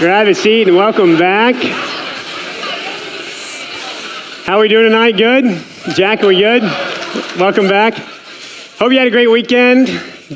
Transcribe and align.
Grab 0.00 0.28
a 0.28 0.34
seat 0.34 0.66
and 0.66 0.78
welcome 0.78 1.18
back. 1.18 1.54
How 4.46 4.56
are 4.56 4.62
we 4.62 4.68
doing 4.68 4.84
tonight? 4.84 5.18
Good? 5.18 5.62
Jack, 5.94 6.22
are 6.22 6.28
we 6.28 6.38
good? 6.38 6.62
Welcome 7.38 7.68
back. 7.68 7.92
Hope 8.78 8.92
you 8.92 8.98
had 8.98 9.08
a 9.08 9.10
great 9.10 9.26
weekend, 9.26 9.88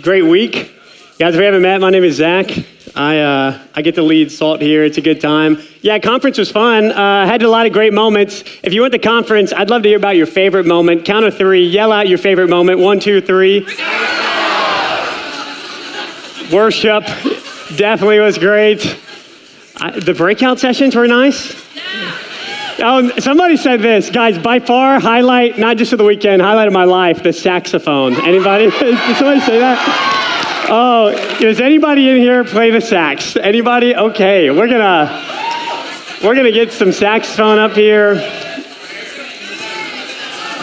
great 0.03 0.21
week. 0.21 0.71
Guys, 1.19 1.33
if 1.33 1.39
we 1.39 1.47
haven't 1.47 1.63
met, 1.63 1.81
my 1.81 1.89
name 1.89 2.05
is 2.05 2.17
Zach. 2.17 2.51
I, 2.95 3.21
uh, 3.21 3.59
I 3.75 3.81
get 3.81 3.95
to 3.95 4.03
lead 4.03 4.31
SALT 4.31 4.61
here. 4.61 4.85
It's 4.85 4.99
a 4.99 5.01
good 5.01 5.19
time. 5.19 5.59
Yeah, 5.81 5.99
conference 5.99 6.37
was 6.37 6.51
fun. 6.51 6.93
Uh, 6.93 7.25
had 7.25 7.41
a 7.41 7.49
lot 7.49 7.65
of 7.65 7.73
great 7.73 7.95
moments. 7.95 8.45
If 8.63 8.75
you 8.75 8.83
went 8.83 8.93
to 8.93 8.99
conference, 8.99 9.55
I'd 9.55 9.71
love 9.71 9.83
to 9.85 9.89
hear 9.89 9.97
about 9.97 10.17
your 10.17 10.27
favorite 10.27 10.67
moment. 10.67 11.07
Count 11.07 11.25
of 11.25 11.39
three. 11.39 11.67
Yell 11.67 11.91
out 11.91 12.07
your 12.07 12.19
favorite 12.19 12.51
moment. 12.51 12.81
One, 12.81 13.01
two, 13.01 13.23
three. 13.23 13.61
Worship 16.53 17.07
definitely 17.79 18.19
was 18.19 18.37
great. 18.37 18.99
I, 19.77 19.99
the 19.99 20.15
breakout 20.15 20.61
sessions 20.61 20.95
were 20.95 21.07
nice. 21.07 21.55
Yeah. 21.75 22.21
Oh, 22.79 23.09
somebody 23.19 23.57
said 23.57 23.81
this, 23.81 24.11
guys. 24.11 24.39
By 24.39 24.59
far, 24.59 24.99
highlight 25.01 25.59
not 25.59 25.77
just 25.77 25.93
of 25.93 25.99
the 25.99 26.05
weekend, 26.05 26.43
highlight 26.43 26.67
of 26.67 26.73
my 26.73 26.85
life, 26.85 27.23
the 27.23 27.33
saxophone. 27.33 28.15
Anybody? 28.25 28.71
Did 28.79 29.17
somebody 29.17 29.41
say 29.41 29.59
that? 29.59 30.67
Oh, 30.71 31.13
does 31.41 31.61
anybody 31.61 32.09
in 32.09 32.17
here 32.17 32.43
play 32.43 32.71
the 32.71 32.81
sax? 32.81 33.37
Anybody? 33.37 33.95
Okay, 33.95 34.51
we're 34.51 34.67
gonna 34.67 35.23
we're 36.23 36.35
gonna 36.35 36.53
get 36.53 36.73
some 36.73 36.91
saxophone 36.91 37.59
up 37.59 37.73
here, 37.73 38.15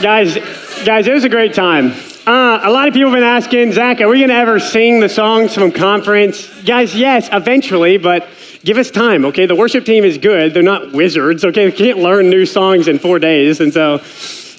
guys. 0.02 0.38
Guys, 0.86 1.06
it 1.06 1.14
was 1.14 1.24
a 1.24 1.30
great 1.30 1.54
time. 1.54 1.92
Uh, 2.26 2.60
a 2.64 2.72
lot 2.72 2.88
of 2.88 2.94
people 2.94 3.10
have 3.12 3.18
been 3.18 3.24
asking, 3.24 3.72
Zach, 3.72 4.02
are 4.02 4.08
we 4.08 4.20
going 4.20 4.30
to 4.30 4.36
ever 4.36 4.60
sing 4.60 5.00
the 5.00 5.10
songs 5.10 5.54
from 5.54 5.72
conference? 5.72 6.48
Guys, 6.64 6.96
yes, 6.96 7.30
eventually, 7.32 7.98
but 7.98 8.28
give 8.64 8.78
us 8.78 8.92
time, 8.92 9.26
okay? 9.26 9.46
The 9.46 9.56
worship 9.56 9.86
team 9.86 10.04
is 10.04 10.18
good. 10.18 10.54
They're 10.54 10.64
not 10.64 10.92
wizards, 10.92 11.44
okay? 11.46 11.70
They 11.70 11.76
can't 11.76 12.00
learn 12.00 12.30
new 12.30 12.46
songs 12.46 12.88
in 12.88 13.00
four 13.00 13.20
days, 13.20 13.60
and 13.60 13.74
so 13.74 14.02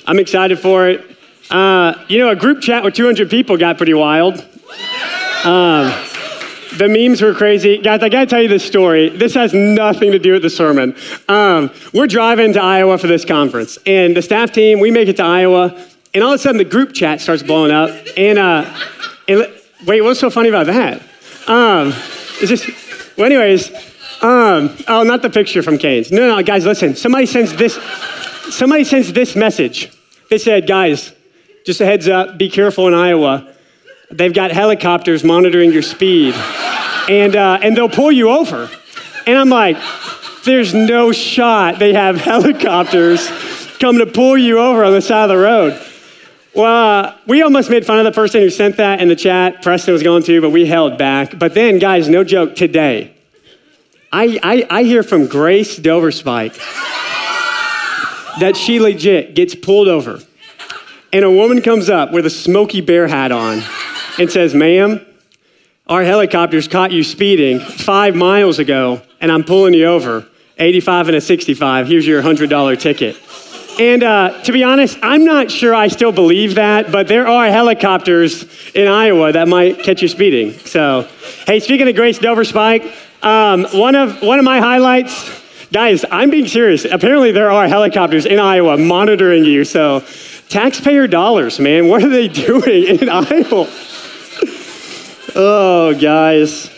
I'm 0.07 0.19
excited 0.19 0.59
for 0.59 0.89
it. 0.89 1.17
Uh, 1.51 1.95
you 2.09 2.19
know, 2.19 2.31
a 2.31 2.37
group 2.37 2.61
chat 2.61 2.83
with 2.83 2.95
200 2.95 3.31
people 3.31 3.57
got 3.57 3.77
pretty 3.77 3.95
wild. 3.95 4.39
Um, 5.45 5.93
the 6.79 6.89
memes 6.89 7.21
were 7.21 7.35
crazy. 7.35 7.79
Guys, 7.79 8.03
I 8.03 8.09
gotta 8.09 8.27
tell 8.27 8.41
you 8.41 8.49
this 8.49 8.65
story. 8.65 9.11
This 9.11 9.35
has 9.35 9.53
nothing 9.53 10.13
to 10.13 10.19
do 10.19 10.33
with 10.33 10.43
the 10.43 10.51
sermon. 10.51 10.97
Um, 11.29 11.71
we're 11.93 12.07
driving 12.07 12.53
to 12.55 12.63
Iowa 12.63 12.97
for 12.97 13.07
this 13.07 13.25
conference, 13.25 13.79
and 13.87 14.17
the 14.17 14.23
staff 14.23 14.53
team, 14.53 14.81
we 14.81 14.91
make 14.91 15.09
it 15.09 15.17
to 15.17 15.25
Iowa. 15.25 15.79
And 16.15 16.23
all 16.23 16.33
of 16.33 16.41
a 16.41 16.43
sudden, 16.43 16.59
the 16.59 16.65
group 16.65 16.93
chat 16.93 17.21
starts 17.21 17.43
blowing 17.43 17.71
up. 17.71 17.91
And, 18.17 18.39
uh, 18.39 18.71
and 19.29 19.51
wait, 19.87 20.03
what's 20.03 20.21
so 20.21 20.29
funny 20.29 20.51
about 20.51 20.67
that? 20.67 21.01
Um, 21.47 21.89
it's 22.41 22.49
just, 22.49 23.17
well, 23.17 23.27
anyways, 23.27 23.71
um, 24.23 24.77
oh, 24.89 25.03
not 25.03 25.23
the 25.23 25.31
picture 25.31 25.63
from 25.63 25.79
Canes. 25.79 26.13
No, 26.13 26.29
no, 26.29 26.43
guys, 26.43 26.65
listen. 26.65 26.95
Somebody 26.95 27.27
sends 27.27 27.55
this, 27.57 27.75
somebody 28.51 28.85
sends 28.85 29.13
this 29.13 29.35
message. 29.35 29.91
They 30.31 30.39
said, 30.39 30.67
guys, 30.67 31.13
just 31.67 31.81
a 31.81 31.85
heads 31.85 32.09
up, 32.09 32.39
be 32.39 32.49
careful 32.49 32.89
in 32.89 32.95
Iowa. 32.95 33.53
They've 34.11 34.33
got 34.33 34.51
helicopters 34.51 35.25
monitoring 35.25 35.73
your 35.73 35.83
speed, 35.83 36.35
and, 37.09 37.35
uh, 37.35 37.59
and 37.63 37.77
they'll 37.77 37.89
pull 37.89 38.13
you 38.13 38.31
over. 38.31 38.71
And 39.27 39.39
I'm 39.39 39.49
like, 39.49 39.77
there's 40.45 40.75
no 40.75 41.13
shot 41.13 41.79
they 41.79 41.93
have 41.93 42.17
helicopters 42.21 43.29
coming 43.79 44.05
to 44.05 44.13
pull 44.13 44.39
you 44.39 44.59
over 44.59 44.85
on 44.85 44.93
the 44.93 45.03
side 45.03 45.25
of 45.25 45.29
the 45.31 45.43
road. 45.43 45.81
Well, 46.55 47.07
uh, 47.07 47.17
we 47.27 47.43
almost 47.43 47.71
made 47.71 47.87
fun 47.87 47.99
of 47.99 48.05
the 48.05 48.13
person 48.13 48.41
who 48.43 48.51
sent 48.51 48.77
that 48.77 49.01
in 49.01 49.09
the 49.09 49.17
chat. 49.17 49.63
Preston 49.63 49.93
was 49.93 50.03
going 50.03 50.23
to, 50.25 50.41
but 50.41 50.51
we 50.51 50.67
held 50.67 50.99
back. 50.99 51.39
But 51.39 51.55
then, 51.55 51.79
guys, 51.79 52.09
no 52.09 52.25
joke, 52.25 52.55
today, 52.55 53.17
I, 54.13 54.39
I, 54.43 54.67
I 54.69 54.83
hear 54.83 55.03
from 55.03 55.27
Grace 55.27 55.79
Doverspike 55.79 56.57
that 58.41 58.57
she 58.57 58.79
legit 58.79 59.35
gets 59.35 59.55
pulled 59.55 59.89
over. 59.89 60.21
And 61.15 61.25
a 61.25 61.31
woman 61.31 61.63
comes 61.63 61.89
up 61.89 62.13
with 62.13 62.27
a 62.27 62.31
Smokey 62.31 62.83
Bear 62.83 63.09
hat 63.09 63.33
on 63.33 63.63
and 64.19 64.31
says, 64.31 64.55
Ma'am, 64.55 65.05
our 65.87 66.03
helicopters 66.05 66.69
caught 66.69 66.93
you 66.93 67.03
speeding 67.03 67.61
five 67.61 68.15
miles 68.15 68.59
ago, 68.59 69.03
and 69.21 69.33
I'm 69.33 69.45
pulling 69.45 69.75
you 69.75 69.87
over. 69.87 70.27
85 70.59 71.09
and 71.09 71.17
a 71.17 71.21
65. 71.21 71.87
Here's 71.89 72.07
your 72.07 72.23
$100 72.23 72.79
ticket. 72.79 73.17
And 73.81 74.03
uh, 74.03 74.43
to 74.43 74.53
be 74.53 74.63
honest, 74.63 74.99
I'm 75.03 75.25
not 75.25 75.51
sure 75.51 75.75
I 75.75 75.89
still 75.89 76.13
believe 76.13 76.57
that, 76.57 76.93
but 76.93 77.09
there 77.09 77.27
are 77.27 77.47
helicopters 77.47 78.45
in 78.75 78.87
Iowa 78.87 79.33
that 79.33 79.49
might 79.49 79.79
catch 79.79 80.03
you 80.03 80.09
speeding. 80.09 80.53
So, 80.59 81.09
hey, 81.47 81.59
speaking 81.61 81.89
of 81.89 81.97
Grace 81.97 82.19
Doverspike, 82.19 82.95
um, 83.23 83.65
one, 83.73 83.95
of, 83.95 84.21
one 84.23 84.39
of 84.39 84.45
my 84.45 84.59
highlights, 84.59 85.43
guys, 85.73 86.05
I'm 86.11 86.31
being 86.31 86.47
serious. 86.47 86.85
Apparently, 86.85 87.33
there 87.33 87.51
are 87.51 87.69
helicopters 87.69 88.27
in 88.27 88.39
Iowa 88.39 88.77
monitoring 88.77 89.45
you. 89.45 89.65
So, 89.65 90.05
taxpayer 90.49 91.07
dollars, 91.07 91.61
man, 91.61 91.89
what 91.89 92.03
are 92.03 92.09
they 92.09 92.29
doing 92.47 92.99
in 92.99 93.09
Iowa? 93.09 93.69
oh, 95.37 95.97
guys. 96.01 96.71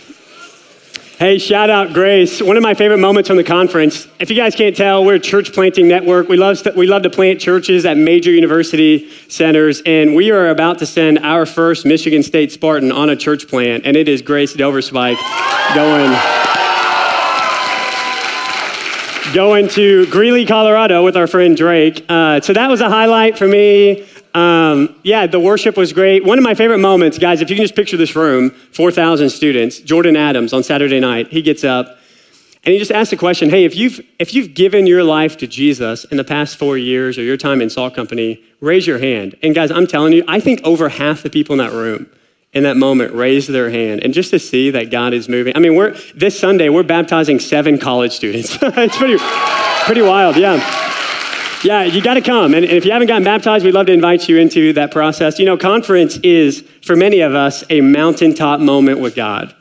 Hey, 1.17 1.39
shout 1.39 1.71
out 1.71 1.93
Grace. 1.93 2.43
One 2.43 2.57
of 2.57 2.65
my 2.65 2.75
favorite 2.75 2.99
moments 2.99 3.29
from 3.29 3.37
the 3.37 3.45
conference. 3.45 4.09
If 4.19 4.31
you 4.31 4.37
guys 4.37 4.57
can't 4.57 4.75
tell, 4.75 5.05
we're 5.05 5.15
a 5.15 5.21
church 5.21 5.53
planting 5.53 5.87
network. 5.87 6.29
We 6.29 6.37
love, 6.37 6.61
to, 6.65 6.73
we 6.73 6.89
love 6.89 7.03
to 7.03 7.11
plant 7.11 7.41
churches 7.41 7.87
at 7.87 7.97
major 7.97 8.33
university 8.33 9.09
centers, 9.29 9.81
and 9.87 10.17
we 10.17 10.33
are 10.33 10.49
about 10.49 10.81
to 10.81 10.87
send 10.87 11.21
our 11.21 11.47
first 11.47 11.87
Michigan 11.87 12.25
State 12.25 12.51
Spartan 12.51 12.91
on 12.91 13.11
a 13.11 13.17
church 13.17 13.47
plant, 13.47 13.87
and 13.87 13.97
it 13.97 14.09
is 14.09 14.23
Grace 14.23 14.57
Doverspike 14.57 15.15
going, 15.77 16.11
going 19.33 19.69
to 19.69 20.07
Greeley, 20.11 20.45
Colorado 20.45 21.05
with 21.05 21.17
our 21.17 21.29
friend 21.29 21.57
Drake. 21.57 22.05
Uh, 22.09 22.41
so 22.41 22.53
that 22.53 22.69
was 22.69 22.81
a 22.81 22.89
highlight 22.89 23.39
for 23.39 23.47
me. 23.47 24.05
Um, 24.35 24.97
yeah, 25.05 25.27
the 25.29 25.39
worship 25.39 25.77
was 25.77 25.93
great. 25.93 26.25
One 26.25 26.39
of 26.39 26.45
my 26.45 26.55
favorite 26.55 26.79
moments, 26.79 27.19
guys, 27.19 27.41
if 27.41 27.49
you 27.51 27.57
can 27.57 27.65
just 27.65 27.77
picture 27.77 27.97
this 27.97 28.17
room 28.17 28.51
4,000 28.51 29.31
students, 29.31 29.79
Jordan 29.79 30.17
Adams 30.17 30.53
on 30.53 30.65
Saturday 30.65 30.99
night, 30.99 31.29
he 31.29 31.41
gets 31.41 31.63
up 31.63 31.99
and 32.65 32.73
he 32.73 32.79
just 32.79 32.91
asks 32.91 33.11
the 33.11 33.17
question 33.17 33.49
hey, 33.49 33.65
if 33.65 33.77
you've, 33.77 34.01
if 34.19 34.35
you've 34.35 34.55
given 34.55 34.87
your 34.87 35.05
life 35.05 35.37
to 35.39 35.47
Jesus 35.47 36.05
in 36.07 36.17
the 36.17 36.25
past 36.25 36.57
four 36.57 36.77
years 36.77 37.17
or 37.17 37.23
your 37.23 37.37
time 37.37 37.61
in 37.61 37.71
Salt 37.71 37.95
Company, 37.95 38.43
raise 38.61 38.87
your 38.87 38.99
hand. 38.99 39.37
And 39.43 39.55
guys, 39.55 39.71
I'm 39.71 39.87
telling 39.87 40.13
you, 40.13 40.25
I 40.27 40.41
think 40.41 40.63
over 40.65 40.89
half 40.89 41.23
the 41.23 41.31
people 41.31 41.53
in 41.53 41.59
that 41.59 41.73
room 41.73 42.11
in 42.55 42.63
that 42.63 42.77
moment 42.77 43.13
raised 43.13 43.51
their 43.51 43.69
hand. 43.69 44.03
And 44.03 44.15
just 44.15 44.31
to 44.31 44.39
see 44.39 44.71
that 44.71 44.91
God 44.91 45.13
is 45.13 45.29
moving. 45.29 45.57
I 45.57 45.59
mean, 45.59 45.75
we're, 45.75 45.97
this 46.15 46.39
Sunday, 46.39 46.69
we're 46.69 46.85
baptizing 46.85 47.41
seven 47.41 47.79
college 47.79 48.13
students. 48.13 48.57
it's 48.63 48.97
pretty, 48.97 49.19
pretty 49.85 50.03
wild, 50.03 50.37
yeah. 50.37 50.59
Yeah, 51.65 51.85
you 51.85 52.03
got 52.03 52.15
to 52.15 52.21
come. 52.21 52.53
And 52.53 52.63
if 52.63 52.85
you 52.85 52.93
haven't 52.93 53.09
gotten 53.09 53.25
baptized, 53.25 53.65
we'd 53.65 53.73
love 53.73 53.87
to 53.87 53.93
invite 53.93 54.29
you 54.29 54.37
into 54.37 54.75
that 54.75 54.91
process. 54.91 55.39
You 55.39 55.47
know, 55.47 55.57
conference 55.57 56.19
is, 56.19 56.61
for 56.83 56.95
many 56.95 57.21
of 57.21 57.35
us, 57.35 57.65
a 57.71 57.81
mountaintop 57.81 58.61
moment 58.61 59.01
with 59.01 59.15
God. 59.15 59.55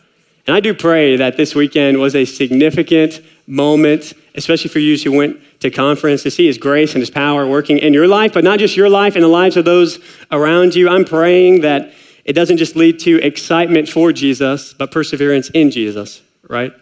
And 0.45 0.53
I 0.53 0.59
do 0.59 0.73
pray 0.73 1.15
that 1.15 1.37
this 1.37 1.55
weekend 1.55 1.97
was 1.97 2.13
a 2.13 2.25
significant 2.25 3.21
moment, 3.47 4.11
especially 4.35 4.69
for 4.69 4.79
you 4.79 4.97
who 4.97 5.13
went 5.13 5.39
to 5.61 5.71
conference 5.71 6.23
to 6.23 6.31
see 6.31 6.45
His 6.45 6.57
grace 6.57 6.91
and 6.93 7.01
His 7.01 7.09
power 7.09 7.47
working 7.47 7.77
in 7.77 7.93
your 7.93 8.09
life, 8.09 8.33
but 8.33 8.43
not 8.43 8.59
just 8.59 8.75
your 8.75 8.89
life, 8.89 9.15
in 9.15 9.21
the 9.21 9.29
lives 9.29 9.55
of 9.55 9.63
those 9.63 9.99
around 10.29 10.75
you. 10.75 10.89
I'm 10.89 11.05
praying 11.05 11.61
that 11.61 11.93
it 12.25 12.33
doesn't 12.33 12.57
just 12.57 12.75
lead 12.75 12.99
to 12.99 13.21
excitement 13.21 13.87
for 13.87 14.11
Jesus, 14.11 14.73
but 14.73 14.91
perseverance 14.91 15.49
in 15.51 15.71
Jesus, 15.71 16.21
right? 16.49 16.73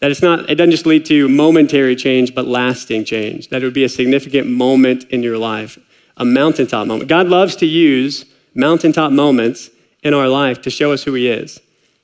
That 0.00 0.10
it's 0.10 0.22
not, 0.22 0.48
it 0.48 0.54
doesn't 0.54 0.70
just 0.70 0.86
lead 0.86 1.04
to 1.06 1.28
momentary 1.28 1.96
change, 1.96 2.34
but 2.34 2.46
lasting 2.46 3.04
change. 3.04 3.48
That 3.48 3.62
it 3.62 3.64
would 3.64 3.74
be 3.74 3.84
a 3.84 3.88
significant 3.88 4.48
moment 4.48 5.04
in 5.04 5.22
your 5.22 5.38
life, 5.38 5.78
a 6.16 6.24
mountaintop 6.24 6.86
moment. 6.86 7.08
God 7.08 7.28
loves 7.28 7.56
to 7.56 7.66
use 7.66 8.24
mountaintop 8.54 9.12
moments 9.12 9.70
in 10.02 10.14
our 10.14 10.28
life 10.28 10.62
to 10.62 10.70
show 10.70 10.92
us 10.92 11.02
who 11.02 11.14
He 11.14 11.28
is, 11.28 11.56
to 11.56 11.62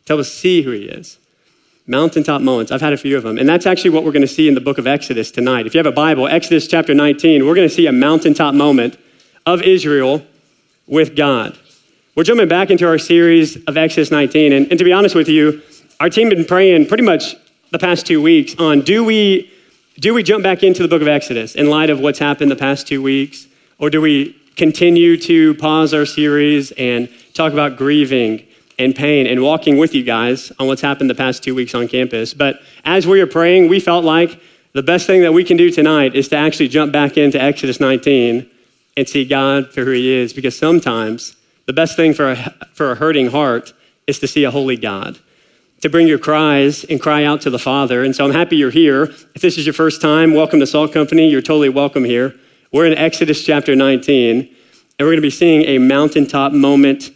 help 0.08 0.20
us 0.20 0.32
see 0.32 0.62
who 0.62 0.72
He 0.72 0.84
is. 0.84 1.18
Mountaintop 1.86 2.40
moments. 2.40 2.72
I've 2.72 2.80
had 2.80 2.94
a 2.94 2.96
few 2.96 3.16
of 3.16 3.22
them. 3.22 3.38
And 3.38 3.46
that's 3.46 3.66
actually 3.66 3.90
what 3.90 4.04
we're 4.04 4.12
going 4.12 4.22
to 4.22 4.28
see 4.28 4.48
in 4.48 4.54
the 4.54 4.60
book 4.60 4.78
of 4.78 4.86
Exodus 4.86 5.30
tonight. 5.30 5.66
If 5.66 5.74
you 5.74 5.78
have 5.78 5.86
a 5.86 5.92
Bible, 5.92 6.26
Exodus 6.26 6.66
chapter 6.66 6.94
19, 6.94 7.46
we're 7.46 7.54
going 7.54 7.68
to 7.68 7.74
see 7.74 7.86
a 7.86 7.92
mountaintop 7.92 8.54
moment 8.54 8.96
of 9.44 9.62
Israel 9.62 10.24
with 10.86 11.14
God. 11.14 11.58
We're 12.16 12.24
jumping 12.24 12.48
back 12.48 12.70
into 12.70 12.86
our 12.86 12.96
series 12.96 13.56
of 13.64 13.76
Exodus 13.76 14.10
19. 14.10 14.52
And, 14.52 14.70
and 14.70 14.78
to 14.78 14.84
be 14.84 14.92
honest 14.92 15.14
with 15.14 15.28
you, 15.28 15.62
our 16.00 16.08
team 16.08 16.30
been 16.30 16.44
praying 16.44 16.86
pretty 16.86 17.02
much 17.02 17.36
the 17.74 17.78
past 17.80 18.06
two 18.06 18.22
weeks 18.22 18.54
on 18.60 18.82
do 18.82 19.02
we 19.02 19.50
do 19.98 20.14
we 20.14 20.22
jump 20.22 20.44
back 20.44 20.62
into 20.62 20.80
the 20.80 20.86
book 20.86 21.02
of 21.02 21.08
Exodus 21.08 21.56
in 21.56 21.68
light 21.68 21.90
of 21.90 21.98
what's 21.98 22.20
happened 22.20 22.48
the 22.48 22.54
past 22.54 22.86
two 22.86 23.02
weeks, 23.02 23.48
or 23.80 23.90
do 23.90 24.00
we 24.00 24.40
continue 24.54 25.16
to 25.16 25.54
pause 25.54 25.92
our 25.92 26.06
series 26.06 26.70
and 26.78 27.08
talk 27.32 27.52
about 27.52 27.76
grieving 27.76 28.46
and 28.78 28.94
pain 28.94 29.26
and 29.26 29.42
walking 29.42 29.76
with 29.76 29.92
you 29.92 30.04
guys 30.04 30.52
on 30.60 30.68
what's 30.68 30.82
happened 30.82 31.10
the 31.10 31.16
past 31.16 31.42
two 31.42 31.52
weeks 31.52 31.74
on 31.74 31.88
campus? 31.88 32.32
But 32.32 32.60
as 32.84 33.08
we 33.08 33.18
were 33.18 33.26
praying, 33.26 33.68
we 33.68 33.80
felt 33.80 34.04
like 34.04 34.40
the 34.72 34.82
best 34.84 35.08
thing 35.08 35.22
that 35.22 35.32
we 35.32 35.42
can 35.42 35.56
do 35.56 35.68
tonight 35.68 36.14
is 36.14 36.28
to 36.28 36.36
actually 36.36 36.68
jump 36.68 36.92
back 36.92 37.16
into 37.16 37.42
Exodus 37.42 37.80
19 37.80 38.48
and 38.96 39.08
see 39.08 39.24
God 39.24 39.72
for 39.72 39.84
who 39.84 39.90
He 39.90 40.12
is, 40.12 40.32
because 40.32 40.56
sometimes 40.56 41.34
the 41.66 41.72
best 41.72 41.96
thing 41.96 42.14
for 42.14 42.30
a, 42.30 42.36
for 42.72 42.92
a 42.92 42.94
hurting 42.94 43.32
heart 43.32 43.72
is 44.06 44.20
to 44.20 44.28
see 44.28 44.44
a 44.44 44.50
holy 44.52 44.76
God 44.76 45.18
to 45.84 45.90
bring 45.90 46.08
your 46.08 46.18
cries 46.18 46.84
and 46.84 46.98
cry 46.98 47.24
out 47.24 47.42
to 47.42 47.50
the 47.50 47.58
Father. 47.58 48.04
And 48.04 48.16
so 48.16 48.24
I'm 48.24 48.30
happy 48.30 48.56
you're 48.56 48.70
here. 48.70 49.02
If 49.34 49.42
this 49.42 49.58
is 49.58 49.66
your 49.66 49.74
first 49.74 50.00
time, 50.00 50.32
welcome 50.32 50.58
to 50.60 50.66
Salt 50.66 50.94
Company. 50.94 51.28
You're 51.28 51.42
totally 51.42 51.68
welcome 51.68 52.04
here. 52.04 52.34
We're 52.72 52.86
in 52.86 52.94
Exodus 52.94 53.44
chapter 53.44 53.76
19, 53.76 54.38
and 54.38 54.48
we're 54.98 55.08
going 55.08 55.16
to 55.16 55.20
be 55.20 55.28
seeing 55.28 55.60
a 55.64 55.76
mountaintop 55.76 56.52
moment 56.52 57.10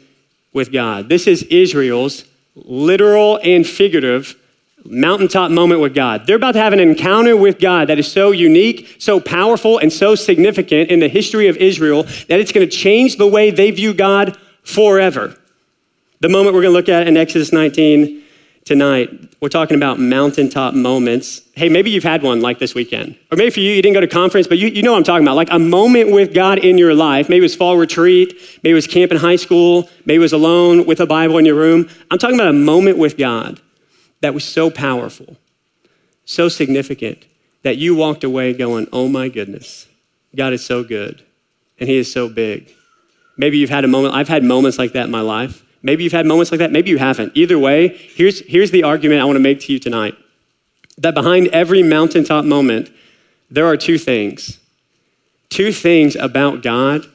with 0.52 0.70
God. 0.70 1.08
This 1.08 1.26
is 1.26 1.44
Israel's 1.44 2.26
literal 2.56 3.40
and 3.42 3.66
figurative 3.66 4.36
mountaintop 4.84 5.50
moment 5.50 5.80
with 5.80 5.94
God. 5.94 6.26
They're 6.26 6.36
about 6.36 6.52
to 6.52 6.58
have 6.58 6.74
an 6.74 6.80
encounter 6.80 7.38
with 7.38 7.60
God 7.60 7.88
that 7.88 7.98
is 7.98 8.12
so 8.12 8.32
unique, 8.32 8.96
so 8.98 9.18
powerful, 9.18 9.78
and 9.78 9.90
so 9.90 10.14
significant 10.14 10.90
in 10.90 11.00
the 11.00 11.08
history 11.08 11.48
of 11.48 11.56
Israel 11.56 12.02
that 12.02 12.38
it's 12.38 12.52
going 12.52 12.68
to 12.68 12.76
change 12.76 13.16
the 13.16 13.26
way 13.26 13.50
they 13.50 13.70
view 13.70 13.94
God 13.94 14.36
forever. 14.62 15.34
The 16.20 16.28
moment 16.28 16.54
we're 16.54 16.60
going 16.60 16.74
to 16.74 16.78
look 16.78 16.90
at 16.90 17.08
in 17.08 17.16
Exodus 17.16 17.50
19 17.50 18.26
tonight, 18.68 19.34
we're 19.40 19.48
talking 19.48 19.78
about 19.78 19.98
mountaintop 19.98 20.74
moments. 20.74 21.40
Hey, 21.54 21.70
maybe 21.70 21.90
you've 21.90 22.04
had 22.04 22.22
one 22.22 22.42
like 22.42 22.58
this 22.58 22.74
weekend. 22.74 23.18
Or 23.32 23.36
maybe 23.36 23.50
for 23.50 23.60
you, 23.60 23.72
you 23.72 23.80
didn't 23.80 23.94
go 23.94 24.00
to 24.02 24.06
conference, 24.06 24.46
but 24.46 24.58
you, 24.58 24.68
you 24.68 24.82
know 24.82 24.92
what 24.92 24.98
I'm 24.98 25.04
talking 25.04 25.26
about. 25.26 25.36
Like 25.36 25.48
a 25.50 25.58
moment 25.58 26.12
with 26.12 26.34
God 26.34 26.58
in 26.58 26.76
your 26.76 26.94
life. 26.94 27.30
Maybe 27.30 27.38
it 27.38 27.42
was 27.42 27.56
fall 27.56 27.78
retreat, 27.78 28.34
maybe 28.62 28.72
it 28.72 28.74
was 28.74 28.86
camp 28.86 29.10
in 29.10 29.16
high 29.16 29.36
school, 29.36 29.88
maybe 30.04 30.16
it 30.16 30.18
was 30.18 30.34
alone 30.34 30.84
with 30.84 31.00
a 31.00 31.06
Bible 31.06 31.38
in 31.38 31.46
your 31.46 31.54
room. 31.54 31.88
I'm 32.10 32.18
talking 32.18 32.36
about 32.36 32.48
a 32.48 32.52
moment 32.52 32.98
with 32.98 33.16
God 33.16 33.58
that 34.20 34.34
was 34.34 34.44
so 34.44 34.70
powerful, 34.70 35.38
so 36.26 36.50
significant, 36.50 37.24
that 37.62 37.78
you 37.78 37.96
walked 37.96 38.22
away 38.22 38.52
going, 38.52 38.86
oh 38.92 39.08
my 39.08 39.30
goodness, 39.30 39.86
God 40.36 40.52
is 40.52 40.64
so 40.64 40.84
good 40.84 41.24
and 41.80 41.88
He 41.88 41.96
is 41.96 42.12
so 42.12 42.28
big. 42.28 42.70
Maybe 43.38 43.56
you've 43.56 43.70
had 43.70 43.84
a 43.84 43.88
moment, 43.88 44.14
I've 44.14 44.28
had 44.28 44.44
moments 44.44 44.78
like 44.78 44.92
that 44.92 45.06
in 45.06 45.10
my 45.10 45.22
life. 45.22 45.64
Maybe 45.82 46.04
you've 46.04 46.12
had 46.12 46.26
moments 46.26 46.50
like 46.50 46.58
that, 46.58 46.72
maybe 46.72 46.90
you 46.90 46.98
haven't. 46.98 47.32
Either 47.36 47.58
way, 47.58 47.88
here's, 47.88 48.40
here's 48.46 48.70
the 48.70 48.82
argument 48.82 49.20
I 49.20 49.24
want 49.24 49.36
to 49.36 49.40
make 49.40 49.60
to 49.60 49.72
you 49.72 49.78
tonight 49.78 50.16
that 50.98 51.14
behind 51.14 51.48
every 51.48 51.82
mountaintop 51.82 52.44
moment, 52.44 52.90
there 53.50 53.66
are 53.66 53.76
two 53.76 53.98
things. 53.98 54.58
Two 55.48 55.72
things 55.72 56.16
about 56.16 56.62
God 56.62 57.06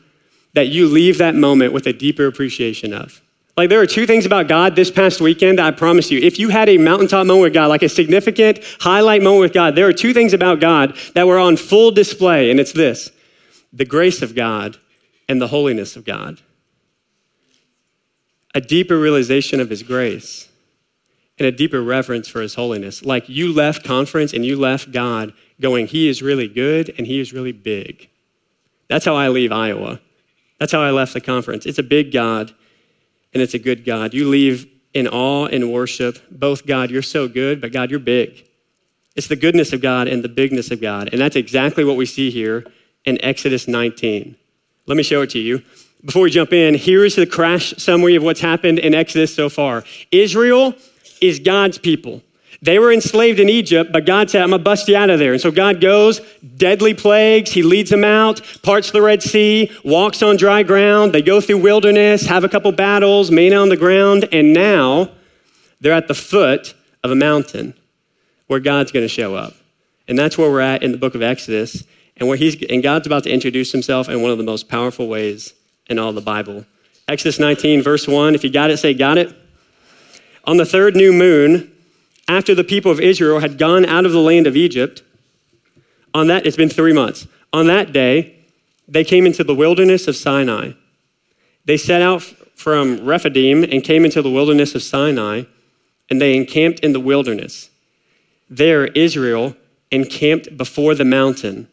that 0.54 0.68
you 0.68 0.88
leave 0.88 1.18
that 1.18 1.36
moment 1.36 1.74
with 1.74 1.86
a 1.88 1.94
deeper 1.94 2.26
appreciation 2.26 2.94
of. 2.94 3.22
Like, 3.56 3.70
there 3.70 3.82
are 3.82 3.88
two 3.88 4.08
things 4.08 4.26
about 4.26 4.48
God 4.48 4.76
this 4.76 4.90
past 4.90 5.22
weekend 5.22 5.60
I 5.60 5.70
promise 5.72 6.10
you. 6.10 6.20
If 6.20 6.40
you 6.40 6.50
had 6.50 6.70
a 6.70 6.78
mountaintop 6.78 7.28
moment 7.28 7.44
with 7.44 7.54
God, 7.54 7.68
like 7.68 7.84
a 7.84 7.90
significant 7.90 8.60
highlight 8.80 9.22
moment 9.22 9.42
with 9.42 9.54
God, 9.54 9.76
there 9.76 9.88
are 9.88 9.94
two 9.94 10.14
things 10.14 10.34
about 10.34 10.60
God 10.60 10.98
that 11.14 11.28
were 11.28 11.38
on 11.38 11.58
full 11.58 11.92
display, 11.92 12.50
and 12.50 12.60
it's 12.60 12.72
this 12.72 13.12
the 13.72 13.86
grace 13.86 14.22
of 14.22 14.36
God 14.36 14.78
and 15.28 15.42
the 15.42 15.48
holiness 15.48 15.96
of 15.96 16.06
God. 16.06 16.40
A 18.54 18.62
deeper 18.62 18.98
realization 18.98 19.60
of 19.60 19.70
His 19.70 19.84
grace 19.84 20.48
and 21.40 21.48
a 21.48 21.52
deeper 21.52 21.82
reverence 21.82 22.28
for 22.28 22.42
His 22.42 22.56
holiness. 22.56 23.04
Like, 23.04 23.28
you 23.28 23.54
left 23.54 23.84
conference 23.84 24.34
and 24.34 24.46
you 24.46 24.58
left 24.58 24.92
God 24.92 25.34
going, 25.60 25.88
He 25.88 26.08
is 26.08 26.22
really 26.22 26.48
good 26.48 26.94
and 26.98 27.08
He 27.08 27.20
is 27.20 27.34
really 27.34 27.52
big. 27.52 28.10
That's 28.88 29.06
how 29.06 29.16
I 29.16 29.30
leave 29.30 29.52
Iowa. 29.52 30.00
That's 30.60 30.72
how 30.72 30.82
I 30.82 30.92
left 30.92 31.14
the 31.14 31.22
conference. 31.22 31.66
It's 31.66 31.80
a 31.80 31.84
big 31.84 32.12
God 32.12 32.54
and 33.34 33.42
it's 33.42 33.54
a 33.54 33.60
good 33.60 33.86
God. 33.86 34.14
You 34.14 34.30
leave 34.30 34.68
in 34.94 35.08
awe 35.08 35.48
and 35.48 35.72
worship, 35.72 36.20
both 36.30 36.66
God, 36.66 36.92
you're 36.92 37.02
so 37.02 37.28
good, 37.28 37.60
but 37.60 37.72
God, 37.72 37.90
you're 37.90 38.00
big. 38.00 38.46
It's 39.16 39.28
the 39.28 39.36
goodness 39.36 39.74
of 39.74 39.82
God 39.82 40.08
and 40.08 40.24
the 40.24 40.30
bigness 40.30 40.72
of 40.72 40.82
God. 40.82 41.10
And 41.12 41.20
that's 41.20 41.36
exactly 41.36 41.84
what 41.84 41.98
we 41.98 42.06
see 42.06 42.30
here 42.30 42.66
in 43.06 43.24
Exodus 43.24 43.68
19. 43.68 44.36
Let 44.86 44.98
me 44.98 45.04
show 45.04 45.22
it 45.22 45.30
to 45.32 45.40
you. 45.40 45.64
Before 46.06 46.24
we 46.24 46.32
jump 46.32 46.52
in, 46.52 46.74
here 46.74 47.06
is 47.06 47.16
the 47.16 47.26
crash 47.26 47.74
summary 47.78 48.16
of 48.16 48.24
what's 48.24 48.42
happened 48.42 48.80
in 48.80 48.94
Exodus 48.94 49.34
so 49.34 49.48
far. 49.48 49.86
Israel 50.12 50.76
is 51.22 51.40
God's 51.40 51.78
people. 51.78 52.22
They 52.62 52.80
were 52.80 52.92
enslaved 52.92 53.40
in 53.40 53.50
Egypt, 53.50 53.92
but 53.92 54.06
God 54.06 54.30
said, 54.30 54.42
I'm 54.42 54.50
going 54.50 54.60
to 54.60 54.64
bust 54.64 54.88
you 54.88 54.96
out 54.96 55.10
of 55.10 55.20
there. 55.20 55.34
And 55.34 55.42
so 55.42 55.52
God 55.52 55.80
goes, 55.82 56.22
deadly 56.58 56.94
plagues, 56.94 57.52
He 57.52 57.64
leads 57.64 57.90
them 57.90 58.04
out, 58.04 58.42
parts 58.64 58.92
the 58.92 59.02
Red 59.02 59.22
Sea, 59.22 59.72
walks 59.84 60.22
on 60.22 60.38
dry 60.38 60.64
ground. 60.64 61.14
They 61.14 61.22
go 61.22 61.42
through 61.42 61.60
wilderness, 61.60 62.26
have 62.26 62.44
a 62.44 62.50
couple 62.50 62.72
battles, 62.72 63.32
manna 63.32 63.58
on 63.58 63.70
the 63.70 63.78
ground, 63.78 64.28
and 64.32 64.54
now 64.54 65.10
they're 65.82 65.94
at 65.94 66.08
the 66.08 66.14
foot 66.14 66.74
of 67.04 67.12
a 67.12 67.16
mountain 67.16 67.74
where 68.48 68.62
God's 68.62 68.92
going 68.92 69.04
to 69.06 69.10
show 69.10 69.36
up. 69.36 69.54
And 70.08 70.20
that's 70.20 70.38
where 70.38 70.50
we're 70.50 70.62
at 70.62 70.84
in 70.84 70.92
the 70.92 70.98
book 70.98 71.16
of 71.16 71.22
Exodus, 71.22 71.84
and 72.18 72.28
where 72.28 72.38
he's 72.38 72.62
and 72.64 72.84
God's 72.84 73.08
about 73.08 73.24
to 73.24 73.32
introduce 73.32 73.72
himself 73.72 74.08
in 74.08 74.22
one 74.22 74.32
of 74.32 74.38
the 74.38 74.44
most 74.44 74.70
powerful 74.70 75.08
ways 75.08 75.54
in 75.94 76.00
all 76.00 76.12
the 76.12 76.22
Bible. 76.22 76.66
Exodus 77.08 77.40
19, 77.40 77.82
verse 77.82 78.08
1. 78.08 78.36
If 78.36 78.44
you 78.44 78.50
got 78.50 78.72
it, 78.72 78.78
say, 78.78 78.94
Got 78.94 79.18
it. 79.18 79.34
On 80.46 80.58
the 80.58 80.66
third 80.66 80.96
new 80.96 81.14
moon, 81.14 81.72
after 82.28 82.56
the 82.56 82.64
people 82.64 82.92
of 82.92 83.00
Israel 83.00 83.40
had 83.40 83.58
gone 83.58 83.86
out 83.86 84.06
of 84.06 84.12
the 84.12 84.20
land 84.20 84.48
of 84.48 84.58
Egypt, 84.58 85.04
on 86.14 86.28
that, 86.28 86.46
it's 86.46 86.58
been 86.58 86.70
three 86.70 86.94
months. 86.94 87.28
On 87.54 87.68
that 87.68 87.94
day, 87.94 88.36
they 88.88 89.04
came 89.04 89.26
into 89.26 89.44
the 89.44 89.56
wilderness 89.56 90.08
of 90.08 90.16
Sinai. 90.16 90.72
They 91.66 91.78
set 91.78 92.02
out 92.02 92.22
from 92.56 93.06
Rephidim 93.06 93.64
and 93.64 93.84
came 93.84 94.04
into 94.04 94.22
the 94.22 94.30
wilderness 94.30 94.76
of 94.76 94.84
Sinai, 94.84 95.44
and 96.10 96.20
they 96.20 96.36
encamped 96.36 96.80
in 96.82 96.94
the 96.94 97.00
wilderness. 97.00 97.70
There, 98.50 98.88
Israel 98.88 99.56
encamped 99.92 100.58
before 100.58 100.96
the 100.96 101.06
mountain, 101.06 101.68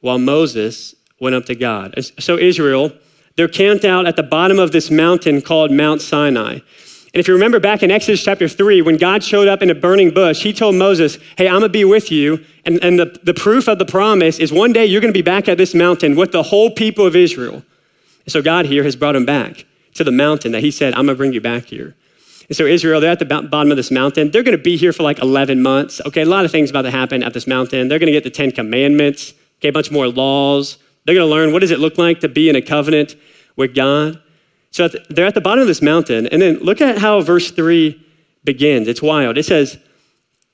while 0.00 0.18
Moses 0.18 0.94
went 1.20 1.34
up 1.34 1.46
to 1.46 1.54
God. 1.54 1.94
So, 2.18 2.36
Israel, 2.36 2.92
they're 3.36 3.48
camped 3.48 3.84
out 3.84 4.06
at 4.06 4.16
the 4.16 4.22
bottom 4.22 4.58
of 4.58 4.72
this 4.72 4.90
mountain 4.90 5.40
called 5.40 5.70
Mount 5.70 6.00
Sinai. 6.00 6.60
And 7.14 7.20
if 7.20 7.28
you 7.28 7.34
remember 7.34 7.60
back 7.60 7.82
in 7.82 7.90
Exodus 7.90 8.24
chapter 8.24 8.48
3, 8.48 8.80
when 8.80 8.96
God 8.96 9.22
showed 9.22 9.46
up 9.46 9.60
in 9.60 9.68
a 9.68 9.74
burning 9.74 10.14
bush, 10.14 10.42
he 10.42 10.52
told 10.52 10.76
Moses, 10.76 11.18
Hey, 11.36 11.46
I'm 11.46 11.60
going 11.60 11.62
to 11.62 11.68
be 11.68 11.84
with 11.84 12.10
you. 12.10 12.42
And, 12.64 12.82
and 12.82 12.98
the, 12.98 13.20
the 13.22 13.34
proof 13.34 13.68
of 13.68 13.78
the 13.78 13.84
promise 13.84 14.38
is 14.38 14.50
one 14.50 14.72
day 14.72 14.86
you're 14.86 15.02
going 15.02 15.12
to 15.12 15.18
be 15.18 15.22
back 15.22 15.46
at 15.46 15.58
this 15.58 15.74
mountain 15.74 16.16
with 16.16 16.32
the 16.32 16.42
whole 16.42 16.70
people 16.70 17.06
of 17.06 17.14
Israel. 17.14 17.62
So 18.28 18.40
God 18.40 18.66
here 18.66 18.82
has 18.84 18.96
brought 18.96 19.16
him 19.16 19.26
back 19.26 19.66
to 19.94 20.04
the 20.04 20.12
mountain 20.12 20.52
that 20.52 20.62
he 20.62 20.70
said, 20.70 20.94
I'm 20.94 21.04
going 21.04 21.08
to 21.08 21.14
bring 21.16 21.34
you 21.34 21.40
back 21.40 21.66
here. 21.66 21.94
And 22.48 22.56
so 22.56 22.64
Israel, 22.64 23.00
they're 23.00 23.12
at 23.12 23.18
the 23.18 23.24
bottom 23.24 23.70
of 23.70 23.76
this 23.76 23.90
mountain. 23.90 24.30
They're 24.30 24.42
going 24.42 24.56
to 24.56 24.62
be 24.62 24.76
here 24.76 24.92
for 24.92 25.02
like 25.02 25.18
11 25.18 25.60
months. 25.60 26.00
Okay, 26.06 26.22
a 26.22 26.26
lot 26.26 26.44
of 26.44 26.50
things 26.50 26.70
about 26.70 26.82
to 26.82 26.90
happen 26.90 27.22
at 27.22 27.34
this 27.34 27.46
mountain. 27.46 27.88
They're 27.88 27.98
going 27.98 28.08
to 28.08 28.12
get 28.12 28.24
the 28.24 28.30
Ten 28.30 28.52
Commandments, 28.52 29.34
okay, 29.58 29.68
a 29.68 29.72
bunch 29.72 29.90
more 29.90 30.08
laws. 30.08 30.78
They're 31.04 31.14
going 31.14 31.26
to 31.26 31.30
learn 31.30 31.52
what 31.52 31.60
does 31.60 31.70
it 31.70 31.80
look 31.80 31.98
like 31.98 32.20
to 32.20 32.28
be 32.28 32.48
in 32.48 32.56
a 32.56 32.62
covenant 32.62 33.16
with 33.56 33.74
God. 33.74 34.20
So 34.70 34.88
they're 35.10 35.26
at 35.26 35.34
the 35.34 35.40
bottom 35.40 35.60
of 35.60 35.66
this 35.66 35.82
mountain. 35.82 36.26
And 36.28 36.40
then 36.40 36.58
look 36.58 36.80
at 36.80 36.98
how 36.98 37.20
verse 37.20 37.50
3 37.50 38.00
begins. 38.44 38.88
It's 38.88 39.02
wild. 39.02 39.36
It 39.36 39.44
says, 39.44 39.78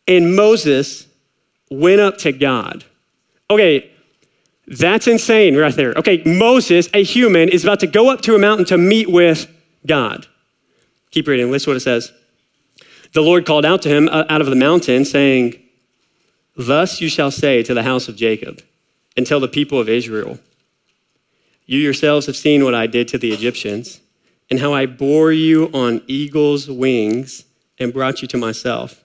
And 0.06 0.35
Moses 0.35 1.06
went 1.71 2.00
up 2.00 2.19
to 2.19 2.32
God. 2.32 2.84
Okay, 3.51 3.91
that's 4.67 5.06
insane 5.06 5.56
right 5.56 5.75
there. 5.75 5.93
Okay, 5.94 6.22
Moses, 6.25 6.89
a 6.93 7.03
human, 7.03 7.49
is 7.49 7.65
about 7.65 7.81
to 7.81 7.87
go 7.87 8.11
up 8.11 8.20
to 8.22 8.34
a 8.34 8.39
mountain 8.39 8.67
to 8.67 8.79
meet 8.79 9.11
with 9.11 9.51
God. 9.87 10.27
Keep 11.11 11.29
reading. 11.29 11.51
Listen 11.51 11.70
what 11.70 11.77
it 11.77 11.81
says. 11.81 12.13
The 13.15 13.22
Lord 13.22 13.46
called 13.46 13.65
out 13.65 13.82
to 13.82 13.89
him 13.89 14.08
uh, 14.08 14.25
out 14.29 14.43
of 14.43 14.49
the 14.49 14.56
mountain, 14.56 15.05
saying, 15.05 15.63
Thus 16.56 17.01
you 17.01 17.08
shall 17.08 17.31
say 17.31 17.63
to 17.63 17.72
the 17.72 17.82
house 17.82 18.08
of 18.08 18.17
Jacob, 18.17 18.61
and 19.17 19.27
tell 19.27 19.41
the 19.41 19.49
people 19.49 19.81
of 19.81 19.89
Israel, 19.89 20.39
You 21.69 21.79
yourselves 21.79 22.25
have 22.25 22.37
seen 22.37 22.65
what 22.65 22.75
I 22.75 22.87
did 22.87 23.08
to 23.08 23.19
the 23.19 23.31
Egyptians 23.31 24.01
and 24.51 24.58
how 24.58 24.72
I 24.72 24.87
bore 24.87 25.32
you 25.32 25.67
on 25.75 26.01
eagle's 26.06 26.70
wings 26.70 27.44
and 27.79 27.93
brought 27.93 28.22
you 28.22 28.29
to 28.29 28.39
myself. 28.39 29.05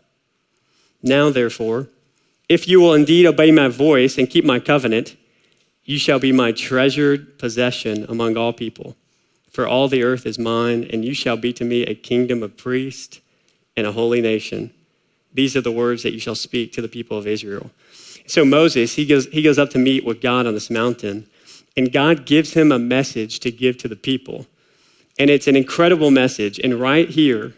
Now, 1.02 1.30
therefore, 1.30 1.90
if 2.48 2.66
you 2.66 2.80
will 2.80 2.94
indeed 2.94 3.26
obey 3.26 3.52
my 3.52 3.68
voice 3.68 4.18
and 4.18 4.30
keep 4.30 4.46
my 4.46 4.62
covenant, 4.62 5.18
you 5.84 6.00
shall 6.00 6.20
be 6.20 6.32
my 6.32 6.54
treasured 6.54 7.38
possession 7.38 8.06
among 8.08 8.38
all 8.38 8.54
people. 8.54 8.96
For 9.52 9.68
all 9.68 9.90
the 9.90 10.04
earth 10.04 10.26
is 10.26 10.40
mine, 10.40 10.90
and 10.94 11.04
you 11.04 11.14
shall 11.14 11.36
be 11.36 11.52
to 11.54 11.66
me 11.66 11.84
a 11.84 11.94
kingdom 11.94 12.42
of 12.42 12.56
priests 12.56 13.20
and 13.76 13.86
a 13.86 13.92
holy 13.92 14.22
nation. 14.22 14.72
These 15.34 15.58
are 15.58 15.62
the 15.62 15.70
words 15.70 16.02
that 16.04 16.14
you 16.14 16.20
shall 16.20 16.34
speak 16.34 16.72
to 16.74 16.82
the 16.82 16.88
people 16.88 17.18
of 17.18 17.28
Israel. 17.28 17.72
So 18.26 18.46
Moses, 18.46 18.96
he 18.96 19.06
goes, 19.06 19.26
he 19.28 19.42
goes 19.42 19.60
up 19.60 19.70
to 19.72 19.78
meet 19.78 20.06
with 20.06 20.22
God 20.22 20.48
on 20.48 20.54
this 20.54 20.70
mountain, 20.70 21.28
and 21.76 21.92
God 21.92 22.26
gives 22.26 22.54
him 22.54 22.72
a 22.72 22.80
message 22.80 23.40
to 23.42 23.52
give 23.52 23.78
to 23.80 23.88
the 23.88 23.96
people. 23.96 24.46
And 25.18 25.30
it's 25.30 25.48
an 25.48 25.56
incredible 25.56 26.12
message. 26.12 26.60
And 26.60 26.76
right 26.76 27.10
here, 27.10 27.54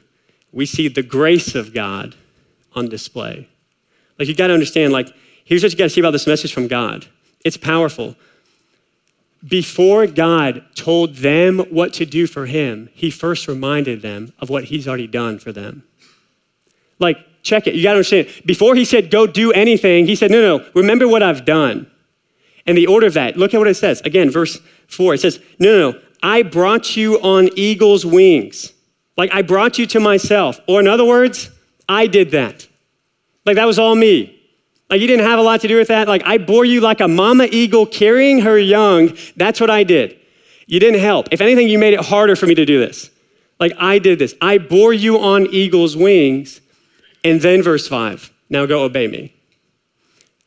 we 0.52 0.66
see 0.66 0.88
the 0.88 1.04
grace 1.04 1.56
of 1.56 1.74
God 1.74 2.16
on 2.74 2.88
display. 2.88 3.48
Like, 4.18 4.28
you 4.28 4.36
got 4.36 4.48
to 4.48 4.54
understand, 4.54 4.94
like, 4.94 5.14
here's 5.44 5.64
what 5.64 5.72
you 5.72 5.78
got 5.78 5.86
to 5.86 5.90
see 5.90 6.02
about 6.02 6.12
this 6.12 6.28
message 6.28 6.54
from 6.54 6.68
God 6.68 7.06
it's 7.44 7.58
powerful. 7.58 8.16
Before 9.48 10.08
God 10.08 10.64
told 10.74 11.18
them 11.18 11.60
what 11.70 11.94
to 11.94 12.06
do 12.06 12.26
for 12.26 12.48
him, 12.48 12.90
he 12.96 13.12
first 13.12 13.48
reminded 13.48 14.02
them 14.02 14.34
of 14.40 14.50
what 14.50 14.64
he's 14.64 14.88
already 14.88 15.06
done 15.06 15.38
for 15.38 15.52
them. 15.52 15.84
Like, 16.98 17.18
check 17.44 17.68
it. 17.68 17.76
You 17.76 17.84
got 17.84 17.92
to 17.92 17.98
understand. 17.98 18.28
Before 18.46 18.74
he 18.74 18.86
said, 18.86 19.12
go 19.12 19.28
do 19.28 19.52
anything, 19.52 20.08
he 20.08 20.16
said, 20.16 20.32
no, 20.32 20.58
no, 20.58 20.66
remember 20.74 21.08
what 21.08 21.22
I've 21.22 21.46
done. 21.46 21.86
And 22.66 22.78
the 22.78 22.88
order 22.88 23.08
of 23.08 23.14
that, 23.14 23.38
look 23.38 23.54
at 23.54 23.58
what 23.58 23.68
it 23.68 23.76
says. 23.76 24.02
Again, 24.02 24.30
verse 24.30 24.60
4, 24.88 25.14
it 25.14 25.22
says, 25.22 25.40
no, 25.60 25.72
no, 25.78 25.92
no, 25.92 26.00
I 26.24 26.42
brought 26.42 26.98
you 26.98 27.22
on 27.22 27.50
eagle's 27.56 28.06
wings. 28.06 28.74
Like 29.18 29.34
I 29.34 29.42
brought 29.42 29.78
you 29.78 29.86
to 29.88 30.00
myself. 30.00 30.60
Or 30.68 30.80
in 30.80 30.88
other 30.88 31.06
words, 31.06 31.52
I 31.88 32.08
did 32.08 32.32
that. 32.32 32.68
Like 33.46 33.56
that 33.56 33.66
was 33.66 33.80
all 33.80 33.96
me. 33.96 34.32
Like 34.90 35.02
you 35.02 35.08
didn't 35.08 35.26
have 35.26 35.40
a 35.40 35.42
lot 35.42 35.62
to 35.62 35.68
do 35.68 35.78
with 35.78 35.88
that. 35.90 36.08
Like 36.08 36.24
I 36.26 36.38
bore 36.38 36.66
you 36.66 36.82
like 36.82 37.00
a 37.00 37.08
mama 37.08 37.48
eagle 37.52 37.86
carrying 37.86 38.40
her 38.42 38.58
young. 38.58 39.16
That's 39.36 39.60
what 39.60 39.70
I 39.70 39.84
did. 39.84 40.18
You 40.68 40.80
didn't 40.80 41.00
help. 41.00 41.28
If 41.32 41.42
anything, 41.42 41.68
you 41.68 41.78
made 41.78 41.94
it 41.94 42.04
harder 42.04 42.36
for 42.36 42.48
me 42.48 42.56
to 42.56 42.66
do 42.66 42.80
this. 42.80 43.10
Like 43.60 43.74
I 43.78 44.00
did 44.00 44.20
this. 44.20 44.36
I 44.42 44.58
bore 44.58 44.94
you 44.94 45.20
on 45.20 45.48
eagle's 45.48 45.96
wings. 45.96 46.62
And 47.24 47.42
then 47.42 47.64
verse 47.64 47.88
five, 47.88 48.32
now 48.50 48.66
go 48.66 48.84
obey 48.84 49.08
me. 49.08 49.34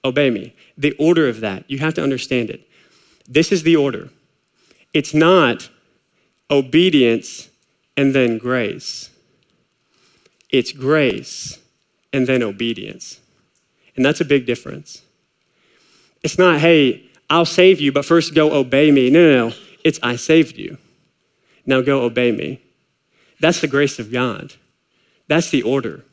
Obey 0.05 0.31
me. 0.31 0.55
The 0.79 0.93
order 0.93 1.29
of 1.29 1.41
that, 1.41 1.69
you 1.69 1.79
have 1.79 1.95
to 1.95 2.03
understand 2.03 2.49
it. 2.51 2.67
This 3.29 3.53
is 3.53 3.65
the 3.65 3.77
order. 3.77 4.09
It's 4.95 5.13
not 5.13 5.69
obedience 6.51 7.51
and 7.97 8.15
then 8.15 8.39
grace. 8.39 9.11
It's 10.51 10.73
grace 10.73 11.59
and 12.13 12.27
then 12.27 12.43
obedience. 12.43 13.21
And 13.97 14.05
that's 14.05 14.21
a 14.21 14.25
big 14.25 14.47
difference. 14.47 15.03
It's 16.23 16.39
not, 16.39 16.61
hey, 16.61 17.05
I'll 17.29 17.45
save 17.45 17.81
you, 17.81 17.93
but 17.93 18.05
first 18.05 18.35
go 18.35 18.53
obey 18.53 18.91
me. 18.91 19.11
No, 19.11 19.21
no, 19.21 19.49
no. 19.49 19.55
It's, 19.85 19.99
I 20.03 20.17
saved 20.17 20.57
you. 20.57 20.79
Now 21.67 21.81
go 21.83 22.03
obey 22.03 22.33
me. 22.33 22.63
That's 23.41 23.61
the 23.61 23.69
grace 23.69 23.99
of 23.99 24.11
God. 24.11 24.55
That's 25.27 25.51
the 25.51 25.63
order. 25.63 26.05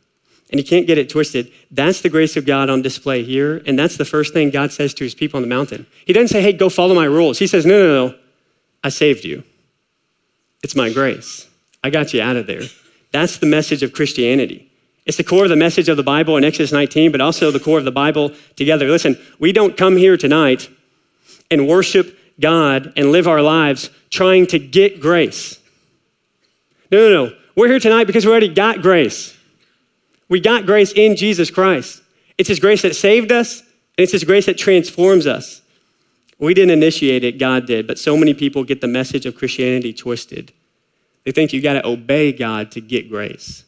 And 0.56 0.60
you 0.62 0.66
can't 0.66 0.88
get 0.88 0.98
it 0.98 1.10
twisted. 1.10 1.52
That's 1.70 2.00
the 2.00 2.08
grace 2.08 2.38
of 2.38 2.46
God 2.46 2.70
on 2.70 2.82
display 2.82 3.24
here. 3.24 3.62
And 3.66 3.78
that's 3.78 3.98
the 3.98 4.06
first 4.06 4.32
thing 4.32 4.52
God 4.52 4.72
says 4.72 4.94
to 4.94 5.04
his 5.04 5.14
people 5.14 5.38
on 5.38 5.42
the 5.42 5.50
mountain. 5.50 5.86
He 6.06 6.14
doesn't 6.14 6.30
say, 6.30 6.42
hey, 6.42 6.54
go 6.54 6.70
follow 6.70 6.96
my 6.96 7.04
rules. 7.04 7.38
He 7.38 7.46
says, 7.46 7.66
no, 7.66 7.78
no, 7.78 8.08
no. 8.08 8.16
I 8.82 8.88
saved 8.88 9.26
you. 9.26 9.44
It's 10.64 10.74
my 10.74 10.94
grace. 10.94 11.50
I 11.84 11.90
got 11.90 12.14
you 12.14 12.22
out 12.22 12.38
of 12.38 12.48
there. 12.48 12.62
That's 13.12 13.40
the 13.40 13.48
message 13.48 13.84
of 13.84 13.92
Christianity. 13.92 14.72
It's 15.06 15.18
the 15.18 15.26
core 15.26 15.44
of 15.44 15.50
the 15.50 15.58
message 15.58 15.90
of 15.90 15.98
the 15.98 16.04
Bible 16.04 16.38
in 16.38 16.46
Exodus 16.46 16.72
19, 16.72 17.12
but 17.12 17.20
also 17.20 17.52
the 17.52 17.60
core 17.60 17.78
of 17.78 17.84
the 17.84 17.92
Bible 17.92 18.32
together. 18.56 18.88
Listen, 18.88 19.20
we 19.40 19.52
don't 19.52 19.76
come 19.76 19.98
here 19.98 20.16
tonight 20.16 20.70
and 21.52 21.68
worship 21.68 22.18
God 22.40 22.94
and 22.96 23.12
live 23.12 23.28
our 23.28 23.42
lives 23.42 23.90
trying 24.10 24.48
to 24.48 24.60
get 24.60 25.02
grace. 25.02 25.60
No, 26.94 27.10
no, 27.10 27.26
no. 27.26 27.36
We're 27.58 27.68
here 27.68 27.82
tonight 27.82 28.06
because 28.06 28.26
we 28.26 28.32
already 28.32 28.54
got 28.54 28.82
grace. 28.82 29.35
We 30.30 30.40
got 30.40 30.66
grace 30.66 30.92
in 30.94 31.16
Jesus 31.16 31.52
Christ. 31.52 32.02
It's 32.38 32.50
His 32.50 32.60
grace 32.60 32.82
that 32.82 32.96
saved 32.96 33.32
us, 33.32 33.62
and 33.62 34.04
it's 34.04 34.12
His 34.12 34.24
grace 34.24 34.46
that 34.48 34.58
transforms 34.58 35.28
us. 35.28 35.62
We 36.40 36.54
didn't 36.54 36.72
initiate 36.72 37.24
it, 37.24 37.38
God 37.38 37.66
did, 37.66 37.88
but 37.88 37.98
so 37.98 38.18
many 38.18 38.34
people 38.34 38.64
get 38.64 38.82
the 38.82 38.88
message 38.88 39.26
of 39.26 39.36
Christianity 39.36 39.94
twisted. 39.94 40.52
They 41.24 41.32
think 41.32 41.54
you 41.54 41.62
got 41.62 41.74
to 41.74 41.88
obey 41.88 42.34
God 42.34 42.72
to 42.72 42.82
get 42.82 43.10
grace. 43.10 43.64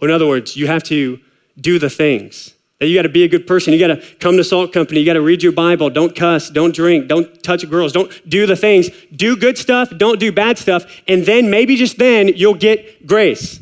Or 0.00 0.08
in 0.08 0.14
other 0.14 0.26
words, 0.26 0.56
you 0.56 0.66
have 0.66 0.82
to 0.84 1.18
do 1.60 1.78
the 1.78 1.90
things. 1.90 2.54
That 2.78 2.86
you 2.86 2.96
got 2.96 3.02
to 3.02 3.08
be 3.08 3.24
a 3.24 3.28
good 3.28 3.46
person. 3.46 3.72
You 3.72 3.80
got 3.80 4.00
to 4.00 4.16
come 4.20 4.36
to 4.36 4.44
Salt 4.44 4.72
Company. 4.72 5.00
You 5.00 5.06
got 5.06 5.14
to 5.14 5.20
read 5.20 5.42
your 5.42 5.50
Bible. 5.50 5.90
Don't 5.90 6.14
cuss. 6.14 6.48
Don't 6.48 6.72
drink. 6.72 7.08
Don't 7.08 7.42
touch 7.42 7.68
girls. 7.68 7.92
Don't 7.92 8.12
do 8.28 8.46
the 8.46 8.54
things. 8.54 8.90
Do 9.16 9.36
good 9.36 9.58
stuff. 9.58 9.90
Don't 9.96 10.20
do 10.20 10.30
bad 10.30 10.58
stuff. 10.58 10.84
And 11.08 11.26
then 11.26 11.50
maybe 11.50 11.74
just 11.74 11.98
then 11.98 12.28
you'll 12.28 12.54
get 12.54 13.04
grace. 13.04 13.58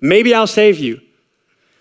Maybe 0.00 0.32
I'll 0.32 0.46
save 0.46 0.78
you. 0.78 1.02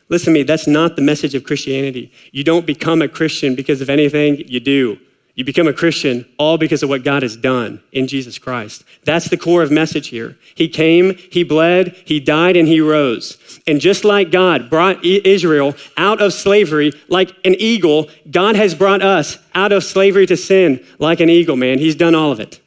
Listen 0.09 0.33
to 0.33 0.39
me, 0.39 0.43
that's 0.43 0.67
not 0.67 0.95
the 0.95 1.01
message 1.01 1.35
of 1.35 1.43
Christianity. 1.43 2.11
You 2.31 2.43
don't 2.43 2.65
become 2.65 3.01
a 3.01 3.07
Christian 3.07 3.55
because 3.55 3.81
of 3.81 3.89
anything 3.89 4.37
you 4.47 4.59
do. 4.59 4.97
You 5.37 5.43
become 5.43 5.67
a 5.67 5.73
Christian 5.73 6.25
all 6.39 6.57
because 6.57 6.81
of 6.81 6.89
what 6.89 7.03
God 7.03 7.21
has 7.21 7.37
done 7.37 7.79
in 7.91 8.07
Jesus 8.07 8.39
Christ. 8.39 8.83
That's 9.03 9.29
the 9.29 9.37
core 9.37 9.61
of 9.61 9.69
message 9.69 10.07
here. 10.07 10.35
He 10.55 10.67
came, 10.67 11.15
he 11.15 11.43
bled, 11.43 11.95
he 12.05 12.19
died, 12.19 12.57
and 12.57 12.67
he 12.67 12.81
rose. 12.81 13.37
And 13.67 13.79
just 13.79 14.03
like 14.03 14.31
God 14.31 14.67
brought 14.67 15.05
Israel 15.05 15.75
out 15.95 16.23
of 16.23 16.33
slavery 16.33 16.91
like 17.07 17.35
an 17.45 17.53
eagle, 17.59 18.09
God 18.31 18.55
has 18.55 18.73
brought 18.73 19.03
us 19.03 19.37
out 19.53 19.71
of 19.71 19.83
slavery 19.83 20.25
to 20.25 20.35
sin 20.35 20.83
like 20.97 21.19
an 21.19 21.29
eagle, 21.29 21.55
man. 21.55 21.77
He's 21.77 21.95
done 21.95 22.15
all 22.15 22.31
of 22.31 22.39
it. 22.39 22.59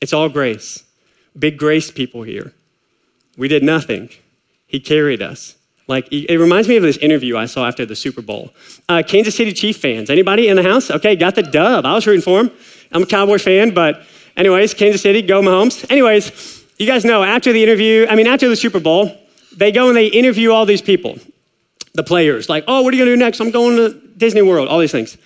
It's 0.00 0.14
all 0.14 0.30
grace. 0.30 0.84
Big 1.38 1.58
grace 1.58 1.90
people 1.90 2.22
here. 2.22 2.54
We 3.36 3.48
did 3.48 3.62
nothing. 3.62 4.08
He 4.66 4.80
carried 4.80 5.20
us. 5.20 5.55
Like 5.88 6.08
it 6.10 6.38
reminds 6.38 6.68
me 6.68 6.76
of 6.76 6.82
this 6.82 6.96
interview 6.96 7.36
I 7.36 7.46
saw 7.46 7.66
after 7.66 7.86
the 7.86 7.94
Super 7.94 8.22
Bowl. 8.22 8.52
Uh, 8.88 9.02
Kansas 9.06 9.36
City 9.36 9.52
Chief 9.52 9.76
fans. 9.76 10.10
Anybody 10.10 10.48
in 10.48 10.56
the 10.56 10.62
house? 10.62 10.90
Okay, 10.90 11.14
got 11.14 11.34
the 11.34 11.42
dub. 11.42 11.86
I 11.86 11.94
was 11.94 12.06
rooting 12.06 12.22
for 12.22 12.40
him. 12.40 12.50
I'm 12.92 13.02
a 13.02 13.06
Cowboy 13.06 13.38
fan, 13.38 13.72
but 13.72 14.02
anyways, 14.36 14.74
Kansas 14.74 15.02
City, 15.02 15.22
go 15.22 15.40
Mahomes. 15.40 15.88
Anyways, 15.90 16.64
you 16.78 16.86
guys 16.86 17.04
know 17.04 17.22
after 17.22 17.52
the 17.52 17.62
interview, 17.62 18.06
I 18.08 18.16
mean 18.16 18.26
after 18.26 18.48
the 18.48 18.56
Super 18.56 18.80
Bowl, 18.80 19.16
they 19.56 19.70
go 19.70 19.88
and 19.88 19.96
they 19.96 20.06
interview 20.08 20.50
all 20.50 20.66
these 20.66 20.82
people, 20.82 21.18
the 21.94 22.02
players. 22.02 22.48
Like, 22.48 22.64
oh, 22.66 22.82
what 22.82 22.92
are 22.92 22.96
you 22.96 23.04
gonna 23.04 23.16
do 23.16 23.20
next? 23.20 23.40
I'm 23.40 23.50
going 23.50 23.76
to 23.76 23.94
Disney 24.16 24.42
World. 24.42 24.68
All 24.68 24.80
these 24.80 24.92
things. 24.92 25.16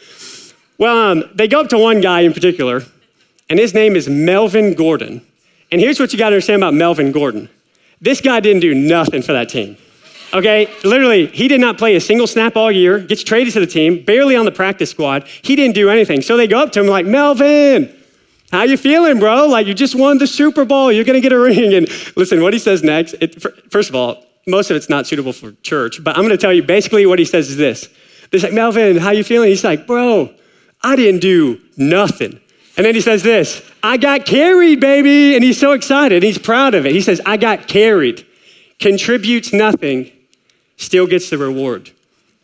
Well, 0.79 0.97
um, 0.97 1.25
they 1.35 1.49
go 1.49 1.61
up 1.61 1.69
to 1.71 1.79
one 1.79 2.01
guy 2.01 2.21
in 2.21 2.33
particular, 2.33 2.83
and 3.49 3.59
his 3.59 3.75
name 3.75 3.97
is 3.97 4.09
Melvin 4.09 4.75
Gordon. 4.75 5.27
And 5.73 5.81
here's 5.81 6.01
what 6.01 6.13
you 6.13 6.19
got 6.19 6.31
to 6.31 6.37
understand 6.37 6.63
about 6.63 6.75
Melvin 6.75 7.13
Gordon. 7.13 7.49
This 8.01 8.21
guy 8.21 8.41
didn't 8.41 8.61
do 8.61 8.75
nothing 8.75 9.23
for 9.23 9.33
that 9.33 9.49
team. 9.49 9.77
Okay, 10.33 10.73
literally, 10.85 11.27
he 11.27 11.49
did 11.49 11.61
not 11.61 11.77
play 11.77 11.97
a 11.97 12.01
single 12.01 12.27
snap 12.27 12.57
all 12.57 12.71
year, 12.71 13.01
gets 13.01 13.25
traded 13.25 13.53
to 13.55 13.61
the 13.61 13.67
team, 13.67 14.05
barely 14.05 14.37
on 14.37 14.45
the 14.45 14.53
practice 14.53 14.91
squad. 14.91 15.27
He 15.27 15.57
didn't 15.57 15.75
do 15.75 15.91
anything. 15.91 16.23
So 16.23 16.37
they 16.37 16.47
go 16.47 16.61
up 16.61 16.71
to 16.73 16.81
him 16.81 16.87
like, 16.87 17.05
Melvin, 17.05 17.93
how 18.53 18.63
you 18.63 18.77
feeling, 18.77 19.19
bro? 19.19 19.47
Like 19.47 19.67
you 19.67 19.75
just 19.75 19.95
won 19.95 20.19
the 20.19 20.27
Super 20.27 20.65
Bowl. 20.65 20.93
You're 20.93 21.05
gonna 21.05 21.21
get 21.21 21.33
a 21.33 21.39
ring. 21.39 21.75
And 21.75 21.89
listen, 22.17 22.43
what 22.43 22.53
he 22.53 22.59
says 22.59 22.83
next. 22.83 23.15
It, 23.15 23.43
first 23.71 23.89
of 23.89 23.95
all, 23.95 24.25
most 24.47 24.71
of 24.71 24.77
it's 24.77 24.89
not 24.89 25.07
suitable 25.07 25.33
for 25.33 25.53
church, 25.63 26.03
but 26.03 26.17
I'm 26.17 26.23
gonna 26.23 26.37
tell 26.37 26.53
you 26.53 26.63
basically 26.63 27.07
what 27.07 27.19
he 27.19 27.25
says 27.25 27.51
is 27.51 27.57
this. 27.57 27.89
They're 28.31 28.41
like, 28.41 28.53
Melvin, 28.53 28.97
how 28.97 29.11
you 29.11 29.25
feeling? 29.25 29.49
He's 29.51 29.65
like, 29.65 29.87
bro, 29.87 30.33
I 30.83 30.97
didn't 30.97 31.21
do 31.21 31.61
nothing. 31.77 32.41
And 32.77 32.87
then 32.87 32.95
he 32.95 33.01
says 33.01 33.23
this, 33.23 33.69
I 33.83 33.97
got 33.97 34.25
carried, 34.25 34.81
baby. 34.81 35.35
And 35.35 35.45
he's 35.45 35.59
so 35.59 35.73
excited. 35.73 36.23
He's 36.23 36.39
proud 36.39 36.75
of 36.75 36.87
it. 36.87 36.93
He 36.93 37.01
says, 37.01 37.21
I 37.27 37.37
got 37.37 37.69
carried. 37.69 38.27
Contributes 38.79 39.53
nothing, 39.53 40.11
still 40.81 41.07
gets 41.07 41.29
the 41.31 41.37
reward. 41.39 41.91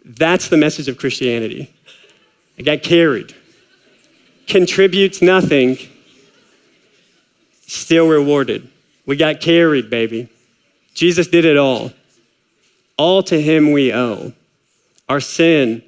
That's 0.04 0.48
the 0.48 0.56
message 0.56 0.88
of 0.88 0.98
Christianity. 0.98 1.72
I 2.58 2.62
got 2.62 2.82
carried. 2.82 3.34
Contributes 4.46 5.22
nothing, 5.22 5.78
still 7.66 8.06
rewarded. 8.06 8.68
We 9.06 9.16
got 9.16 9.40
carried, 9.40 9.90
baby. 9.90 10.28
Jesus 10.94 11.26
did 11.26 11.44
it 11.44 11.56
all. 11.56 11.92
All 12.96 13.22
to 13.24 13.40
him 13.40 13.72
we 13.72 13.92
owe. 13.92 14.32
Our 15.08 15.20
sin, 15.20 15.82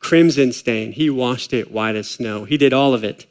crimson 0.00 0.52
stain, 0.52 0.92
he 0.92 1.10
washed 1.10 1.52
it 1.52 1.70
white 1.70 1.96
as 1.96 2.08
snow. 2.08 2.44
He 2.44 2.56
did 2.56 2.72
all 2.72 2.94
of 2.94 3.04
it. 3.04 3.26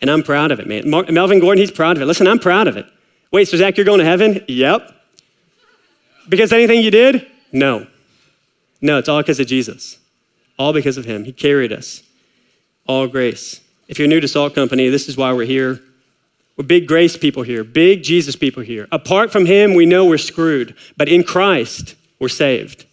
And 0.00 0.10
I'm 0.10 0.22
proud 0.22 0.50
of 0.50 0.60
it, 0.60 0.66
man. 0.66 0.88
Melvin 0.88 1.40
Gordon, 1.40 1.60
he's 1.60 1.70
proud 1.70 1.96
of 1.96 2.02
it. 2.02 2.06
Listen, 2.06 2.26
I'm 2.26 2.38
proud 2.38 2.68
of 2.68 2.76
it. 2.76 2.86
Wait, 3.30 3.48
so 3.48 3.56
Zach, 3.56 3.76
you're 3.76 3.86
going 3.86 3.98
to 3.98 4.04
heaven? 4.04 4.44
Yep. 4.48 4.94
Because 6.28 6.52
anything 6.52 6.80
you 6.80 6.90
did? 6.90 7.26
No. 7.52 7.86
No, 8.80 8.98
it's 8.98 9.08
all 9.08 9.20
because 9.20 9.38
of 9.38 9.46
Jesus. 9.46 9.98
All 10.58 10.72
because 10.72 10.98
of 10.98 11.04
him. 11.04 11.24
He 11.24 11.32
carried 11.32 11.72
us. 11.72 12.02
All 12.86 13.06
grace. 13.06 13.60
If 13.88 13.98
you're 13.98 14.08
new 14.08 14.20
to 14.20 14.28
Salt 14.28 14.54
Company, 14.54 14.88
this 14.88 15.08
is 15.08 15.16
why 15.16 15.32
we're 15.32 15.44
here. 15.44 15.80
We're 16.56 16.64
big 16.64 16.86
grace 16.86 17.16
people 17.16 17.42
here, 17.42 17.64
big 17.64 18.02
Jesus 18.02 18.36
people 18.36 18.62
here. 18.62 18.86
Apart 18.92 19.32
from 19.32 19.46
him, 19.46 19.74
we 19.74 19.86
know 19.86 20.04
we're 20.04 20.18
screwed, 20.18 20.76
but 20.96 21.08
in 21.08 21.24
Christ, 21.24 21.94
we're 22.18 22.28
saved. 22.28 22.86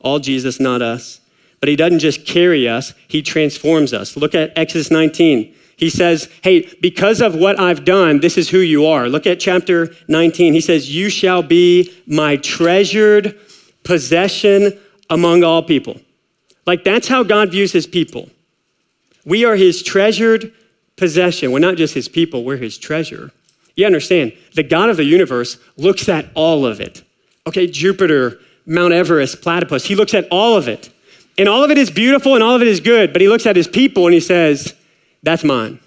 All 0.00 0.18
Jesus, 0.18 0.58
not 0.58 0.82
us. 0.82 1.20
But 1.60 1.68
he 1.68 1.76
doesn't 1.76 2.00
just 2.00 2.26
carry 2.26 2.68
us, 2.68 2.92
he 3.06 3.22
transforms 3.22 3.92
us. 3.92 4.16
Look 4.16 4.34
at 4.34 4.52
Exodus 4.56 4.90
19. 4.90 5.54
He 5.76 5.90
says, 5.90 6.28
Hey, 6.42 6.68
because 6.80 7.20
of 7.20 7.34
what 7.34 7.58
I've 7.60 7.84
done, 7.84 8.20
this 8.20 8.36
is 8.36 8.48
who 8.48 8.58
you 8.58 8.86
are. 8.86 9.08
Look 9.08 9.26
at 9.26 9.38
chapter 9.38 9.94
19. 10.08 10.54
He 10.54 10.60
says, 10.60 10.92
You 10.92 11.08
shall 11.08 11.42
be 11.42 11.92
my 12.06 12.36
treasured 12.36 13.38
possession 13.84 14.78
among 15.10 15.44
all 15.44 15.62
people. 15.62 16.00
Like 16.66 16.84
that's 16.84 17.08
how 17.08 17.22
God 17.22 17.50
views 17.50 17.72
his 17.72 17.86
people. 17.86 18.28
We 19.24 19.44
are 19.44 19.56
his 19.56 19.82
treasured 19.82 20.52
possession. 20.96 21.52
We're 21.52 21.58
not 21.58 21.76
just 21.76 21.94
his 21.94 22.08
people, 22.08 22.44
we're 22.44 22.56
his 22.56 22.78
treasure. 22.78 23.30
You 23.74 23.86
understand, 23.86 24.32
the 24.54 24.62
God 24.62 24.90
of 24.90 24.96
the 24.96 25.04
universe 25.04 25.58
looks 25.76 26.08
at 26.08 26.26
all 26.34 26.66
of 26.66 26.80
it. 26.80 27.02
Okay, 27.46 27.66
Jupiter, 27.66 28.38
Mount 28.66 28.92
Everest, 28.92 29.40
platypus, 29.40 29.84
he 29.84 29.94
looks 29.94 30.14
at 30.14 30.28
all 30.30 30.56
of 30.56 30.68
it. 30.68 30.90
And 31.38 31.48
all 31.48 31.64
of 31.64 31.70
it 31.70 31.78
is 31.78 31.90
beautiful 31.90 32.34
and 32.34 32.42
all 32.42 32.54
of 32.54 32.62
it 32.62 32.68
is 32.68 32.80
good, 32.80 33.12
but 33.12 33.22
he 33.22 33.28
looks 33.28 33.46
at 33.46 33.56
his 33.56 33.66
people 33.66 34.06
and 34.06 34.14
he 34.14 34.20
says, 34.20 34.74
that's 35.22 35.42
mine. 35.42 35.80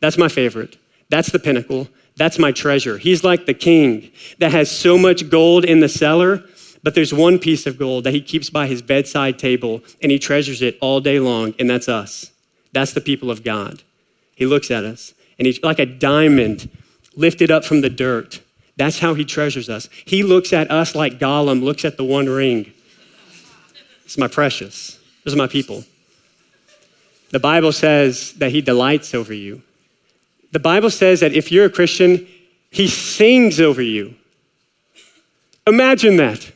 That's 0.00 0.16
my 0.16 0.28
favorite. 0.28 0.76
That's 1.08 1.30
the 1.30 1.38
pinnacle. 1.38 1.88
That's 2.16 2.38
my 2.38 2.52
treasure. 2.52 2.96
He's 2.96 3.24
like 3.24 3.46
the 3.46 3.54
king 3.54 4.10
that 4.38 4.52
has 4.52 4.70
so 4.70 4.96
much 4.96 5.28
gold 5.28 5.64
in 5.64 5.80
the 5.80 5.88
cellar, 5.88 6.42
but 6.82 6.94
there's 6.94 7.12
one 7.12 7.38
piece 7.38 7.66
of 7.66 7.78
gold 7.78 8.04
that 8.04 8.14
he 8.14 8.20
keeps 8.20 8.50
by 8.50 8.66
his 8.66 8.82
bedside 8.82 9.38
table 9.38 9.82
and 10.02 10.12
he 10.12 10.18
treasures 10.18 10.62
it 10.62 10.78
all 10.80 11.00
day 11.00 11.18
long, 11.18 11.54
and 11.58 11.68
that's 11.68 11.88
us. 11.88 12.30
That's 12.72 12.92
the 12.92 13.00
people 13.00 13.30
of 13.30 13.42
God. 13.42 13.82
He 14.34 14.46
looks 14.46 14.70
at 14.70 14.84
us 14.84 15.14
and 15.38 15.46
he's 15.46 15.62
like 15.62 15.78
a 15.78 15.86
diamond 15.86 16.70
lifted 17.14 17.50
up 17.50 17.64
from 17.64 17.80
the 17.80 17.90
dirt. 17.90 18.40
That's 18.76 18.98
how 18.98 19.14
he 19.14 19.24
treasures 19.24 19.68
us. 19.68 19.88
He 20.04 20.22
looks 20.22 20.52
at 20.52 20.70
us 20.70 20.94
like 20.94 21.18
Gollum 21.18 21.62
looks 21.62 21.84
at 21.84 21.96
the 21.96 22.04
one 22.04 22.28
ring. 22.28 22.72
It's 24.04 24.18
my 24.18 24.28
precious. 24.28 24.98
Those 25.24 25.34
are 25.34 25.38
my 25.38 25.46
people. 25.46 25.84
The 27.30 27.40
Bible 27.40 27.72
says 27.72 28.34
that 28.34 28.52
he 28.52 28.60
delights 28.60 29.14
over 29.14 29.32
you. 29.32 29.62
The 30.52 30.60
Bible 30.60 30.90
says 30.90 31.20
that 31.20 31.32
if 31.32 31.50
you're 31.50 31.64
a 31.64 31.70
Christian, 31.70 32.26
he 32.70 32.86
sings 32.86 33.60
over 33.60 33.82
you. 33.82 34.14
Imagine 35.66 36.16
that. 36.16 36.52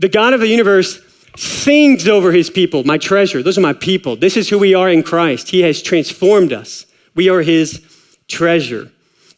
The 0.00 0.08
God 0.08 0.32
of 0.32 0.40
the 0.40 0.48
universe 0.48 0.98
sings 1.36 2.08
over 2.08 2.32
his 2.32 2.48
people, 2.48 2.84
my 2.84 2.96
treasure. 2.96 3.42
Those 3.42 3.58
are 3.58 3.62
my 3.62 3.74
people. 3.74 4.16
This 4.16 4.38
is 4.38 4.48
who 4.48 4.58
we 4.58 4.74
are 4.74 4.88
in 4.88 5.02
Christ. 5.02 5.50
He 5.50 5.60
has 5.60 5.82
transformed 5.82 6.54
us. 6.54 6.86
We 7.14 7.28
are 7.28 7.42
his 7.42 7.82
treasure. 8.26 8.90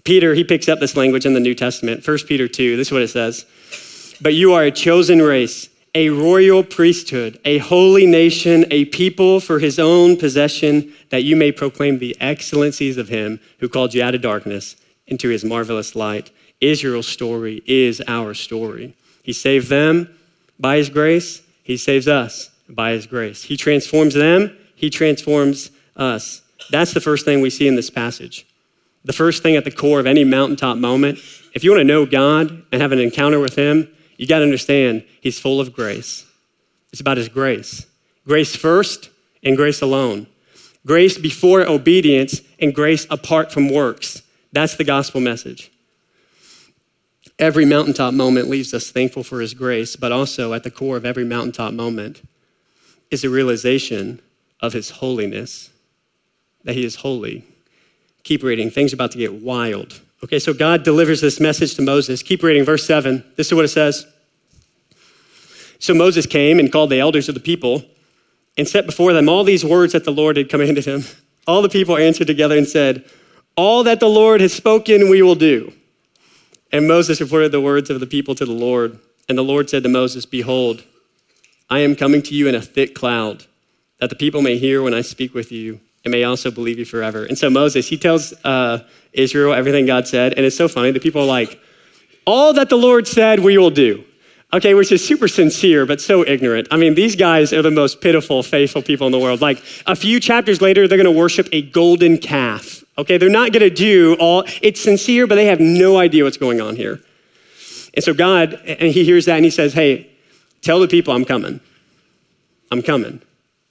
Peter, 0.04 0.35
he 0.35 0.45
picks 0.45 0.69
up 0.69 0.78
this 0.78 0.97
language 0.97 1.26
in 1.26 1.35
the 1.35 1.40
New 1.40 1.57
Testament. 1.57 2.07
1 2.07 2.19
Peter 2.28 2.47
2, 2.47 2.76
this 2.76 2.88
is 2.88 2.92
what 2.92 3.02
it 3.02 3.09
says. 3.09 3.45
But 4.21 4.35
you 4.35 4.52
are 4.52 4.62
a 4.62 4.71
chosen 4.71 5.21
race, 5.21 5.69
a 5.97 6.11
royal 6.11 6.62
priesthood, 6.62 7.40
a 7.45 7.59
holy 7.59 8.07
nation, 8.07 8.64
a 8.71 8.85
people 8.85 9.40
for 9.40 9.59
his 9.59 9.81
own 9.81 10.16
possession, 10.16 10.92
that 11.11 11.25
you 11.25 11.35
may 11.35 11.50
proclaim 11.50 11.99
the 11.99 12.16
excellencies 12.21 12.99
of 12.99 13.09
him 13.09 13.40
who 13.59 13.69
called 13.69 13.95
you 13.95 14.02
out 14.04 14.14
of 14.14 14.23
darkness 14.23 14.76
into 15.09 15.28
his 15.28 15.45
marvelous 15.45 15.97
light. 15.97 16.31
Israel's 16.61 17.09
story 17.09 17.62
is 17.66 18.00
our 18.07 18.33
story. 18.33 18.95
He 19.25 19.33
saved 19.33 19.69
them 19.69 20.09
by 20.62 20.76
his 20.76 20.88
grace, 20.88 21.42
he 21.64 21.76
saves 21.76 22.07
us 22.07 22.49
by 22.69 22.92
his 22.92 23.07
grace. 23.07 23.42
He 23.42 23.57
transforms 23.57 24.14
them, 24.14 24.57
he 24.76 24.88
transforms 24.88 25.71
us. 25.97 26.40
That's 26.71 26.95
the 26.95 27.00
first 27.00 27.25
thing 27.25 27.40
we 27.40 27.50
see 27.50 27.66
in 27.66 27.75
this 27.75 27.90
passage. 27.90 28.47
The 29.04 29.12
first 29.12 29.42
thing 29.42 29.57
at 29.57 29.64
the 29.64 29.73
core 29.73 29.99
of 29.99 30.07
any 30.07 30.23
mountaintop 30.23 30.76
moment, 30.76 31.19
if 31.54 31.64
you 31.64 31.73
want 31.73 31.81
to 31.81 31.85
know 31.85 32.07
God 32.07 32.62
and 32.71 32.81
have 32.81 32.92
an 32.92 33.00
encounter 33.00 33.40
with 33.40 33.57
him, 33.57 33.92
you 34.16 34.28
got 34.28 34.38
to 34.38 34.45
understand 34.45 35.04
he's 35.21 35.40
full 35.40 35.61
of 35.61 35.73
grace. 35.73 36.25
It's 36.92 37.00
about 37.00 37.16
his 37.16 37.28
grace. 37.28 37.85
Grace 38.25 38.54
first 38.54 39.11
and 39.42 39.57
grace 39.57 39.83
alone. 39.83 40.28
Grace 40.87 41.19
before 41.19 41.62
obedience 41.62 42.40
and 42.61 42.73
grace 42.73 43.04
apart 43.11 43.50
from 43.50 43.69
works. 43.69 44.23
That's 44.52 44.76
the 44.76 44.85
gospel 44.85 45.21
message. 45.21 45.71
Every 47.38 47.64
mountaintop 47.64 48.14
moment 48.14 48.48
leaves 48.48 48.72
us 48.74 48.90
thankful 48.90 49.24
for 49.24 49.40
his 49.40 49.54
grace, 49.54 49.96
but 49.96 50.12
also 50.12 50.52
at 50.52 50.62
the 50.62 50.70
core 50.70 50.96
of 50.96 51.04
every 51.04 51.24
mountaintop 51.24 51.72
moment 51.72 52.22
is 53.10 53.24
a 53.24 53.30
realization 53.30 54.20
of 54.60 54.72
his 54.72 54.90
holiness, 54.90 55.70
that 56.64 56.74
he 56.74 56.84
is 56.84 56.96
holy. 56.96 57.44
Keep 58.22 58.42
reading, 58.42 58.70
things 58.70 58.92
are 58.92 58.96
about 58.96 59.10
to 59.12 59.18
get 59.18 59.32
wild. 59.32 60.00
Okay, 60.24 60.38
so 60.38 60.54
God 60.54 60.84
delivers 60.84 61.20
this 61.20 61.40
message 61.40 61.74
to 61.74 61.82
Moses. 61.82 62.22
Keep 62.22 62.44
reading, 62.44 62.64
verse 62.64 62.86
7. 62.86 63.24
This 63.36 63.48
is 63.48 63.54
what 63.54 63.64
it 63.64 63.68
says. 63.68 64.06
So 65.80 65.94
Moses 65.94 66.26
came 66.26 66.60
and 66.60 66.70
called 66.70 66.90
the 66.90 67.00
elders 67.00 67.28
of 67.28 67.34
the 67.34 67.40
people 67.40 67.84
and 68.56 68.68
set 68.68 68.86
before 68.86 69.12
them 69.12 69.28
all 69.28 69.42
these 69.42 69.64
words 69.64 69.94
that 69.94 70.04
the 70.04 70.12
Lord 70.12 70.36
had 70.36 70.48
commanded 70.48 70.84
him. 70.84 71.02
All 71.46 71.60
the 71.60 71.68
people 71.68 71.96
answered 71.96 72.28
together 72.28 72.56
and 72.56 72.68
said, 72.68 73.04
All 73.56 73.82
that 73.82 73.98
the 73.98 74.08
Lord 74.08 74.40
has 74.40 74.52
spoken, 74.52 75.10
we 75.10 75.22
will 75.22 75.34
do. 75.34 75.72
And 76.72 76.88
Moses 76.88 77.20
reported 77.20 77.52
the 77.52 77.60
words 77.60 77.90
of 77.90 78.00
the 78.00 78.06
people 78.06 78.34
to 78.34 78.44
the 78.44 78.52
Lord. 78.52 78.98
And 79.28 79.36
the 79.36 79.42
Lord 79.42 79.68
said 79.68 79.82
to 79.82 79.88
Moses, 79.88 80.26
Behold, 80.26 80.82
I 81.68 81.80
am 81.80 81.94
coming 81.94 82.22
to 82.22 82.34
you 82.34 82.48
in 82.48 82.54
a 82.54 82.62
thick 82.62 82.94
cloud, 82.94 83.44
that 84.00 84.10
the 84.10 84.16
people 84.16 84.42
may 84.42 84.58
hear 84.58 84.82
when 84.82 84.94
I 84.94 85.02
speak 85.02 85.34
with 85.34 85.52
you 85.52 85.80
and 86.04 86.10
may 86.10 86.24
also 86.24 86.50
believe 86.50 86.78
you 86.78 86.84
forever. 86.84 87.24
And 87.24 87.38
so 87.38 87.48
Moses, 87.48 87.86
he 87.86 87.96
tells 87.96 88.32
uh, 88.44 88.84
Israel 89.12 89.52
everything 89.52 89.86
God 89.86 90.08
said. 90.08 90.34
And 90.34 90.44
it's 90.44 90.56
so 90.56 90.66
funny. 90.66 90.90
The 90.90 91.00
people 91.00 91.22
are 91.22 91.26
like, 91.26 91.60
All 92.26 92.52
that 92.54 92.68
the 92.68 92.76
Lord 92.76 93.06
said, 93.06 93.40
we 93.40 93.58
will 93.58 93.70
do. 93.70 94.04
Okay, 94.54 94.75
which 94.75 94.92
is 94.92 95.06
super 95.06 95.28
sincere, 95.28 95.87
but 95.87 96.00
so 96.00 96.26
ignorant. 96.26 96.68
I 96.71 96.76
mean, 96.76 96.94
these 96.94 97.16
guys 97.16 97.54
are 97.54 97.62
the 97.62 97.71
most 97.71 98.02
pitiful, 98.02 98.42
faithful 98.42 98.82
people 98.82 99.06
in 99.06 99.12
the 99.12 99.18
world. 99.18 99.40
Like 99.40 99.62
a 99.87 99.97
few 99.97 100.21
chapters 100.21 100.61
later, 100.61 100.87
they're 100.87 100.99
going 100.99 101.12
to 101.12 101.18
worship 101.18 101.49
a 101.52 101.62
golden 101.62 102.18
calf. 102.18 102.85
Okay, 102.98 103.16
they're 103.16 103.31
not 103.31 103.53
going 103.53 103.62
to 103.62 103.70
do 103.70 104.14
all, 104.20 104.44
it's 104.61 104.81
sincere, 104.81 105.26
but 105.26 105.37
they 105.37 105.46
have 105.46 105.61
no 105.61 105.96
idea 105.96 106.24
what's 106.24 106.37
going 106.37 106.61
on 106.61 106.76
here. 106.76 107.00
And 107.94 108.05
so 108.05 108.12
God, 108.12 108.55
and 108.66 108.92
he 108.92 109.05
hears 109.05 109.24
that 109.24 109.37
and 109.37 109.44
he 109.44 109.50
says, 109.50 109.72
Hey, 109.72 110.11
tell 110.61 110.81
the 110.81 110.88
people 110.88 111.14
I'm 111.14 111.24
coming. 111.24 111.61
I'm 112.70 112.83
coming. 112.83 113.22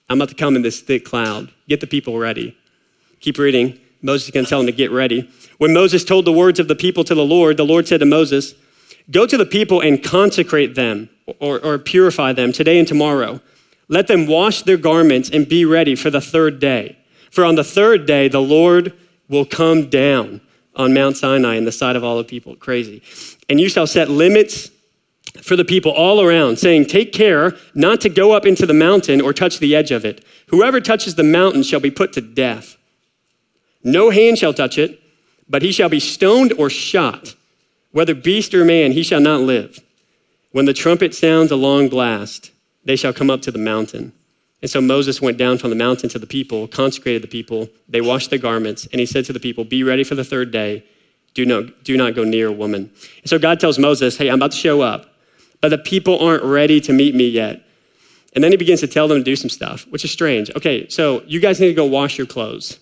I'm 0.10 0.18
about 0.18 0.30
to 0.30 0.36
come 0.36 0.56
in 0.56 0.64
this 0.64 0.82
thick 0.82 1.06
cloud. 1.06 1.52
Get 1.68 1.80
the 1.80 1.88
people 1.88 2.18
ready. 2.18 2.58
Keep 3.20 3.38
reading. 3.38 3.80
Moses 4.02 4.28
is 4.28 4.32
going 4.32 4.46
to 4.46 4.50
tell 4.50 4.60
them 4.60 4.66
to 4.66 4.74
get 4.74 4.90
ready. 4.90 5.30
When 5.60 5.74
Moses 5.74 6.04
told 6.04 6.26
the 6.26 6.34
words 6.34 6.60
of 6.60 6.68
the 6.68 6.76
people 6.76 7.04
to 7.04 7.14
the 7.14 7.24
Lord, 7.24 7.58
the 7.58 7.66
Lord 7.66 7.88
said 7.88 8.00
to 8.00 8.06
Moses, 8.06 8.56
Go 9.10 9.26
to 9.26 9.38
the 9.38 9.46
people 9.46 9.82
and 9.82 10.04
consecrate 10.04 10.76
them 10.76 11.10
or, 11.40 11.64
or 11.64 11.78
purify 11.78 12.34
them 12.34 12.52
today 12.52 12.80
and 12.80 12.88
tomorrow. 12.88 13.42
Let 13.88 14.08
them 14.08 14.28
wash 14.28 14.64
their 14.64 14.78
garments 14.78 15.30
and 15.30 15.48
be 15.48 15.66
ready 15.66 15.96
for 15.96 16.10
the 16.10 16.22
third 16.22 16.60
day. 16.60 16.98
For 17.32 17.44
on 17.44 17.56
the 17.56 17.64
third 17.64 18.06
day, 18.06 18.28
the 18.28 18.42
Lord 18.42 18.94
will 19.28 19.46
come 19.46 19.90
down 19.90 20.42
on 20.76 20.94
Mount 20.94 21.18
Sinai 21.18 21.56
in 21.56 21.66
the 21.66 21.72
sight 21.72 21.96
of 21.96 22.04
all 22.04 22.18
the 22.18 22.24
people. 22.24 22.56
Crazy. 22.56 23.02
And 23.50 23.60
you 23.60 23.70
shall 23.70 23.88
set 23.88 24.10
limits 24.10 24.70
for 25.42 25.56
the 25.56 25.66
people 25.66 25.92
all 25.92 26.22
around, 26.22 26.60
saying, 26.60 26.86
Take 26.86 27.14
care 27.14 27.54
not 27.74 28.02
to 28.02 28.10
go 28.10 28.34
up 28.34 28.46
into 28.46 28.66
the 28.66 28.74
mountain 28.74 29.22
or 29.22 29.34
touch 29.34 29.60
the 29.60 29.76
edge 29.76 29.92
of 29.92 30.06
it. 30.06 30.26
Whoever 30.48 30.82
touches 30.82 31.16
the 31.16 31.24
mountain 31.24 31.64
shall 31.64 31.80
be 31.80 31.92
put 31.92 32.14
to 32.14 32.22
death. 32.22 32.78
No 33.84 34.10
hand 34.10 34.38
shall 34.38 34.54
touch 34.54 34.78
it, 34.78 35.02
but 35.50 35.62
he 35.62 35.72
shall 35.72 35.90
be 35.90 36.00
stoned 36.00 36.54
or 36.54 36.70
shot. 36.70 37.36
Whether 37.92 38.16
beast 38.16 38.54
or 38.54 38.66
man, 38.66 38.92
he 38.92 39.04
shall 39.04 39.20
not 39.20 39.42
live. 39.42 39.80
When 40.52 40.66
the 40.66 40.74
trumpet 40.74 41.14
sounds 41.16 41.52
a 41.52 41.56
long 41.56 41.90
blast, 41.90 42.52
they 42.84 42.96
shall 42.96 43.14
come 43.14 43.30
up 43.30 43.42
to 43.44 43.52
the 43.52 43.60
mountain. 43.60 44.14
And 44.62 44.70
so 44.70 44.80
Moses 44.80 45.22
went 45.22 45.38
down 45.38 45.58
from 45.58 45.72
the 45.72 45.76
mountain 45.76 46.10
to 46.10 46.20
the 46.20 46.28
people, 46.28 46.68
consecrated 46.68 47.24
the 47.24 47.28
people. 47.28 47.68
They 47.90 48.02
washed 48.02 48.30
their 48.30 48.40
garments, 48.40 48.88
and 48.92 49.00
he 49.00 49.06
said 49.06 49.26
to 49.26 49.34
the 49.34 49.40
people, 49.40 49.64
Be 49.64 49.84
ready 49.84 50.04
for 50.04 50.16
the 50.16 50.24
third 50.24 50.52
day. 50.52 50.84
Do 51.34 51.46
not, 51.46 51.84
do 51.84 51.98
not 51.98 52.14
go 52.14 52.24
near 52.24 52.48
a 52.48 52.52
woman. 52.52 52.92
And 53.22 53.30
so 53.30 53.40
God 53.40 53.60
tells 53.60 53.80
Moses, 53.80 54.18
Hey, 54.18 54.30
I'm 54.30 54.36
about 54.36 54.52
to 54.52 54.58
show 54.58 54.82
up, 54.82 55.14
but 55.62 55.70
the 55.70 55.78
people 55.78 56.20
aren't 56.20 56.44
ready 56.44 56.80
to 56.82 56.94
meet 56.94 57.16
me 57.16 57.28
yet. 57.28 57.64
And 58.34 58.44
then 58.44 58.52
he 58.52 58.58
begins 58.58 58.80
to 58.82 58.88
tell 58.88 59.08
them 59.08 59.18
to 59.18 59.24
do 59.24 59.36
some 59.36 59.50
stuff, 59.50 59.86
which 59.90 60.06
is 60.06 60.12
strange. 60.12 60.52
Okay, 60.56 60.88
so 60.90 61.22
you 61.26 61.40
guys 61.40 61.60
need 61.60 61.68
to 61.68 61.74
go 61.74 61.86
wash 61.86 62.18
your 62.18 62.28
clothes. 62.28 62.80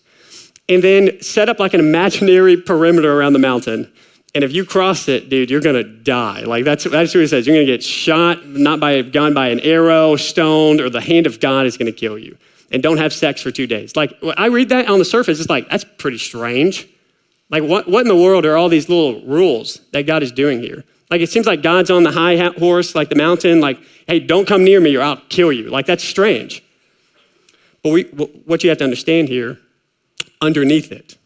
And 0.68 0.84
then 0.84 1.22
set 1.22 1.50
up 1.50 1.60
like 1.60 1.74
an 1.74 1.80
imaginary 1.80 2.58
perimeter 2.62 3.18
around 3.18 3.34
the 3.34 3.40
mountain. 3.40 3.92
And 4.36 4.44
if 4.44 4.52
you 4.52 4.64
cross 4.64 5.08
it, 5.08 5.30
dude, 5.30 5.50
you're 5.50 5.62
gonna 5.62 5.84
die. 5.84 6.42
Like 6.42 6.64
that's 6.64 6.84
that's 6.84 7.14
what 7.14 7.22
he 7.22 7.28
says. 7.28 7.48
You're 7.48 7.56
gonna 7.56 7.66
get 7.66 7.84
shot, 7.84 8.46
not 8.46 8.80
by 8.80 9.02
gone 9.02 9.34
by 9.34 9.50
an 9.50 9.60
arrow, 9.62 10.16
stoned, 10.16 10.82
or 10.82 10.90
the 10.90 11.02
hand 11.02 11.26
of 11.26 11.40
God 11.40 11.66
is 11.66 11.78
gonna 11.78 11.92
kill 11.92 12.18
you. 12.18 12.38
And 12.72 12.84
don't 12.84 12.98
have 12.98 13.12
sex 13.12 13.42
for 13.42 13.50
two 13.50 13.66
days. 13.66 13.96
Like 13.96 14.14
I 14.38 14.48
read 14.48 14.70
that 14.70 14.88
on 14.88 15.00
the 15.00 15.06
surface, 15.06 15.40
it's 15.40 15.50
like 15.50 15.70
that's 15.70 15.86
pretty 15.98 16.20
strange. 16.20 16.88
Like 17.50 17.64
what 17.64 17.88
what 17.88 18.02
in 18.02 18.08
the 18.08 18.16
world 18.16 18.46
are 18.46 18.56
all 18.56 18.70
these 18.70 18.88
little 18.88 19.22
rules 19.26 19.82
that 19.94 20.04
God 20.04 20.22
is 20.22 20.32
doing 20.32 20.62
here? 20.62 20.84
Like 21.10 21.22
it 21.22 21.30
seems 21.30 21.48
like 21.48 21.64
God's 21.64 21.90
on 21.90 22.04
the 22.04 22.12
high 22.12 22.38
horse, 22.60 22.94
like 22.94 23.10
the 23.10 23.16
mountain. 23.16 23.62
Like, 23.62 23.80
hey, 24.08 24.20
don't 24.20 24.48
come 24.48 24.64
near 24.64 24.80
me, 24.80 24.96
or 24.96 25.02
I'll 25.02 25.22
kill 25.30 25.52
you. 25.52 25.70
Like 25.70 25.88
that's 25.88 26.04
strange. 26.04 26.64
But 27.82 27.94
we, 27.94 28.04
what 28.04 28.64
you 28.64 28.70
have 28.70 28.78
to 28.80 28.84
understand 28.84 29.30
here, 29.30 29.58
underneath 30.42 30.92
it, 30.92 31.18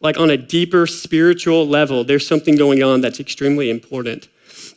like 0.00 0.18
on 0.18 0.30
a 0.30 0.36
deeper 0.36 0.86
spiritual 0.86 1.66
level, 1.66 2.04
there's 2.04 2.26
something 2.26 2.56
going 2.56 2.82
on 2.82 3.00
that's 3.00 3.20
extremely 3.20 3.70
important. 3.70 4.28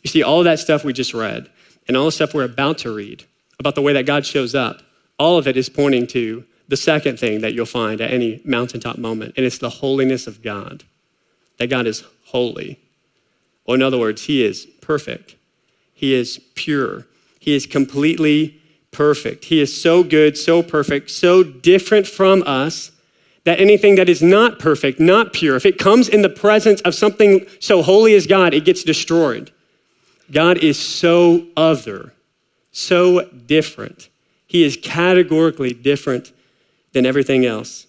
You 0.04 0.10
see, 0.10 0.24
all 0.24 0.40
of 0.40 0.46
that 0.46 0.60
stuff 0.60 0.84
we 0.84 0.94
just 0.94 1.14
read 1.14 1.50
and 1.88 1.96
all 1.96 2.06
the 2.06 2.12
stuff 2.12 2.34
we're 2.34 2.44
about 2.44 2.80
to 2.80 2.94
read 2.94 3.26
about 3.60 3.76
the 3.76 3.82
way 3.82 3.94
that 3.94 4.06
God 4.06 4.26
shows 4.26 4.56
up, 4.56 4.82
all 5.18 5.38
of 5.38 5.48
it 5.48 5.56
is 5.56 5.70
pointing 5.70 6.08
to 6.08 6.44
the 6.68 6.78
second 6.78 7.20
thing 7.20 7.42
that 7.42 7.54
you'll 7.54 7.66
find 7.66 8.02
at 8.02 8.12
any 8.12 8.42
mountaintop 8.44 8.98
moment, 8.98 9.34
and 9.38 9.46
it's 9.46 9.58
the 9.58 9.70
holiness 9.70 10.28
of 10.28 10.42
God. 10.42 10.84
That 11.58 11.68
God 11.68 11.86
is 11.86 12.04
holy. 12.26 12.80
Or, 13.66 13.76
in 13.76 13.82
other 13.82 14.00
words, 14.00 14.24
He 14.24 14.44
is 14.44 14.66
perfect, 14.82 15.36
He 15.94 16.14
is 16.14 16.40
pure, 16.56 17.06
He 17.40 17.54
is 17.54 17.66
completely 17.66 18.60
perfect. 18.92 19.46
He 19.46 19.62
is 19.62 19.82
so 19.82 20.04
good, 20.04 20.38
so 20.38 20.64
perfect, 20.64 21.10
so 21.10 21.44
different 21.44 22.08
from 22.08 22.44
us 22.46 22.92
that 23.46 23.60
anything 23.60 23.96
that 23.96 24.10
is 24.10 24.22
not 24.22 24.60
perfect, 24.60 25.00
not 25.00 25.34
pure, 25.34 25.56
if 25.56 25.66
it 25.66 25.78
comes 25.78 26.08
in 26.08 26.22
the 26.22 26.30
presence 26.30 26.82
of 26.82 26.96
something 26.96 27.46
so 27.60 27.82
holy 27.82 28.14
as 28.16 28.26
God, 28.26 28.54
it 28.54 28.64
gets 28.64 28.84
destroyed. 28.84 29.52
God 30.32 30.58
is 30.60 30.80
so 30.80 31.46
other, 31.58 32.14
so 32.72 33.26
different. 33.46 34.10
He 34.48 34.64
is 34.64 34.78
categorically 34.82 35.74
different 35.74 36.32
than 36.94 37.06
everything 37.06 37.46
else. 37.46 37.88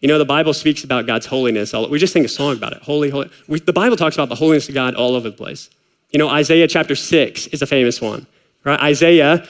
You 0.00 0.08
know, 0.08 0.18
the 0.18 0.24
Bible 0.24 0.54
speaks 0.54 0.84
about 0.84 1.06
God's 1.06 1.26
holiness. 1.26 1.72
We 1.72 1.98
just 1.98 2.12
sing 2.12 2.24
a 2.24 2.28
song 2.28 2.56
about 2.56 2.72
it. 2.72 2.82
Holy, 2.82 3.10
holy. 3.10 3.30
We, 3.48 3.60
the 3.60 3.72
Bible 3.72 3.96
talks 3.96 4.16
about 4.16 4.28
the 4.28 4.34
holiness 4.34 4.68
of 4.68 4.74
God 4.74 4.94
all 4.94 5.14
over 5.16 5.30
the 5.30 5.36
place. 5.36 5.70
You 6.10 6.18
know, 6.18 6.28
Isaiah 6.28 6.68
chapter 6.68 6.94
6 6.94 7.48
is 7.48 7.62
a 7.62 7.66
famous 7.66 8.00
one, 8.00 8.26
right? 8.64 8.78
Isaiah, 8.80 9.46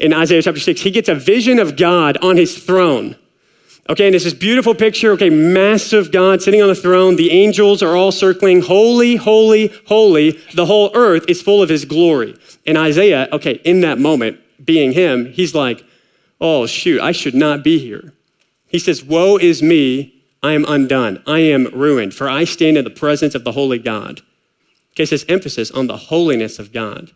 in 0.00 0.12
Isaiah 0.12 0.42
chapter 0.42 0.60
6, 0.60 0.80
he 0.80 0.90
gets 0.90 1.08
a 1.08 1.14
vision 1.14 1.58
of 1.58 1.76
God 1.76 2.16
on 2.18 2.36
his 2.36 2.56
throne 2.58 3.16
Okay, 3.88 4.06
and 4.06 4.14
it's 4.16 4.24
this 4.24 4.34
beautiful 4.34 4.74
picture. 4.74 5.12
Okay, 5.12 5.30
massive 5.30 6.10
God 6.10 6.42
sitting 6.42 6.60
on 6.60 6.68
the 6.68 6.74
throne. 6.74 7.14
The 7.14 7.30
angels 7.30 7.82
are 7.82 7.94
all 7.94 8.10
circling, 8.10 8.60
holy, 8.60 9.14
holy, 9.14 9.72
holy. 9.86 10.32
The 10.54 10.66
whole 10.66 10.90
earth 10.94 11.24
is 11.28 11.40
full 11.40 11.62
of 11.62 11.68
his 11.68 11.84
glory. 11.84 12.36
And 12.66 12.76
Isaiah, 12.76 13.28
okay, 13.32 13.60
in 13.64 13.82
that 13.82 13.98
moment, 13.98 14.40
being 14.64 14.92
him, 14.92 15.26
he's 15.26 15.54
like, 15.54 15.84
oh, 16.40 16.66
shoot, 16.66 17.00
I 17.00 17.12
should 17.12 17.34
not 17.34 17.62
be 17.62 17.78
here. 17.78 18.12
He 18.66 18.80
says, 18.80 19.04
Woe 19.04 19.36
is 19.36 19.62
me, 19.62 20.12
I 20.42 20.52
am 20.52 20.64
undone, 20.66 21.22
I 21.26 21.38
am 21.38 21.66
ruined, 21.66 22.12
for 22.12 22.28
I 22.28 22.44
stand 22.44 22.76
in 22.76 22.84
the 22.84 22.90
presence 22.90 23.34
of 23.34 23.44
the 23.44 23.52
holy 23.52 23.78
God. 23.78 24.20
Okay, 24.92 25.06
says 25.06 25.24
emphasis 25.28 25.70
on 25.70 25.86
the 25.86 25.96
holiness 25.96 26.58
of 26.58 26.72
God. 26.72 27.12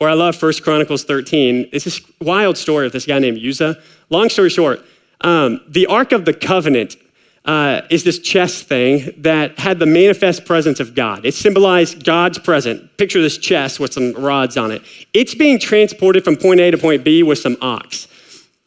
Or 0.00 0.08
I 0.08 0.14
love 0.14 0.40
1 0.40 0.52
Chronicles 0.62 1.04
13. 1.04 1.68
It's 1.72 1.84
this 1.84 2.00
wild 2.20 2.56
story 2.56 2.86
of 2.86 2.92
this 2.92 3.06
guy 3.06 3.18
named 3.18 3.38
Uzzah. 3.38 3.76
Long 4.10 4.28
story 4.28 4.48
short, 4.48 4.84
um, 5.20 5.60
the 5.68 5.86
Ark 5.86 6.12
of 6.12 6.24
the 6.24 6.32
Covenant 6.32 6.96
uh, 7.44 7.80
is 7.88 8.04
this 8.04 8.18
chest 8.18 8.66
thing 8.66 9.10
that 9.18 9.58
had 9.58 9.78
the 9.78 9.86
manifest 9.86 10.44
presence 10.44 10.80
of 10.80 10.94
God. 10.94 11.24
It 11.24 11.32
symbolized 11.34 12.04
God's 12.04 12.38
presence. 12.38 12.88
Picture 12.98 13.22
this 13.22 13.38
chest 13.38 13.80
with 13.80 13.92
some 13.92 14.12
rods 14.12 14.56
on 14.56 14.70
it. 14.70 14.82
It's 15.14 15.34
being 15.34 15.58
transported 15.58 16.24
from 16.24 16.36
point 16.36 16.60
A 16.60 16.70
to 16.70 16.78
point 16.78 17.04
B 17.04 17.22
with 17.22 17.38
some 17.38 17.56
ox. 17.62 18.06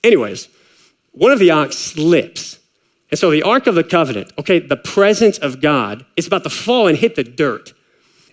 Anyways, 0.04 0.50
one 1.12 1.32
of 1.32 1.40
the 1.40 1.52
ox 1.52 1.78
slips. 1.78 2.60
And 3.12 3.20
so 3.20 3.30
the 3.30 3.44
Ark 3.44 3.68
of 3.68 3.76
the 3.76 3.84
Covenant, 3.84 4.32
okay, 4.40 4.60
the 4.60 4.78
presence 4.78 5.38
of 5.38 5.62
God, 5.62 6.06
is 6.16 6.26
about 6.26 6.44
to 6.44 6.50
fall 6.50 6.88
and 6.88 6.98
hit 6.98 7.16
the 7.16 7.24
dirt. 7.24 7.74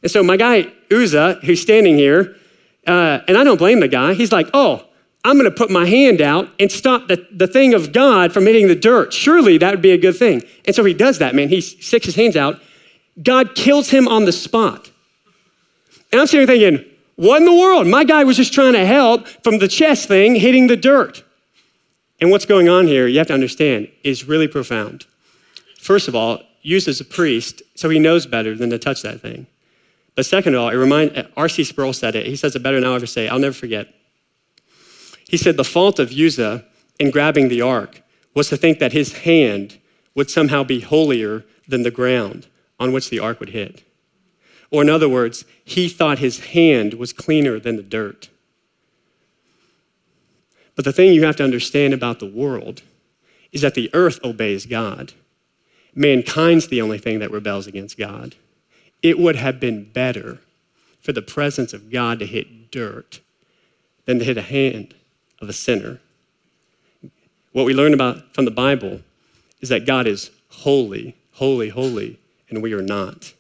And 0.02 0.10
so 0.10 0.22
my 0.22 0.36
guy 0.36 0.72
Uzzah, 0.90 1.40
who's 1.44 1.60
standing 1.60 1.96
here, 1.96 2.36
uh, 2.86 3.20
and 3.28 3.36
I 3.36 3.44
don't 3.44 3.58
blame 3.58 3.80
the 3.80 3.88
guy, 3.88 4.14
he's 4.14 4.32
like, 4.32 4.48
oh, 4.54 4.87
I'm 5.28 5.36
going 5.36 5.44
to 5.44 5.54
put 5.54 5.68
my 5.68 5.84
hand 5.84 6.22
out 6.22 6.48
and 6.58 6.72
stop 6.72 7.06
the, 7.06 7.26
the 7.30 7.46
thing 7.46 7.74
of 7.74 7.92
God 7.92 8.32
from 8.32 8.46
hitting 8.46 8.66
the 8.66 8.74
dirt. 8.74 9.12
Surely 9.12 9.58
that 9.58 9.70
would 9.72 9.82
be 9.82 9.90
a 9.90 9.98
good 9.98 10.16
thing. 10.16 10.42
And 10.64 10.74
so 10.74 10.82
he 10.84 10.94
does 10.94 11.18
that, 11.18 11.34
man. 11.34 11.50
He 11.50 11.60
sticks 11.60 12.06
his 12.06 12.14
hands 12.14 12.34
out. 12.34 12.58
God 13.22 13.54
kills 13.54 13.90
him 13.90 14.08
on 14.08 14.24
the 14.24 14.32
spot. 14.32 14.90
And 16.10 16.18
I'm 16.18 16.26
sitting 16.26 16.46
thinking, 16.46 16.82
what 17.16 17.42
in 17.42 17.44
the 17.44 17.52
world? 17.52 17.86
My 17.86 18.04
guy 18.04 18.24
was 18.24 18.38
just 18.38 18.54
trying 18.54 18.72
to 18.72 18.86
help 18.86 19.28
from 19.44 19.58
the 19.58 19.68
chest 19.68 20.08
thing 20.08 20.34
hitting 20.34 20.66
the 20.66 20.78
dirt. 20.78 21.22
And 22.22 22.30
what's 22.30 22.46
going 22.46 22.70
on 22.70 22.86
here, 22.86 23.06
you 23.06 23.18
have 23.18 23.26
to 23.26 23.34
understand, 23.34 23.88
is 24.04 24.24
really 24.24 24.48
profound. 24.48 25.04
First 25.78 26.08
of 26.08 26.14
all, 26.14 26.40
Uzzah's 26.64 27.02
a 27.02 27.04
priest, 27.04 27.60
so 27.74 27.90
he 27.90 27.98
knows 27.98 28.24
better 28.24 28.56
than 28.56 28.70
to 28.70 28.78
touch 28.78 29.02
that 29.02 29.20
thing. 29.20 29.46
But 30.14 30.24
second 30.24 30.54
of 30.54 30.62
all, 30.62 30.70
it 30.70 30.76
reminds 30.76 31.20
R.C. 31.36 31.64
Sproul 31.64 31.92
said 31.92 32.16
it. 32.16 32.24
He 32.24 32.34
says 32.34 32.56
it 32.56 32.62
better 32.62 32.80
than 32.80 32.88
I'll 32.88 32.96
ever 32.96 33.04
say. 33.04 33.28
I'll 33.28 33.38
never 33.38 33.54
forget. 33.54 33.88
He 35.28 35.36
said 35.36 35.56
the 35.56 35.64
fault 35.64 35.98
of 35.98 36.10
Uzzah 36.10 36.64
in 36.98 37.10
grabbing 37.10 37.48
the 37.48 37.60
ark 37.60 38.02
was 38.34 38.48
to 38.48 38.56
think 38.56 38.78
that 38.78 38.92
his 38.92 39.12
hand 39.12 39.78
would 40.14 40.30
somehow 40.30 40.64
be 40.64 40.80
holier 40.80 41.44
than 41.68 41.82
the 41.82 41.90
ground 41.90 42.46
on 42.80 42.92
which 42.92 43.10
the 43.10 43.18
ark 43.18 43.38
would 43.38 43.50
hit. 43.50 43.82
Or, 44.70 44.82
in 44.82 44.88
other 44.88 45.08
words, 45.08 45.44
he 45.64 45.88
thought 45.88 46.18
his 46.18 46.40
hand 46.40 46.94
was 46.94 47.12
cleaner 47.12 47.60
than 47.60 47.76
the 47.76 47.82
dirt. 47.82 48.30
But 50.74 50.84
the 50.84 50.92
thing 50.92 51.12
you 51.12 51.24
have 51.24 51.36
to 51.36 51.44
understand 51.44 51.92
about 51.92 52.20
the 52.20 52.26
world 52.26 52.82
is 53.52 53.60
that 53.62 53.74
the 53.74 53.90
earth 53.92 54.20
obeys 54.24 54.64
God. 54.66 55.12
Mankind's 55.94 56.68
the 56.68 56.80
only 56.80 56.98
thing 56.98 57.18
that 57.18 57.30
rebels 57.30 57.66
against 57.66 57.98
God. 57.98 58.34
It 59.02 59.18
would 59.18 59.36
have 59.36 59.60
been 59.60 59.84
better 59.84 60.38
for 61.00 61.12
the 61.12 61.22
presence 61.22 61.72
of 61.72 61.90
God 61.90 62.18
to 62.20 62.26
hit 62.26 62.70
dirt 62.70 63.20
than 64.04 64.18
to 64.18 64.24
hit 64.24 64.38
a 64.38 64.42
hand 64.42 64.94
of 65.40 65.48
a 65.48 65.52
sinner. 65.52 66.00
What 67.52 67.66
we 67.66 67.74
learn 67.74 67.94
about 67.94 68.34
from 68.34 68.44
the 68.44 68.50
Bible 68.50 69.00
is 69.60 69.68
that 69.70 69.86
God 69.86 70.06
is 70.06 70.30
holy, 70.48 71.16
holy, 71.32 71.68
holy, 71.68 72.18
and 72.50 72.62
we 72.62 72.72
are 72.72 72.82
not. 72.82 73.32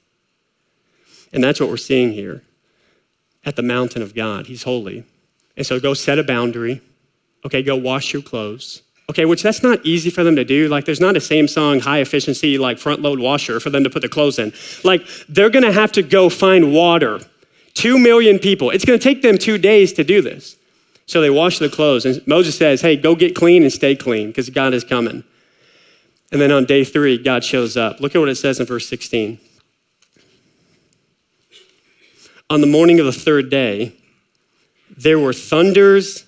And 1.32 1.42
that's 1.42 1.60
what 1.60 1.68
we're 1.68 1.76
seeing 1.76 2.12
here 2.12 2.42
at 3.44 3.56
the 3.56 3.62
mountain 3.62 4.02
of 4.02 4.14
God. 4.14 4.46
He's 4.46 4.62
holy. 4.62 5.04
And 5.56 5.66
so 5.66 5.78
go 5.80 5.94
set 5.94 6.18
a 6.18 6.22
boundary. 6.22 6.80
Okay, 7.44 7.62
go 7.62 7.76
wash 7.76 8.12
your 8.12 8.22
clothes. 8.22 8.82
Okay, 9.10 9.24
which 9.24 9.42
that's 9.42 9.62
not 9.62 9.84
easy 9.86 10.10
for 10.10 10.22
them 10.22 10.36
to 10.36 10.44
do. 10.44 10.68
Like, 10.68 10.84
there's 10.84 11.00
not 11.00 11.16
a 11.16 11.20
Samsung 11.20 11.80
high 11.80 12.00
efficiency, 12.00 12.58
like 12.58 12.78
front 12.78 13.00
load 13.00 13.18
washer 13.18 13.58
for 13.58 13.70
them 13.70 13.82
to 13.84 13.90
put 13.90 14.02
the 14.02 14.08
clothes 14.08 14.38
in. 14.38 14.52
Like, 14.84 15.06
they're 15.28 15.48
gonna 15.48 15.72
have 15.72 15.92
to 15.92 16.02
go 16.02 16.28
find 16.28 16.72
water. 16.72 17.20
Two 17.72 17.98
million 17.98 18.38
people. 18.38 18.70
It's 18.70 18.84
gonna 18.84 18.98
take 18.98 19.22
them 19.22 19.38
two 19.38 19.56
days 19.56 19.92
to 19.94 20.04
do 20.04 20.20
this. 20.20 20.56
So 21.08 21.22
they 21.22 21.30
wash 21.30 21.58
the 21.58 21.70
clothes. 21.70 22.04
And 22.04 22.24
Moses 22.26 22.56
says, 22.56 22.82
Hey, 22.82 22.94
go 22.94 23.16
get 23.16 23.34
clean 23.34 23.62
and 23.62 23.72
stay 23.72 23.96
clean 23.96 24.28
because 24.28 24.50
God 24.50 24.74
is 24.74 24.84
coming. 24.84 25.24
And 26.30 26.40
then 26.40 26.52
on 26.52 26.66
day 26.66 26.84
three, 26.84 27.16
God 27.16 27.42
shows 27.42 27.78
up. 27.78 27.98
Look 27.98 28.14
at 28.14 28.18
what 28.18 28.28
it 28.28 28.36
says 28.36 28.60
in 28.60 28.66
verse 28.66 28.86
16. 28.86 29.40
On 32.50 32.60
the 32.60 32.66
morning 32.66 33.00
of 33.00 33.06
the 33.06 33.12
third 33.12 33.48
day, 33.48 33.94
there 34.98 35.18
were 35.18 35.32
thunders. 35.32 36.26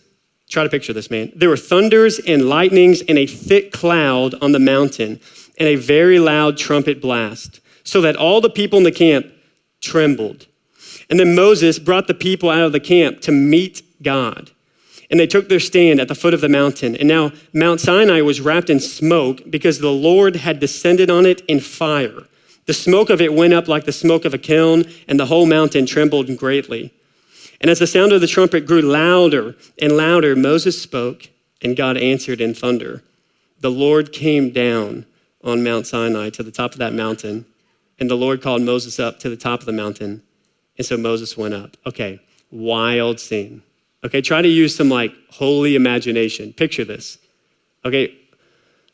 Try 0.49 0.65
to 0.65 0.71
picture 0.71 0.95
this, 0.95 1.11
man. 1.11 1.31
There 1.37 1.51
were 1.51 1.59
thunders 1.59 2.19
and 2.19 2.49
lightnings 2.49 3.03
and 3.03 3.19
a 3.19 3.27
thick 3.27 3.73
cloud 3.73 4.35
on 4.41 4.53
the 4.53 4.59
mountain 4.59 5.21
and 5.59 5.69
a 5.69 5.77
very 5.77 6.19
loud 6.19 6.57
trumpet 6.57 7.03
blast, 7.03 7.61
so 7.85 8.01
that 8.01 8.17
all 8.17 8.41
the 8.41 8.49
people 8.49 8.79
in 8.79 8.85
the 8.85 8.93
camp 8.93 9.27
trembled. 9.83 10.47
And 11.11 11.21
then 11.21 11.35
Moses 11.35 11.79
brought 11.79 12.07
the 12.07 12.15
people 12.15 12.49
out 12.49 12.63
of 12.63 12.73
the 12.73 12.81
camp 12.81 13.21
to 13.23 13.33
meet 13.33 13.83
God. 14.03 14.51
And 15.11 15.19
they 15.19 15.27
took 15.27 15.49
their 15.49 15.61
stand 15.61 16.01
at 16.01 16.09
the 16.09 16.15
foot 16.15 16.35
of 16.35 16.41
the 16.41 16.49
mountain. 16.49 16.97
And 16.97 17.09
now 17.09 17.33
Mount 17.53 17.81
Sinai 17.81 18.21
was 18.21 18.41
wrapped 18.41 18.71
in 18.71 18.79
smoke 18.79 19.43
because 19.51 19.81
the 19.81 19.91
Lord 19.91 20.37
had 20.37 20.61
descended 20.61 21.11
on 21.11 21.27
it 21.27 21.41
in 21.43 21.59
fire. 21.61 22.23
The 22.67 22.75
smoke 22.75 23.11
of 23.11 23.21
it 23.21 23.35
went 23.35 23.53
up 23.53 23.67
like 23.67 23.85
the 23.85 23.93
smoke 23.93 24.25
of 24.25 24.35
a 24.35 24.39
kiln, 24.39 24.85
and 25.09 25.19
the 25.19 25.27
whole 25.27 25.47
mountain 25.47 25.87
trembled 25.87 26.37
greatly. 26.37 26.93
And 27.61 27.71
as 27.71 27.81
the 27.81 27.87
sound 27.87 28.13
of 28.13 28.21
the 28.21 28.29
trumpet 28.29 28.67
grew 28.67 28.83
louder 28.83 29.57
and 29.83 29.97
louder, 29.97 30.37
Moses 30.37 30.81
spoke, 30.81 31.29
and 31.61 31.77
God 31.77 31.97
answered 31.97 32.41
in 32.41 32.55
thunder. 32.55 33.03
The 33.61 33.71
Lord 33.71 34.13
came 34.13 34.51
down 34.51 35.05
on 35.43 35.65
Mount 35.65 35.87
Sinai 35.87 36.31
to 36.31 36.43
the 36.43 36.51
top 36.51 36.73
of 36.73 36.79
that 36.79 36.95
mountain, 36.95 37.45
and 37.99 38.09
the 38.09 38.17
Lord 38.17 38.41
called 38.41 38.63
Moses 38.63 39.01
up 39.01 39.19
to 39.21 39.29
the 39.29 39.37
top 39.37 39.61
of 39.61 39.67
the 39.67 39.73
mountain. 39.73 40.23
And 40.79 40.87
so 40.87 40.97
Moses 40.97 41.37
went 41.37 41.55
up. 41.55 41.77
Okay, 41.87 42.21
wild 42.51 43.21
scene. 43.21 43.63
Okay, 44.05 44.21
try 44.21 44.41
to 44.41 44.49
use 44.49 44.75
some 44.75 44.89
like 44.89 45.13
holy 45.31 45.77
imagination. 45.77 46.53
Picture 46.53 46.85
this. 46.85 47.19
Okay, 47.85 48.17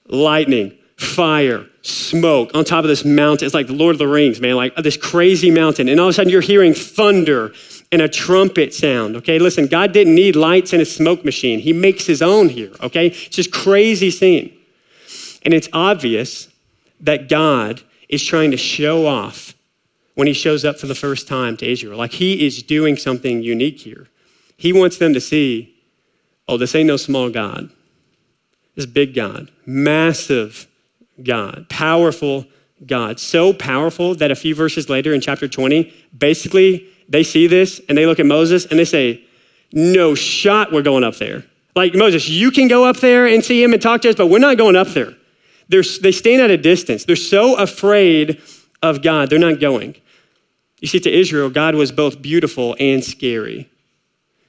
lightning, 0.08 0.76
fire, 0.96 1.66
smoke 1.82 2.50
on 2.54 2.64
top 2.64 2.84
of 2.84 2.88
this 2.88 3.04
mountain. 3.04 3.46
It's 3.46 3.54
like 3.54 3.66
the 3.66 3.72
Lord 3.72 3.94
of 3.94 3.98
the 3.98 4.08
Rings, 4.08 4.40
man, 4.40 4.56
like 4.56 4.74
this 4.76 4.96
crazy 4.96 5.50
mountain. 5.50 5.88
And 5.88 6.00
all 6.00 6.06
of 6.06 6.10
a 6.10 6.14
sudden 6.14 6.30
you're 6.30 6.40
hearing 6.40 6.74
thunder 6.74 7.52
and 7.92 8.02
a 8.02 8.08
trumpet 8.08 8.74
sound. 8.74 9.16
Okay, 9.16 9.38
listen, 9.38 9.66
God 9.66 9.92
didn't 9.92 10.14
need 10.14 10.36
lights 10.36 10.72
and 10.72 10.82
a 10.82 10.86
smoke 10.86 11.24
machine. 11.24 11.60
He 11.60 11.72
makes 11.72 12.06
his 12.06 12.22
own 12.22 12.48
here. 12.48 12.72
Okay, 12.82 13.08
it's 13.08 13.36
just 13.36 13.52
crazy 13.52 14.10
scene. 14.10 14.56
And 15.42 15.54
it's 15.54 15.68
obvious 15.72 16.48
that 17.00 17.28
God 17.28 17.80
is 18.08 18.24
trying 18.24 18.50
to 18.50 18.56
show 18.56 19.06
off 19.06 19.54
when 20.14 20.26
he 20.26 20.32
shows 20.32 20.64
up 20.64 20.78
for 20.78 20.86
the 20.86 20.94
first 20.94 21.28
time 21.28 21.56
to 21.58 21.70
Israel. 21.70 21.98
Like 21.98 22.12
he 22.12 22.44
is 22.46 22.62
doing 22.62 22.96
something 22.96 23.42
unique 23.42 23.78
here. 23.78 24.08
He 24.56 24.72
wants 24.72 24.98
them 24.98 25.14
to 25.14 25.20
see 25.20 25.72
oh, 26.48 26.56
this 26.56 26.74
ain't 26.74 26.86
no 26.86 26.96
small 26.96 27.28
God. 27.28 27.70
This 28.76 28.86
big 28.86 29.14
God, 29.14 29.50
massive 29.64 30.68
God, 31.22 31.66
powerful 31.68 32.46
God. 32.84 33.18
So 33.18 33.52
powerful 33.52 34.14
that 34.16 34.30
a 34.30 34.36
few 34.36 34.54
verses 34.54 34.88
later 34.88 35.14
in 35.14 35.20
chapter 35.20 35.48
20, 35.48 35.92
basically 36.16 36.88
they 37.08 37.22
see 37.22 37.46
this 37.46 37.80
and 37.88 37.96
they 37.96 38.06
look 38.06 38.20
at 38.20 38.26
Moses 38.26 38.66
and 38.66 38.78
they 38.78 38.84
say, 38.84 39.24
No 39.72 40.14
shot, 40.14 40.72
we're 40.72 40.82
going 40.82 41.04
up 41.04 41.16
there. 41.16 41.44
Like, 41.74 41.94
Moses, 41.94 42.28
you 42.28 42.50
can 42.50 42.68
go 42.68 42.84
up 42.84 42.96
there 42.98 43.26
and 43.26 43.44
see 43.44 43.62
him 43.62 43.72
and 43.72 43.82
talk 43.82 44.00
to 44.02 44.08
us, 44.08 44.14
but 44.14 44.28
we're 44.28 44.38
not 44.38 44.56
going 44.56 44.76
up 44.76 44.88
there. 44.88 45.14
They're, 45.68 45.82
they 46.00 46.12
stand 46.12 46.40
at 46.40 46.50
a 46.50 46.56
distance. 46.56 47.04
They're 47.04 47.16
so 47.16 47.56
afraid 47.56 48.40
of 48.82 49.02
God, 49.02 49.30
they're 49.30 49.38
not 49.38 49.60
going. 49.60 49.96
You 50.80 50.88
see, 50.88 51.00
to 51.00 51.10
Israel, 51.10 51.50
God 51.50 51.74
was 51.74 51.90
both 51.90 52.20
beautiful 52.20 52.76
and 52.78 53.02
scary. 53.02 53.68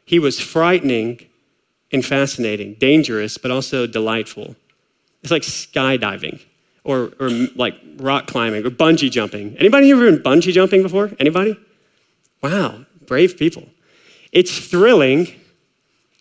He 0.08 0.20
was 0.20 0.40
frightening 0.40 1.20
and 1.92 2.04
fascinating, 2.04 2.76
dangerous, 2.76 3.38
but 3.38 3.52
also 3.52 3.86
delightful. 3.86 4.56
It's 5.22 5.32
like 5.32 5.42
skydiving 5.42 6.40
or, 6.86 7.12
or 7.20 7.30
like 7.56 7.76
rock 7.98 8.26
climbing 8.26 8.66
or 8.66 8.70
bungee 8.70 9.12
jumping. 9.12 9.58
Anybody 9.58 9.92
ever 9.92 10.10
been 10.10 10.24
bungee 10.24 10.54
jumping 10.54 10.82
before? 10.82 11.12
Anybody? 11.20 11.60
Wow, 12.42 12.86
brave 13.06 13.38
people. 13.38 13.68
It's 14.32 14.58
thrilling. 14.58 15.28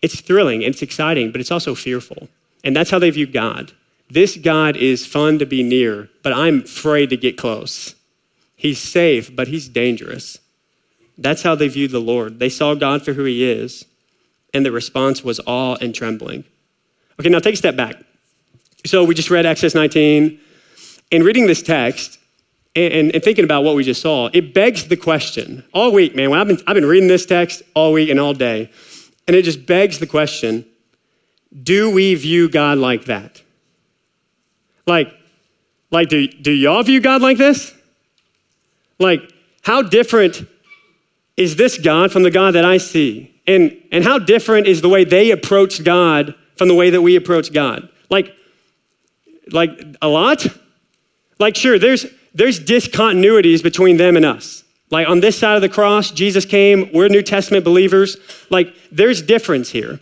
It's 0.03 0.21
thrilling 0.21 0.65
and 0.65 0.75
it's 0.75 0.83
exciting, 0.83 1.31
but 1.31 1.41
it's 1.41 1.53
also 1.53 1.77
fearful. 1.77 2.29
And 2.65 2.75
that's 2.75 2.91
how 2.91 2.99
they 2.99 3.11
view 3.11 3.29
God. 3.29 3.71
This 4.11 4.37
God 4.37 4.77
is 4.77 5.07
fun 5.07 5.39
to 5.39 5.47
be 5.47 5.63
near, 5.63 6.11
but 6.25 6.33
I'm 6.33 6.63
afraid 6.63 7.11
to 7.11 7.17
get 7.17 7.39
close. 7.39 7.95
He's 8.57 8.81
safe, 8.81 9.35
but 9.35 9.47
he's 9.47 9.69
dangerous. 9.69 10.39
That's 11.19 11.43
how 11.43 11.55
they 11.55 11.69
viewed 11.69 11.91
the 11.91 12.01
Lord. 12.01 12.39
They 12.39 12.49
saw 12.49 12.75
God 12.75 13.05
for 13.05 13.13
who 13.13 13.25
he 13.25 13.45
is, 13.45 13.85
and 14.53 14.65
the 14.65 14.73
response 14.73 15.25
was 15.25 15.41
awe 15.47 15.77
and 15.81 15.95
trembling. 15.95 16.45
Okay, 17.19 17.29
now 17.29 17.39
take 17.39 17.55
a 17.55 17.57
step 17.59 17.77
back. 17.77 17.97
So 18.85 19.05
we 19.05 19.15
just 19.15 19.31
read 19.31 19.47
Exodus 19.47 19.75
19, 19.75 20.39
and 21.13 21.25
reading 21.25 21.47
this 21.47 21.63
text 21.63 22.19
and, 22.75 22.93
and, 22.93 23.15
and, 23.15 23.25
thinking 23.25 23.45
about 23.45 23.65
what 23.65 23.75
we 23.75 23.83
just 23.83 24.03
saw, 24.03 24.29
it 24.33 24.53
begs 24.53 24.87
the 24.87 24.97
question 24.97 25.65
all 25.73 25.93
week, 25.93 26.15
man. 26.15 26.33
I've 26.33 26.47
been, 26.47 26.61
I've 26.67 26.75
been 26.75 26.85
reading 26.85 27.09
this 27.09 27.25
text 27.25 27.63
all 27.75 27.93
week 27.93 28.11
and 28.11 28.21
all 28.21 28.35
day, 28.35 28.71
And 29.27 29.35
it 29.35 29.43
just 29.43 29.67
begs 29.67 29.99
the 29.99 30.07
question 30.07 30.67
do 31.63 31.91
we 31.91 32.15
view 32.15 32.51
God 32.51 32.77
like 32.77 33.07
that? 33.07 33.41
Like, 34.87 35.15
like 35.91 36.09
do, 36.09 36.29
do 36.29 36.51
y'all 36.53 36.83
view 36.83 37.01
God 37.01 37.23
like 37.23 37.39
this? 37.39 37.73
Like, 38.99 39.33
how 39.63 39.83
different 39.83 40.47
is 41.37 41.57
this 41.57 41.79
God 41.79 42.13
from 42.13 42.23
the 42.23 42.31
God 42.31 42.55
that 42.55 42.65
I 42.65 42.79
see? 42.79 43.33
And, 43.47 43.77
and 43.93 44.03
how 44.03 44.19
different 44.19 44.67
is 44.67 44.81
the 44.81 44.89
way 44.89 45.05
they 45.05 45.31
approach 45.31 45.85
God 45.85 46.35
from 46.57 46.69
the 46.69 46.75
way 46.75 46.91
that 46.91 47.03
we 47.03 47.17
approach 47.17 47.53
God? 47.53 47.89
Like, 48.11 48.35
like 49.53 49.71
a 50.03 50.09
lot? 50.09 50.47
Like, 51.39 51.57
sure, 51.57 51.79
there's, 51.79 52.07
there's 52.35 52.59
discontinuities 52.59 53.63
between 53.63 53.97
them 53.97 54.17
and 54.17 54.25
us. 54.25 54.65
Like 54.91 55.09
on 55.09 55.21
this 55.21 55.39
side 55.39 55.57
of 55.57 55.63
the 55.63 55.69
cross, 55.69 56.11
Jesus 56.11 56.45
came, 56.45 56.91
we're 56.93 57.09
New 57.09 57.23
Testament 57.23 57.65
believers. 57.65 58.17
Like, 58.51 58.75
there's 58.91 59.23
difference 59.23 59.71
here. 59.71 60.01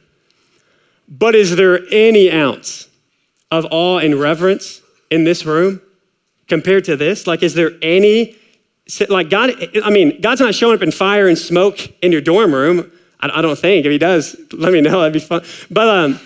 But 1.09 1.35
is 1.35 1.57
there 1.57 1.81
any 1.91 2.31
ounce 2.31 2.89
of 3.51 3.67
awe 3.71 3.99
and 3.99 4.15
reverence 4.15 4.81
in 5.11 5.25
this 5.25 5.45
room 5.45 5.81
compared 6.49 6.85
to 6.85 6.97
this? 6.97 7.27
Like, 7.27 7.43
is 7.43 7.55
there 7.55 7.73
any, 7.83 8.37
like, 9.09 9.31
God, 9.31 9.51
I 9.83 9.91
mean, 9.91 10.21
God's 10.21 10.41
not 10.41 10.55
showing 10.55 10.77
up 10.77 10.83
in 10.83 10.91
fire 10.91 11.29
and 11.29 11.39
smoke 11.39 11.79
in 12.03 12.13
your 12.13 12.21
dorm 12.21 12.55
room. 12.55 12.91
I, 13.21 13.39
I 13.39 13.43
don't 13.43 13.59
think. 13.59 13.87
If 13.87 13.93
He 13.93 13.99
does, 13.99 14.37
let 14.53 14.73
me 14.73 14.81
know. 14.81 15.01
That'd 15.01 15.13
be 15.13 15.21
fun. 15.21 15.43
But, 15.71 15.89
um, 15.89 16.21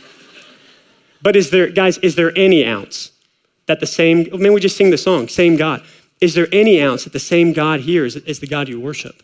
but 1.23 1.37
is 1.37 1.51
there, 1.51 1.68
guys, 1.68 1.99
is 1.99 2.14
there 2.14 2.33
any 2.37 2.64
ounce 2.64 3.12
that 3.66 3.81
the 3.81 3.87
same, 3.87 4.27
I 4.33 4.37
mean, 4.37 4.53
we 4.53 4.61
just 4.61 4.77
sing 4.77 4.90
the 4.90 4.99
song, 4.99 5.29
same 5.29 5.57
God. 5.57 5.85
Is 6.21 6.35
there 6.35 6.49
any 6.51 6.83
ounce 6.83 7.05
that 7.05 7.12
the 7.12 7.21
same 7.21 7.53
God 7.53 7.81
here 7.81 8.05
is, 8.05 8.16
is 8.16 8.40
the 8.40 8.47
God 8.47 8.68
you 8.68 8.81
worship? 8.81 9.23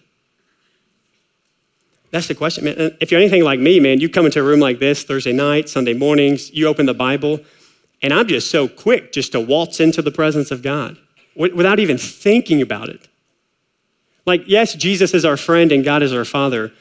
That's 2.12 2.29
the 2.29 2.35
question, 2.35 2.64
man. 2.64 2.97
If 3.01 3.11
you're 3.11 3.20
anything 3.20 3.42
like 3.42 3.59
me, 3.59 3.81
man, 3.81 3.99
you 3.99 4.09
come 4.09 4.27
into 4.27 4.38
a 4.38 4.42
room 4.44 4.61
like 4.61 4.79
this 4.79 5.03
Thursday 5.03 5.33
night, 5.33 5.68
Sunday 5.68 5.94
mornings, 5.94 6.53
you 6.53 6.68
open 6.68 6.87
the 6.87 6.94
Bible, 6.94 7.40
and 8.03 8.12
I'm 8.12 8.29
just 8.29 8.51
so 8.51 8.68
quick 8.68 9.11
just 9.12 9.33
to 9.33 9.40
waltz 9.40 9.81
into 9.81 10.01
the 10.01 10.12
presence 10.12 10.53
of 10.53 10.62
God 10.62 10.97
without 11.35 11.81
even 11.81 11.99
thinking 11.99 12.62
about 12.62 12.88
it. 12.88 13.09
Like, 14.26 14.44
yes, 14.46 14.74
Jesus 14.74 15.14
is 15.14 15.24
our 15.24 15.37
friend 15.37 15.70
and 15.72 15.84
God 15.84 16.02
is 16.02 16.12
our 16.12 16.24
Father, 16.24 16.72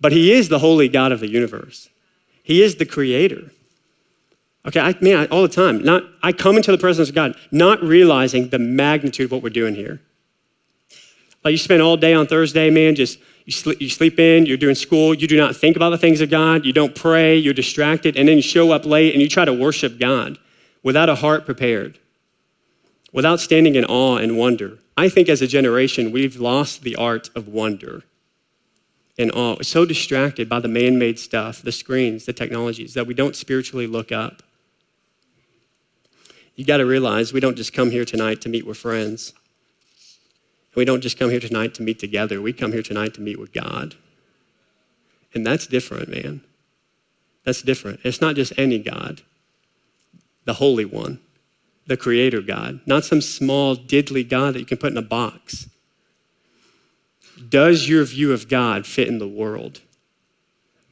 but 0.00 0.12
He 0.12 0.32
is 0.32 0.48
the 0.48 0.58
holy 0.58 0.88
God 0.88 1.12
of 1.12 1.20
the 1.20 1.28
universe. 1.28 1.88
He 2.42 2.62
is 2.62 2.76
the 2.76 2.86
creator. 2.86 3.50
Okay, 4.66 4.80
I, 4.80 4.94
man, 5.00 5.26
all 5.30 5.42
the 5.42 5.48
time. 5.48 5.82
Not, 5.82 6.04
I 6.22 6.32
come 6.32 6.56
into 6.56 6.70
the 6.70 6.78
presence 6.78 7.08
of 7.08 7.14
God, 7.14 7.36
not 7.50 7.82
realizing 7.82 8.48
the 8.48 8.58
magnitude 8.58 9.26
of 9.26 9.32
what 9.32 9.42
we're 9.42 9.50
doing 9.50 9.74
here. 9.74 10.00
Like 11.44 11.52
you 11.52 11.58
spend 11.58 11.82
all 11.82 11.96
day 11.96 12.14
on 12.14 12.26
Thursday, 12.26 12.70
man, 12.70 12.94
just 12.94 13.18
you 13.44 13.74
you 13.80 13.88
sleep 13.88 14.20
in, 14.20 14.46
you're 14.46 14.56
doing 14.56 14.76
school, 14.76 15.14
you 15.14 15.26
do 15.26 15.36
not 15.36 15.56
think 15.56 15.74
about 15.74 15.90
the 15.90 15.98
things 15.98 16.20
of 16.20 16.30
God, 16.30 16.64
you 16.64 16.72
don't 16.72 16.94
pray, 16.94 17.36
you're 17.36 17.54
distracted, 17.54 18.16
and 18.16 18.28
then 18.28 18.36
you 18.36 18.42
show 18.42 18.70
up 18.70 18.86
late 18.86 19.12
and 19.12 19.20
you 19.20 19.28
try 19.28 19.44
to 19.44 19.52
worship 19.52 19.98
God 19.98 20.38
without 20.84 21.08
a 21.08 21.16
heart 21.16 21.44
prepared, 21.44 21.98
without 23.12 23.40
standing 23.40 23.74
in 23.74 23.84
awe 23.84 24.16
and 24.16 24.38
wonder. 24.38 24.78
I 24.96 25.08
think 25.08 25.28
as 25.28 25.42
a 25.42 25.46
generation, 25.46 26.12
we've 26.12 26.36
lost 26.36 26.82
the 26.82 26.96
art 26.96 27.30
of 27.34 27.48
wonder 27.48 28.02
and 29.18 29.30
awe. 29.32 29.56
We're 29.56 29.62
so 29.62 29.84
distracted 29.84 30.48
by 30.48 30.60
the 30.60 30.68
man 30.68 30.98
made 30.98 31.18
stuff, 31.18 31.62
the 31.62 31.72
screens, 31.72 32.24
the 32.24 32.32
technologies, 32.32 32.94
that 32.94 33.06
we 33.06 33.14
don't 33.14 33.36
spiritually 33.36 33.86
look 33.86 34.12
up. 34.12 34.42
You 36.54 36.64
got 36.64 36.78
to 36.78 36.86
realize 36.86 37.32
we 37.32 37.40
don't 37.40 37.56
just 37.56 37.72
come 37.72 37.90
here 37.90 38.04
tonight 38.04 38.40
to 38.42 38.48
meet 38.48 38.66
with 38.66 38.76
friends. 38.76 39.32
We 40.74 40.84
don't 40.84 41.00
just 41.00 41.18
come 41.18 41.30
here 41.30 41.40
tonight 41.40 41.74
to 41.74 41.82
meet 41.82 41.98
together. 41.98 42.40
We 42.40 42.52
come 42.52 42.72
here 42.72 42.82
tonight 42.82 43.14
to 43.14 43.20
meet 43.20 43.38
with 43.38 43.52
God. 43.52 43.94
And 45.34 45.46
that's 45.46 45.66
different, 45.66 46.08
man. 46.08 46.42
That's 47.44 47.62
different. 47.62 48.00
It's 48.04 48.20
not 48.20 48.36
just 48.36 48.52
any 48.56 48.78
God, 48.78 49.22
the 50.44 50.54
Holy 50.54 50.84
One, 50.84 51.20
the 51.86 51.96
Creator 51.96 52.42
God, 52.42 52.80
not 52.86 53.04
some 53.04 53.20
small, 53.20 53.76
diddly 53.76 54.28
God 54.28 54.54
that 54.54 54.60
you 54.60 54.66
can 54.66 54.78
put 54.78 54.92
in 54.92 54.98
a 54.98 55.02
box. 55.02 55.68
Does 57.48 57.88
your 57.88 58.04
view 58.04 58.32
of 58.32 58.48
God 58.48 58.86
fit 58.86 59.08
in 59.08 59.18
the 59.18 59.28
world? 59.28 59.80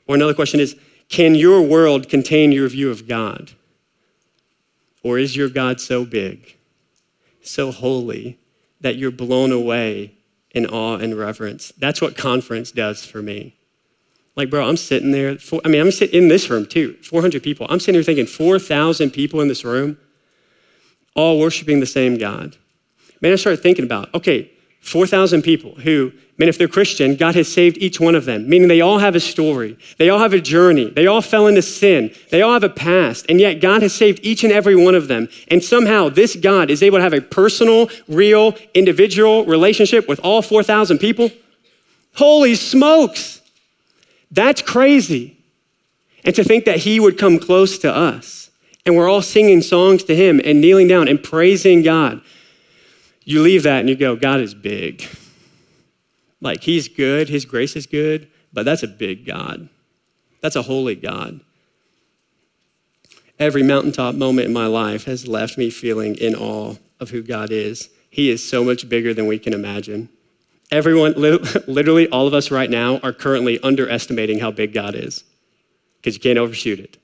Or 0.06 0.14
another 0.14 0.34
question 0.34 0.60
is 0.60 0.76
can 1.08 1.34
your 1.34 1.62
world 1.62 2.08
contain 2.08 2.52
your 2.52 2.68
view 2.68 2.90
of 2.90 3.08
God? 3.08 3.52
Or 5.02 5.18
is 5.18 5.34
your 5.34 5.48
God 5.48 5.80
so 5.80 6.04
big, 6.04 6.56
so 7.42 7.72
holy, 7.72 8.38
that 8.80 8.96
you're 8.96 9.10
blown 9.10 9.52
away 9.52 10.14
in 10.52 10.66
awe 10.66 10.96
and 10.96 11.16
reverence. 11.16 11.72
That's 11.78 12.00
what 12.00 12.16
conference 12.16 12.72
does 12.72 13.04
for 13.04 13.22
me. 13.22 13.54
Like, 14.36 14.50
bro, 14.50 14.66
I'm 14.66 14.76
sitting 14.76 15.10
there. 15.10 15.36
I 15.64 15.68
mean, 15.68 15.80
I'm 15.80 15.90
sitting 15.90 16.22
in 16.22 16.28
this 16.28 16.48
room 16.48 16.66
too, 16.66 16.94
400 17.02 17.42
people. 17.42 17.66
I'm 17.68 17.80
sitting 17.80 17.94
here 17.94 18.02
thinking 18.02 18.26
4,000 18.26 19.10
people 19.10 19.40
in 19.40 19.48
this 19.48 19.64
room, 19.64 19.98
all 21.14 21.38
worshiping 21.38 21.80
the 21.80 21.86
same 21.86 22.18
God. 22.18 22.56
Man, 23.20 23.32
I 23.32 23.36
started 23.36 23.62
thinking 23.62 23.84
about, 23.84 24.12
okay, 24.14 24.50
4,000 24.80 25.42
people 25.42 25.74
who, 25.74 26.10
man, 26.38 26.48
if 26.48 26.56
they're 26.56 26.66
Christian, 26.66 27.14
God 27.14 27.34
has 27.34 27.52
saved 27.52 27.76
each 27.78 28.00
one 28.00 28.14
of 28.14 28.24
them, 28.24 28.48
meaning 28.48 28.66
they 28.66 28.80
all 28.80 28.98
have 28.98 29.14
a 29.14 29.20
story. 29.20 29.76
They 29.98 30.08
all 30.08 30.18
have 30.18 30.32
a 30.32 30.40
journey. 30.40 30.88
They 30.90 31.06
all 31.06 31.20
fell 31.20 31.46
into 31.46 31.60
sin. 31.60 32.14
They 32.30 32.40
all 32.40 32.54
have 32.54 32.64
a 32.64 32.70
past. 32.70 33.26
And 33.28 33.38
yet 33.38 33.60
God 33.60 33.82
has 33.82 33.94
saved 33.94 34.20
each 34.22 34.42
and 34.42 34.52
every 34.52 34.76
one 34.76 34.94
of 34.94 35.06
them. 35.06 35.28
And 35.48 35.62
somehow 35.62 36.08
this 36.08 36.34
God 36.34 36.70
is 36.70 36.82
able 36.82 36.98
to 36.98 37.02
have 37.02 37.12
a 37.12 37.20
personal, 37.20 37.90
real, 38.08 38.56
individual 38.72 39.44
relationship 39.44 40.08
with 40.08 40.18
all 40.20 40.40
4,000 40.40 40.98
people. 40.98 41.30
Holy 42.14 42.54
smokes! 42.54 43.42
That's 44.30 44.62
crazy. 44.62 45.36
And 46.24 46.34
to 46.36 46.44
think 46.44 46.64
that 46.64 46.78
He 46.78 47.00
would 47.00 47.18
come 47.18 47.38
close 47.38 47.78
to 47.78 47.94
us. 47.94 48.49
And 48.86 48.96
we're 48.96 49.08
all 49.08 49.22
singing 49.22 49.62
songs 49.62 50.04
to 50.04 50.16
Him 50.16 50.40
and 50.44 50.60
kneeling 50.60 50.88
down 50.88 51.08
and 51.08 51.22
praising 51.22 51.82
God. 51.82 52.20
You 53.24 53.42
leave 53.42 53.64
that 53.64 53.80
and 53.80 53.88
you 53.88 53.96
go, 53.96 54.16
God 54.16 54.40
is 54.40 54.54
big. 54.54 55.06
Like, 56.40 56.62
He's 56.62 56.88
good, 56.88 57.28
His 57.28 57.44
grace 57.44 57.76
is 57.76 57.86
good, 57.86 58.28
but 58.52 58.64
that's 58.64 58.82
a 58.82 58.88
big 58.88 59.26
God. 59.26 59.68
That's 60.40 60.56
a 60.56 60.62
holy 60.62 60.94
God. 60.94 61.40
Every 63.38 63.62
mountaintop 63.62 64.14
moment 64.14 64.48
in 64.48 64.52
my 64.52 64.66
life 64.66 65.04
has 65.04 65.26
left 65.26 65.56
me 65.56 65.70
feeling 65.70 66.14
in 66.16 66.34
awe 66.34 66.74
of 66.98 67.10
who 67.10 67.22
God 67.22 67.50
is. 67.50 67.88
He 68.10 68.30
is 68.30 68.46
so 68.46 68.64
much 68.64 68.88
bigger 68.88 69.14
than 69.14 69.26
we 69.26 69.38
can 69.38 69.52
imagine. 69.52 70.08
Everyone, 70.70 71.14
literally 71.66 72.08
all 72.08 72.26
of 72.26 72.34
us 72.34 72.50
right 72.50 72.70
now, 72.70 72.98
are 72.98 73.12
currently 73.12 73.60
underestimating 73.60 74.38
how 74.38 74.50
big 74.50 74.72
God 74.72 74.94
is 74.94 75.24
because 75.96 76.14
you 76.14 76.20
can't 76.20 76.38
overshoot 76.38 76.80
it. 76.80 76.98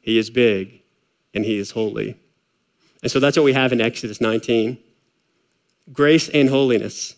He 0.00 0.18
is 0.18 0.30
big 0.30 0.82
and 1.36 1.44
He 1.44 1.58
is 1.58 1.70
holy. 1.70 2.16
And 3.02 3.12
so 3.12 3.20
that's 3.20 3.36
what 3.36 3.44
we 3.44 3.52
have 3.52 3.72
in 3.72 3.80
Exodus 3.80 4.20
19 4.20 4.78
grace 5.92 6.28
and 6.30 6.48
holiness, 6.48 7.14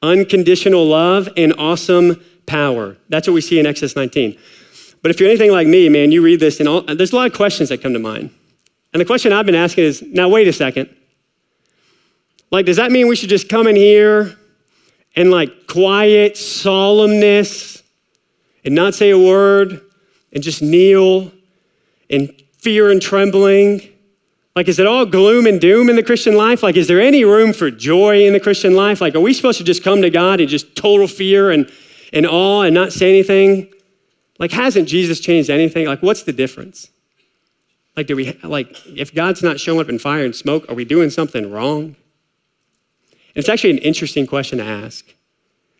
unconditional 0.00 0.86
love 0.86 1.28
and 1.36 1.52
awesome 1.58 2.22
power. 2.46 2.96
That's 3.08 3.26
what 3.26 3.34
we 3.34 3.40
see 3.40 3.58
in 3.58 3.66
Exodus 3.66 3.96
19. 3.96 4.38
But 5.02 5.10
if 5.10 5.18
you're 5.18 5.28
anything 5.28 5.50
like 5.50 5.66
me, 5.66 5.88
man, 5.88 6.12
you 6.12 6.22
read 6.22 6.38
this 6.38 6.60
and 6.60 6.68
all, 6.68 6.82
there's 6.82 7.12
a 7.12 7.16
lot 7.16 7.26
of 7.26 7.32
questions 7.32 7.70
that 7.70 7.82
come 7.82 7.92
to 7.94 7.98
mind. 7.98 8.30
And 8.92 9.00
the 9.00 9.04
question 9.04 9.32
I've 9.32 9.46
been 9.46 9.56
asking 9.56 9.84
is 9.84 10.02
now, 10.02 10.28
wait 10.28 10.46
a 10.46 10.52
second. 10.52 10.94
Like, 12.52 12.66
does 12.66 12.76
that 12.76 12.92
mean 12.92 13.08
we 13.08 13.16
should 13.16 13.28
just 13.28 13.48
come 13.48 13.66
in 13.66 13.74
here 13.74 14.36
and 15.16 15.30
like 15.30 15.66
quiet 15.66 16.34
solemnness 16.34 17.82
and 18.64 18.74
not 18.74 18.94
say 18.94 19.10
a 19.10 19.18
word 19.18 19.80
and 20.32 20.42
just 20.42 20.62
kneel 20.62 21.32
in 22.08 22.36
fear 22.62 22.90
and 22.90 23.00
trembling 23.00 23.90
like, 24.56 24.68
is 24.68 24.78
it 24.78 24.86
all 24.86 25.06
gloom 25.06 25.46
and 25.46 25.60
doom 25.60 25.88
in 25.88 25.96
the 25.96 26.02
Christian 26.02 26.34
life? 26.34 26.62
Like, 26.62 26.76
is 26.76 26.88
there 26.88 27.00
any 27.00 27.24
room 27.24 27.52
for 27.52 27.70
joy 27.70 28.26
in 28.26 28.32
the 28.32 28.40
Christian 28.40 28.74
life? 28.74 29.00
Like, 29.00 29.14
are 29.14 29.20
we 29.20 29.32
supposed 29.32 29.58
to 29.58 29.64
just 29.64 29.84
come 29.84 30.02
to 30.02 30.10
God 30.10 30.40
and 30.40 30.48
just 30.48 30.74
total 30.74 31.06
fear 31.06 31.50
and, 31.50 31.70
and 32.12 32.26
awe 32.26 32.62
and 32.62 32.74
not 32.74 32.92
say 32.92 33.08
anything? 33.08 33.72
Like, 34.38 34.50
hasn't 34.50 34.88
Jesus 34.88 35.20
changed 35.20 35.50
anything? 35.50 35.86
Like, 35.86 36.02
what's 36.02 36.24
the 36.24 36.32
difference? 36.32 36.90
Like, 37.96 38.06
do 38.06 38.16
we, 38.16 38.32
like, 38.42 38.76
if 38.86 39.14
God's 39.14 39.42
not 39.42 39.60
showing 39.60 39.80
up 39.80 39.88
in 39.88 39.98
fire 39.98 40.24
and 40.24 40.34
smoke, 40.34 40.68
are 40.68 40.74
we 40.74 40.84
doing 40.84 41.10
something 41.10 41.50
wrong? 41.50 41.84
And 41.84 43.36
it's 43.36 43.48
actually 43.48 43.70
an 43.70 43.78
interesting 43.78 44.26
question 44.26 44.58
to 44.58 44.64
ask. 44.64 45.06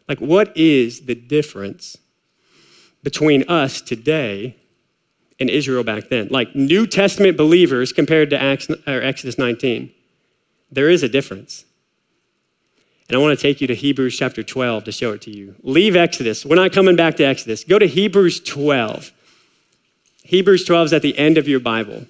Like, 0.09 0.21
what 0.21 0.57
is 0.57 1.03
the 1.07 1.15
difference 1.15 1.99
between 3.03 3.49
us 3.49 3.81
today 3.81 4.57
in 5.41 5.49
Israel 5.49 5.83
back 5.83 6.09
then, 6.09 6.29
like 6.29 6.55
New 6.55 6.87
Testament 6.87 7.37
believers 7.37 7.93
compared 7.93 8.31
to 8.31 8.41
Exodus 8.41 9.39
19. 9.39 9.91
There 10.71 10.89
is 10.89 11.03
a 11.03 11.09
difference. 11.09 11.65
And 13.09 13.17
I 13.17 13.21
want 13.21 13.37
to 13.37 13.43
take 13.43 13.61
you 13.61 13.67
to 13.67 13.75
Hebrews 13.75 14.17
chapter 14.17 14.45
12 14.45 14.85
to 14.85 14.93
show 14.93 15.13
it 15.13 15.23
to 15.23 15.31
you. 15.33 15.57
Leave 15.65 15.97
Exodus. 15.97 16.47
We're 16.47 16.55
not 16.55 16.73
coming 16.73 16.95
back 16.95 17.17
to 17.17 17.25
Exodus. 17.25 17.65
Go 17.65 17.79
to 17.79 17.89
Hebrews 17.89 18.39
12. 18.41 19.11
Hebrews 20.23 20.65
12 20.65 20.87
is 20.87 20.93
at 20.93 21.03
the 21.03 21.19
end 21.19 21.39
of 21.39 21.49
your 21.49 21.59
Bible. 21.59 22.07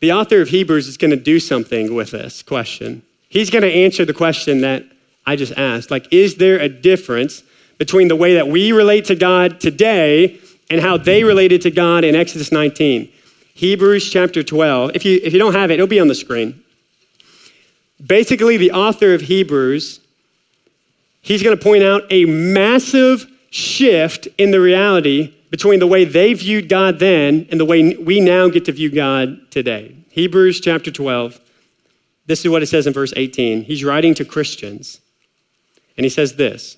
The 0.00 0.12
author 0.12 0.42
of 0.42 0.48
Hebrews 0.48 0.88
is 0.88 0.98
going 0.98 1.10
to 1.12 1.16
do 1.16 1.40
something 1.40 1.94
with 1.94 2.10
this 2.10 2.42
question. 2.42 3.02
He's 3.30 3.48
going 3.48 3.62
to 3.62 3.72
answer 3.72 4.04
the 4.04 4.12
question 4.12 4.60
that 4.60 4.84
I 5.24 5.36
just 5.36 5.52
asked. 5.56 5.90
Like, 5.90 6.12
is 6.12 6.34
there 6.34 6.58
a 6.58 6.68
difference 6.68 7.42
between 7.78 8.08
the 8.08 8.16
way 8.16 8.34
that 8.34 8.48
we 8.48 8.72
relate 8.72 9.06
to 9.06 9.14
God 9.14 9.60
today 9.60 10.38
and 10.70 10.80
how 10.80 10.96
they 10.96 11.24
related 11.24 11.62
to 11.62 11.70
God 11.70 12.04
in 12.04 12.14
Exodus 12.14 12.52
19. 12.52 13.10
Hebrews 13.54 14.10
chapter 14.10 14.42
12. 14.42 14.92
If 14.94 15.04
you, 15.04 15.20
if 15.22 15.32
you 15.32 15.38
don't 15.38 15.54
have 15.54 15.70
it, 15.70 15.74
it'll 15.74 15.86
be 15.86 16.00
on 16.00 16.08
the 16.08 16.14
screen. 16.14 16.62
Basically, 18.04 18.56
the 18.56 18.72
author 18.72 19.14
of 19.14 19.22
Hebrews, 19.22 20.00
he's 21.20 21.42
going 21.42 21.56
to 21.56 21.62
point 21.62 21.82
out 21.82 22.02
a 22.10 22.24
massive 22.26 23.26
shift 23.50 24.28
in 24.38 24.50
the 24.50 24.60
reality 24.60 25.34
between 25.50 25.80
the 25.80 25.86
way 25.86 26.04
they 26.04 26.34
viewed 26.34 26.68
God 26.68 26.98
then 26.98 27.48
and 27.50 27.58
the 27.58 27.64
way 27.64 27.96
we 27.96 28.20
now 28.20 28.48
get 28.48 28.66
to 28.66 28.72
view 28.72 28.90
God 28.90 29.50
today. 29.50 29.96
Hebrews 30.10 30.60
chapter 30.60 30.90
12. 30.90 31.40
This 32.26 32.44
is 32.44 32.50
what 32.50 32.62
it 32.62 32.66
says 32.66 32.86
in 32.86 32.92
verse 32.92 33.12
18. 33.16 33.62
He's 33.62 33.82
writing 33.82 34.14
to 34.14 34.24
Christians, 34.24 35.00
and 35.96 36.04
he 36.04 36.10
says 36.10 36.36
this 36.36 36.76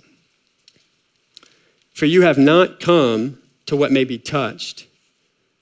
For 1.93 2.07
you 2.07 2.23
have 2.23 2.39
not 2.39 2.81
come 2.81 3.40
to 3.71 3.77
what 3.77 3.93
may 3.93 4.03
be 4.03 4.19
touched 4.19 4.89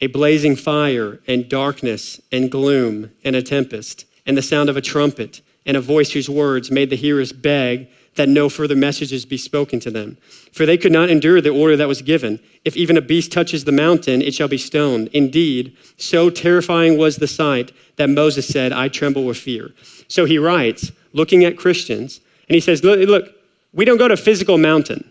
a 0.00 0.06
blazing 0.06 0.56
fire, 0.56 1.20
and 1.26 1.48
darkness, 1.48 2.20
and 2.30 2.50
gloom, 2.50 3.10
and 3.24 3.34
a 3.34 3.42
tempest, 3.42 4.06
and 4.24 4.36
the 4.36 4.42
sound 4.42 4.70
of 4.70 4.76
a 4.76 4.80
trumpet, 4.80 5.42
and 5.66 5.76
a 5.76 5.80
voice 5.80 6.12
whose 6.12 6.30
words 6.30 6.70
made 6.70 6.88
the 6.88 6.96
hearers 6.96 7.32
beg 7.32 7.88
that 8.14 8.28
no 8.28 8.48
further 8.48 8.76
messages 8.76 9.26
be 9.26 9.36
spoken 9.36 9.80
to 9.80 9.90
them. 9.90 10.16
For 10.52 10.64
they 10.64 10.78
could 10.78 10.92
not 10.92 11.10
endure 11.10 11.40
the 11.40 11.50
order 11.50 11.76
that 11.76 11.88
was 11.88 12.00
given. 12.00 12.38
If 12.64 12.76
even 12.76 12.96
a 12.96 13.02
beast 13.02 13.32
touches 13.32 13.64
the 13.64 13.72
mountain, 13.72 14.22
it 14.22 14.34
shall 14.34 14.48
be 14.48 14.56
stoned. 14.56 15.08
Indeed, 15.08 15.76
so 15.96 16.30
terrifying 16.30 16.96
was 16.96 17.16
the 17.16 17.26
sight 17.26 17.72
that 17.96 18.08
Moses 18.08 18.46
said, 18.46 18.72
I 18.72 18.88
tremble 18.88 19.24
with 19.24 19.36
fear. 19.36 19.72
So 20.06 20.24
he 20.24 20.38
writes, 20.38 20.92
looking 21.12 21.44
at 21.44 21.58
Christians, 21.58 22.20
and 22.48 22.54
he 22.54 22.60
says, 22.60 22.84
Look, 22.84 23.00
look 23.00 23.34
we 23.72 23.84
don't 23.84 23.98
go 23.98 24.08
to 24.08 24.16
physical 24.16 24.56
mountain. 24.56 25.10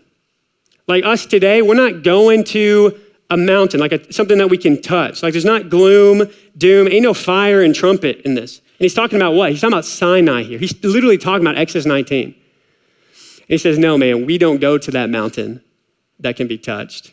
Like 0.88 1.04
us 1.04 1.26
today, 1.26 1.62
we're 1.62 1.74
not 1.74 2.02
going 2.02 2.44
to 2.44 2.98
a 3.30 3.36
mountain, 3.36 3.78
like 3.78 3.92
a, 3.92 4.12
something 4.12 4.38
that 4.38 4.48
we 4.48 4.56
can 4.56 4.80
touch. 4.80 5.22
Like 5.22 5.32
there's 5.32 5.44
not 5.44 5.68
gloom, 5.68 6.28
doom, 6.56 6.88
ain't 6.88 7.02
no 7.02 7.14
fire 7.14 7.62
and 7.62 7.74
trumpet 7.74 8.22
in 8.22 8.34
this. 8.34 8.58
And 8.58 8.84
he's 8.84 8.94
talking 8.94 9.16
about 9.16 9.34
what? 9.34 9.50
He's 9.50 9.60
talking 9.60 9.74
about 9.74 9.84
Sinai 9.84 10.44
here. 10.44 10.58
He's 10.58 10.82
literally 10.82 11.18
talking 11.18 11.46
about 11.46 11.58
Exodus 11.58 11.84
19. 11.84 12.24
And 12.24 12.34
he 13.48 13.58
says, 13.58 13.78
No, 13.78 13.98
man, 13.98 14.24
we 14.24 14.38
don't 14.38 14.60
go 14.60 14.78
to 14.78 14.90
that 14.92 15.10
mountain 15.10 15.62
that 16.20 16.36
can 16.36 16.48
be 16.48 16.56
touched. 16.56 17.12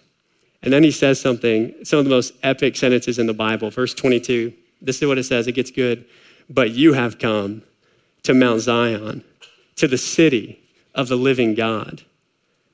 And 0.61 0.71
then 0.71 0.83
he 0.83 0.91
says 0.91 1.19
something, 1.19 1.75
some 1.83 1.99
of 1.99 2.05
the 2.05 2.11
most 2.11 2.33
epic 2.43 2.75
sentences 2.75 3.19
in 3.19 3.27
the 3.27 3.33
Bible. 3.33 3.69
Verse 3.69 3.93
22, 3.93 4.53
this 4.81 5.01
is 5.01 5.07
what 5.07 5.17
it 5.17 5.23
says. 5.23 5.47
It 5.47 5.51
gets 5.51 5.69
good. 5.69 6.05
But 6.49 6.71
you 6.71 6.93
have 6.93 7.19
come 7.19 7.61
to 8.23 8.33
Mount 8.33 8.61
Zion, 8.61 9.23
to 9.75 9.87
the 9.87 9.97
city 9.97 10.59
of 10.95 11.07
the 11.07 11.15
living 11.15 11.53
God, 11.55 12.03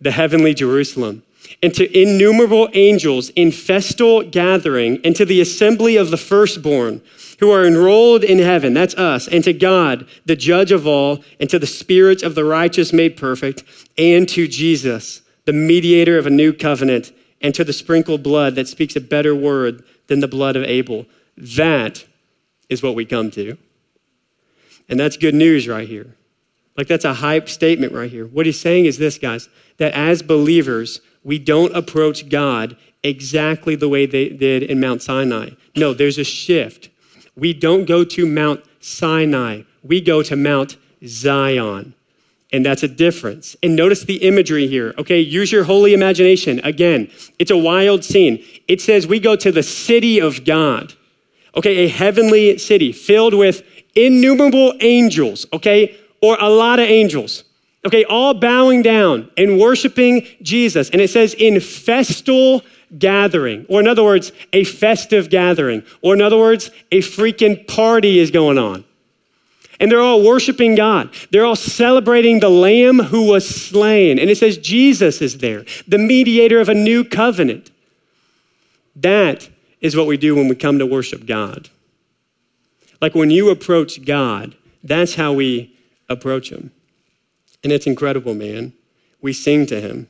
the 0.02 0.12
heavenly 0.12 0.54
Jerusalem 0.54 1.24
and 1.62 1.74
to 1.76 2.00
innumerable 2.00 2.70
angels 2.74 3.30
in 3.32 3.52
festal 3.52 4.24
gathering, 4.24 5.00
and 5.04 5.16
to 5.16 5.26
the 5.26 5.42
assembly 5.42 5.98
of 5.98 6.10
the 6.10 6.18
firstborn 6.18 7.02
who 7.40 7.52
are 7.52 7.66
enrolled 7.66 8.24
in 8.24 8.40
heaven, 8.40 8.74
that's 8.74 8.96
us, 8.96 9.28
and 9.28 9.44
to 9.44 9.54
God, 9.54 10.08
the 10.26 10.36
judge 10.36 10.72
of 10.72 10.86
all, 10.86 11.24
and 11.40 11.50
to 11.50 11.60
the 11.60 11.68
spirits 11.68 12.24
of 12.24 12.36
the 12.36 12.46
righteous 12.46 12.94
made 12.94 13.18
perfect, 13.18 13.64
and 13.98 14.30
to 14.30 14.48
Jesus, 14.48 15.22
the 15.46 15.54
mediator 15.54 16.18
of 16.18 16.28
a 16.28 16.32
new 16.32 16.54
covenant, 16.54 17.12
and 17.42 17.54
to 17.56 17.64
the 17.64 17.74
sprinkled 17.74 18.22
blood 18.22 18.56
that 18.56 18.68
speaks 18.68 18.96
a 18.96 19.02
better 19.02 19.36
word 19.36 19.84
than 20.08 20.20
the 20.20 20.28
blood 20.28 20.56
of 20.56 20.64
Abel. 20.64 21.06
That 21.36 22.06
is 22.70 22.84
what 22.84 22.96
we 22.96 23.06
come 23.06 23.32
to. 23.32 23.58
And 24.88 25.00
that's 25.00 25.18
good 25.18 25.34
news 25.34 25.68
right 25.68 25.88
here. 25.88 26.16
Like, 26.78 26.88
that's 26.88 27.06
a 27.06 27.14
hype 27.14 27.50
statement 27.50 27.94
right 27.94 28.10
here. 28.10 28.26
What 28.26 28.46
he's 28.46 28.60
saying 28.60 28.86
is 28.86 28.98
this, 28.98 29.18
guys, 29.18 29.50
that 29.78 29.94
as 29.94 30.22
believers, 30.22 31.02
we 31.24 31.38
don't 31.38 31.76
approach 31.76 32.30
God 32.30 32.78
exactly 33.04 33.76
the 33.76 33.90
way 33.90 34.06
they 34.06 34.30
did 34.30 34.64
in 34.64 34.80
Mount 34.80 35.02
Sinai. 35.02 35.52
No, 35.76 35.94
there's 35.94 36.18
a 36.18 36.24
shift. 36.24 36.90
We 37.36 37.54
don't 37.54 37.86
go 37.86 38.04
to 38.04 38.26
Mount 38.26 38.64
Sinai, 38.80 39.64
we 39.84 40.02
go 40.02 40.24
to 40.24 40.36
Mount 40.36 40.78
Zion. 41.06 41.94
And 42.54 42.66
that's 42.66 42.84
a 42.84 42.88
difference. 42.88 43.56
And 43.64 43.78
notice 43.78 44.04
the 44.04 44.18
imagery 44.18 44.68
here. 44.68 44.94
Okay, 44.98 45.22
use 45.22 45.54
your 45.54 45.64
holy 45.64 45.94
imagination. 45.94 46.60
Again, 46.66 47.10
it's 47.40 47.52
a 47.52 47.58
wild 47.58 48.04
scene. 48.04 48.44
It 48.68 48.82
says 48.82 49.08
we 49.08 49.22
go 49.22 49.38
to 49.38 49.54
the 49.54 49.64
city 49.64 50.20
of 50.20 50.44
God. 50.44 50.94
Okay, 51.56 51.86
a 51.86 51.88
heavenly 51.88 52.58
city 52.58 52.92
filled 52.92 53.34
with 53.34 53.64
innumerable 53.96 54.74
angels, 54.82 55.46
okay, 55.54 55.98
or 56.22 56.38
a 56.40 56.50
lot 56.50 56.80
of 56.80 56.86
angels. 56.86 57.44
Okay, 57.86 58.04
all 58.06 58.36
bowing 58.36 58.84
down 58.84 59.30
and 59.38 59.60
worshiping 59.60 60.28
Jesus. 60.44 60.90
And 60.92 61.02
it 61.02 61.10
says 61.10 61.34
in 61.34 61.60
festal 61.60 62.62
gathering, 62.98 63.66
or 63.70 63.80
in 63.80 63.88
other 63.88 64.04
words, 64.04 64.32
a 64.54 64.64
festive 64.64 65.30
gathering, 65.30 65.84
or 66.02 66.14
in 66.14 66.22
other 66.22 66.38
words, 66.38 66.70
a 66.92 67.00
freaking 67.00 67.68
party 67.68 68.20
is 68.20 68.30
going 68.30 68.60
on. 68.60 68.84
And 69.80 69.92
they're 69.92 70.02
all 70.02 70.24
worshiping 70.24 70.76
God. 70.76 71.12
They're 71.32 71.46
all 71.46 71.56
celebrating 71.56 72.40
the 72.40 72.50
Lamb 72.50 73.00
who 73.00 73.26
was 73.28 73.50
slain. 73.50 74.20
And 74.20 74.30
it 74.30 74.38
says 74.38 74.60
Jesus 74.60 75.24
is 75.24 75.40
there, 75.40 75.66
the 75.88 75.98
mediator 75.98 76.60
of 76.60 76.70
a 76.70 76.76
new 76.76 77.04
covenant. 77.04 77.72
That 78.96 79.50
is 79.80 79.96
what 79.96 80.06
we 80.06 80.18
do 80.18 80.36
when 80.36 80.48
we 80.48 80.56
come 80.56 80.78
to 80.78 80.86
worship 80.86 81.26
God. 81.26 81.70
Like 83.02 83.16
when 83.16 83.32
you 83.32 83.50
approach 83.50 84.06
God, 84.06 84.56
that's 84.84 85.16
how 85.16 85.34
we 85.34 85.71
approach 86.12 86.52
Him. 86.52 86.72
And 87.64 87.72
it's 87.72 87.88
incredible, 87.88 88.34
man. 88.34 88.74
We 89.22 89.34
sing 89.34 89.66
to 89.68 89.80
him, 89.80 90.08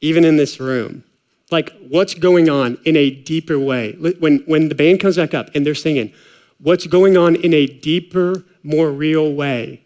even 0.00 0.24
in 0.24 0.36
this 0.36 0.60
room. 0.60 1.04
Like, 1.50 1.72
what's 1.88 2.14
going 2.14 2.48
on 2.50 2.78
in 2.84 2.96
a 2.96 3.10
deeper 3.10 3.58
way? 3.58 3.92
When, 3.92 4.38
when 4.40 4.68
the 4.68 4.74
band 4.74 5.00
comes 5.00 5.16
back 5.16 5.34
up 5.34 5.54
and 5.54 5.64
they're 5.64 5.74
singing, 5.74 6.12
what's 6.58 6.86
going 6.86 7.16
on 7.16 7.36
in 7.36 7.54
a 7.54 7.66
deeper, 7.66 8.44
more 8.62 8.90
real 8.90 9.32
way 9.34 9.82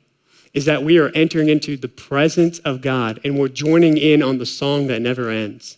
is 0.55 0.65
that 0.65 0.83
we 0.83 0.99
are 0.99 1.11
entering 1.11 1.49
into 1.49 1.77
the 1.77 1.89
presence 1.89 2.59
of 2.61 2.81
God 2.81 3.21
and 3.25 3.39
we're 3.39 3.49
joining 3.49 3.99
in 3.99 4.23
on 4.23 4.39
the 4.39 4.47
song 4.47 4.87
that 4.87 5.03
never 5.03 5.31
ends. 5.31 5.77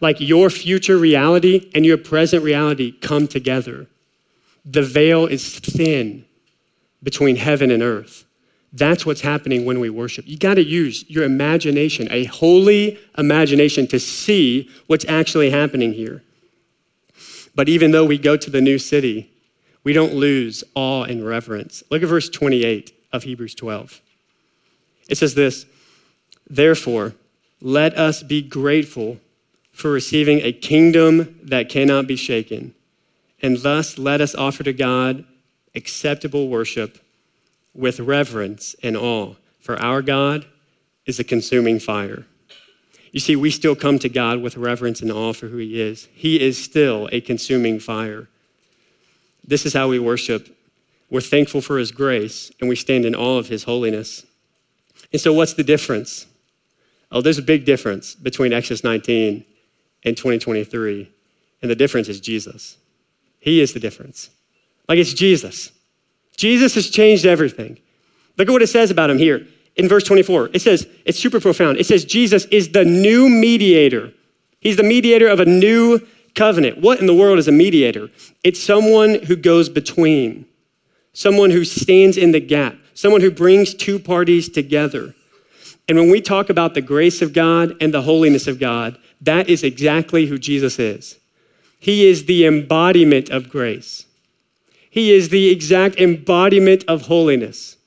Like 0.00 0.20
your 0.20 0.48
future 0.48 0.96
reality 0.96 1.70
and 1.74 1.84
your 1.84 1.98
present 1.98 2.44
reality 2.44 2.92
come 2.92 3.26
together. 3.26 3.86
The 4.64 4.82
veil 4.82 5.26
is 5.26 5.58
thin 5.58 6.24
between 7.02 7.36
heaven 7.36 7.70
and 7.70 7.82
earth. 7.82 8.24
That's 8.72 9.04
what's 9.04 9.20
happening 9.20 9.64
when 9.64 9.80
we 9.80 9.90
worship. 9.90 10.26
You 10.26 10.38
got 10.38 10.54
to 10.54 10.64
use 10.64 11.08
your 11.08 11.24
imagination, 11.24 12.08
a 12.10 12.24
holy 12.24 12.98
imagination, 13.18 13.86
to 13.88 14.00
see 14.00 14.70
what's 14.86 15.04
actually 15.06 15.50
happening 15.50 15.92
here. 15.92 16.22
But 17.54 17.68
even 17.68 17.90
though 17.90 18.06
we 18.06 18.16
go 18.16 18.36
to 18.36 18.50
the 18.50 18.62
new 18.62 18.78
city, 18.78 19.30
we 19.84 19.92
don't 19.92 20.14
lose 20.14 20.64
awe 20.74 21.04
and 21.04 21.26
reverence. 21.26 21.82
Look 21.90 22.02
at 22.02 22.08
verse 22.08 22.30
28 22.30 22.94
of 23.12 23.24
Hebrews 23.24 23.54
12. 23.54 24.00
It 25.08 25.18
says 25.18 25.34
this 25.34 25.66
Therefore, 26.48 27.14
let 27.60 27.98
us 27.98 28.22
be 28.22 28.40
grateful 28.40 29.18
for 29.72 29.90
receiving 29.90 30.40
a 30.40 30.52
kingdom 30.52 31.38
that 31.44 31.68
cannot 31.68 32.06
be 32.06 32.16
shaken, 32.16 32.74
and 33.42 33.58
thus 33.58 33.98
let 33.98 34.22
us 34.22 34.34
offer 34.34 34.62
to 34.64 34.72
God 34.72 35.24
acceptable 35.74 36.48
worship 36.48 37.01
with 37.74 38.00
reverence 38.00 38.76
and 38.82 38.96
awe, 38.96 39.34
for 39.60 39.80
our 39.80 40.02
God 40.02 40.46
is 41.06 41.18
a 41.18 41.24
consuming 41.24 41.78
fire. 41.78 42.26
You 43.12 43.20
see, 43.20 43.36
we 43.36 43.50
still 43.50 43.76
come 43.76 43.98
to 43.98 44.08
God 44.08 44.40
with 44.40 44.56
reverence 44.56 45.02
and 45.02 45.12
awe 45.12 45.32
for 45.32 45.46
who 45.46 45.58
He 45.58 45.80
is. 45.80 46.08
He 46.14 46.40
is 46.40 46.62
still 46.62 47.08
a 47.12 47.20
consuming 47.20 47.78
fire. 47.78 48.28
This 49.46 49.66
is 49.66 49.74
how 49.74 49.88
we 49.88 49.98
worship. 49.98 50.48
We're 51.10 51.20
thankful 51.20 51.60
for 51.60 51.78
His 51.78 51.92
grace 51.92 52.50
and 52.60 52.68
we 52.68 52.76
stand 52.76 53.04
in 53.04 53.14
awe 53.14 53.38
of 53.38 53.48
His 53.48 53.64
holiness. 53.64 54.24
And 55.12 55.20
so, 55.20 55.32
what's 55.32 55.52
the 55.54 55.64
difference? 55.64 56.26
Oh, 57.10 57.20
there's 57.20 57.38
a 57.38 57.42
big 57.42 57.66
difference 57.66 58.14
between 58.14 58.54
Exodus 58.54 58.82
19 58.82 59.44
and 60.04 60.16
2023. 60.16 61.10
And 61.60 61.70
the 61.70 61.76
difference 61.76 62.08
is 62.08 62.20
Jesus. 62.20 62.78
He 63.38 63.60
is 63.60 63.74
the 63.74 63.80
difference. 63.80 64.30
Like 64.88 64.98
it's 64.98 65.12
Jesus. 65.12 65.70
Jesus 66.42 66.74
has 66.74 66.90
changed 66.90 67.24
everything. 67.24 67.78
Look 68.36 68.48
at 68.48 68.50
what 68.50 68.62
it 68.62 68.66
says 68.66 68.90
about 68.90 69.10
him 69.10 69.16
here 69.16 69.46
in 69.76 69.88
verse 69.88 70.02
24. 70.02 70.50
It 70.52 70.60
says, 70.60 70.88
it's 71.04 71.16
super 71.16 71.38
profound. 71.38 71.78
It 71.78 71.86
says, 71.86 72.04
Jesus 72.04 72.46
is 72.46 72.72
the 72.72 72.84
new 72.84 73.28
mediator. 73.28 74.12
He's 74.58 74.76
the 74.76 74.82
mediator 74.82 75.28
of 75.28 75.38
a 75.38 75.44
new 75.44 76.04
covenant. 76.34 76.78
What 76.78 76.98
in 76.98 77.06
the 77.06 77.14
world 77.14 77.38
is 77.38 77.46
a 77.46 77.52
mediator? 77.52 78.10
It's 78.42 78.60
someone 78.60 79.22
who 79.22 79.36
goes 79.36 79.68
between, 79.68 80.44
someone 81.12 81.52
who 81.52 81.64
stands 81.64 82.16
in 82.16 82.32
the 82.32 82.40
gap, 82.40 82.74
someone 82.94 83.20
who 83.20 83.30
brings 83.30 83.72
two 83.72 84.00
parties 84.00 84.48
together. 84.48 85.14
And 85.86 85.96
when 85.96 86.10
we 86.10 86.20
talk 86.20 86.50
about 86.50 86.74
the 86.74 86.82
grace 86.82 87.22
of 87.22 87.32
God 87.32 87.76
and 87.80 87.94
the 87.94 88.02
holiness 88.02 88.48
of 88.48 88.58
God, 88.58 88.98
that 89.20 89.48
is 89.48 89.62
exactly 89.62 90.26
who 90.26 90.38
Jesus 90.40 90.80
is. 90.80 91.20
He 91.78 92.08
is 92.08 92.24
the 92.24 92.46
embodiment 92.46 93.30
of 93.30 93.48
grace. 93.48 94.06
He 94.92 95.10
is 95.10 95.30
the 95.30 95.48
exact 95.48 95.98
embodiment 95.98 96.84
of 96.86 97.06
holiness. 97.06 97.78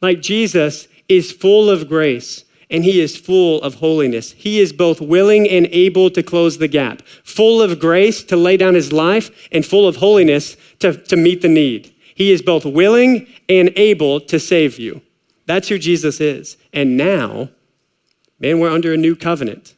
Like 0.00 0.20
Jesus 0.20 0.86
is 1.08 1.32
full 1.32 1.68
of 1.68 1.88
grace 1.88 2.44
and 2.70 2.84
he 2.84 3.00
is 3.00 3.16
full 3.16 3.60
of 3.62 3.74
holiness. 3.74 4.30
He 4.30 4.60
is 4.60 4.72
both 4.72 5.00
willing 5.00 5.48
and 5.48 5.66
able 5.72 6.10
to 6.10 6.22
close 6.22 6.58
the 6.58 6.68
gap, 6.68 7.02
full 7.24 7.60
of 7.60 7.80
grace 7.80 8.22
to 8.22 8.36
lay 8.36 8.56
down 8.56 8.74
his 8.74 8.92
life, 8.92 9.48
and 9.50 9.66
full 9.66 9.88
of 9.88 9.96
holiness 9.96 10.56
to, 10.78 10.96
to 10.96 11.16
meet 11.16 11.42
the 11.42 11.48
need. 11.48 11.92
He 12.14 12.30
is 12.30 12.40
both 12.40 12.64
willing 12.64 13.26
and 13.48 13.72
able 13.74 14.20
to 14.20 14.38
save 14.38 14.78
you. 14.78 15.02
That's 15.46 15.66
who 15.66 15.76
Jesus 15.76 16.20
is. 16.20 16.56
And 16.72 16.96
now, 16.96 17.48
man, 18.38 18.60
we're 18.60 18.70
under 18.70 18.92
a 18.92 18.96
new 18.96 19.16
covenant. 19.16 19.74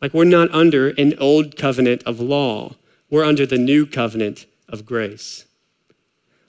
Like 0.00 0.14
we're 0.14 0.26
not 0.26 0.54
under 0.54 0.90
an 0.90 1.14
old 1.18 1.56
covenant 1.56 2.04
of 2.04 2.20
law, 2.20 2.76
we're 3.10 3.24
under 3.24 3.46
the 3.46 3.58
new 3.58 3.84
covenant 3.84 4.46
of 4.68 4.86
grace. 4.86 5.45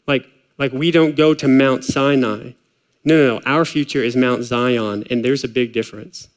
Like, 0.08 0.28
like 0.58 0.72
we 0.72 0.91
don't 0.91 1.16
go 1.16 1.34
to 1.34 1.47
Mount 1.47 1.84
Sinai 1.84 2.53
no, 3.08 3.16
no, 3.16 3.36
no. 3.36 3.41
Our 3.45 3.64
future 3.64 4.03
is 4.03 4.18
Mount 4.18 4.43
Zion, 4.43 5.05
and 5.10 5.24
there's 5.24 5.45
a 5.45 5.47
big 5.47 5.72
difference. 5.72 6.28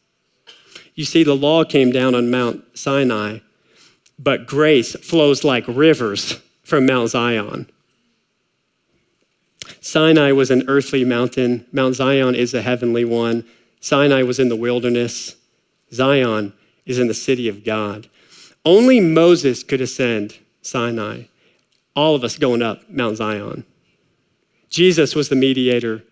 You 0.95 1.05
see, 1.05 1.25
the 1.25 1.35
law 1.35 1.65
came 1.65 1.91
down 1.91 2.15
on 2.15 2.31
Mount 2.31 2.63
Sinai, 2.79 3.41
but 4.21 4.47
grace 4.47 4.95
flows 4.95 5.43
like 5.43 5.65
rivers 5.67 6.41
from 6.63 6.87
Mount 6.87 7.11
Zion. 7.11 7.69
Sinai 9.81 10.31
was 10.31 10.53
an 10.53 10.63
earthly 10.69 11.05
mountain, 11.05 11.67
Mount 11.73 11.97
Zion 11.97 12.37
is 12.37 12.55
a 12.55 12.63
heavenly 12.63 13.05
one. 13.05 13.45
Sinai 13.81 14.23
was 14.23 14.39
in 14.39 14.49
the 14.49 14.55
wilderness, 14.55 15.35
Zion 15.93 16.53
is 16.87 17.01
in 17.01 17.09
the 17.09 17.15
city 17.15 17.49
of 17.49 17.65
God. 17.65 18.09
Only 18.65 19.01
Moses 19.01 19.65
could 19.65 19.81
ascend 19.81 20.39
Sinai, 20.63 21.25
all 21.95 22.15
of 22.15 22.25
us 22.25 22.39
going 22.39 22.63
up 22.63 22.89
Mount 22.89 23.17
Zion. 23.17 23.65
Jesus 24.69 25.15
was 25.15 25.29
the 25.29 25.37
mediator 25.37 26.03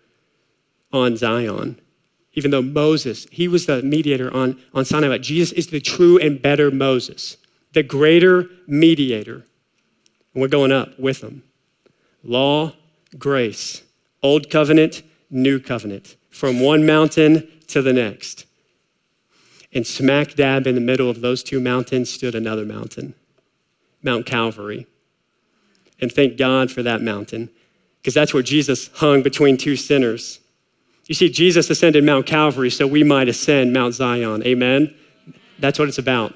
on 0.91 1.15
Zion. 1.17 1.79
Even 2.33 2.51
though 2.51 2.61
Moses, 2.61 3.25
he 3.31 3.47
was 3.47 3.65
the 3.65 3.81
mediator 3.81 4.33
on, 4.33 4.59
on 4.73 4.85
Sinai, 4.85 5.07
but 5.07 5.21
Jesus 5.21 5.51
is 5.53 5.67
the 5.67 5.79
true 5.79 6.19
and 6.19 6.41
better 6.41 6.69
Moses, 6.69 7.37
the 7.73 7.83
greater 7.83 8.47
mediator. 8.67 9.45
And 10.33 10.41
we're 10.41 10.47
going 10.47 10.71
up 10.71 10.97
with 10.99 11.21
him. 11.21 11.43
Law, 12.23 12.73
grace, 13.17 13.81
old 14.21 14.49
covenant, 14.49 15.01
new 15.29 15.59
covenant, 15.59 16.17
from 16.29 16.59
one 16.59 16.85
mountain 16.85 17.47
to 17.67 17.81
the 17.81 17.93
next. 17.93 18.45
And 19.73 19.85
smack 19.85 20.35
dab 20.35 20.67
in 20.67 20.75
the 20.75 20.81
middle 20.81 21.09
of 21.09 21.21
those 21.21 21.43
two 21.43 21.59
mountains 21.59 22.09
stood 22.11 22.35
another 22.35 22.65
mountain, 22.65 23.15
Mount 24.03 24.25
Calvary. 24.25 24.87
And 26.01 26.11
thank 26.11 26.37
God 26.37 26.71
for 26.71 26.83
that 26.83 27.01
mountain, 27.01 27.49
because 28.01 28.13
that's 28.13 28.33
where 28.33 28.43
Jesus 28.43 28.89
hung 28.95 29.21
between 29.21 29.57
two 29.57 29.75
sinners. 29.75 30.39
You 31.07 31.15
see, 31.15 31.29
Jesus 31.29 31.69
ascended 31.69 32.03
Mount 32.03 32.25
Calvary 32.25 32.69
so 32.69 32.85
we 32.85 33.03
might 33.03 33.27
ascend 33.27 33.73
Mount 33.73 33.95
Zion. 33.95 34.43
Amen? 34.43 34.93
That's 35.57 35.79
what 35.79 35.87
it's 35.87 35.97
about. 35.97 36.35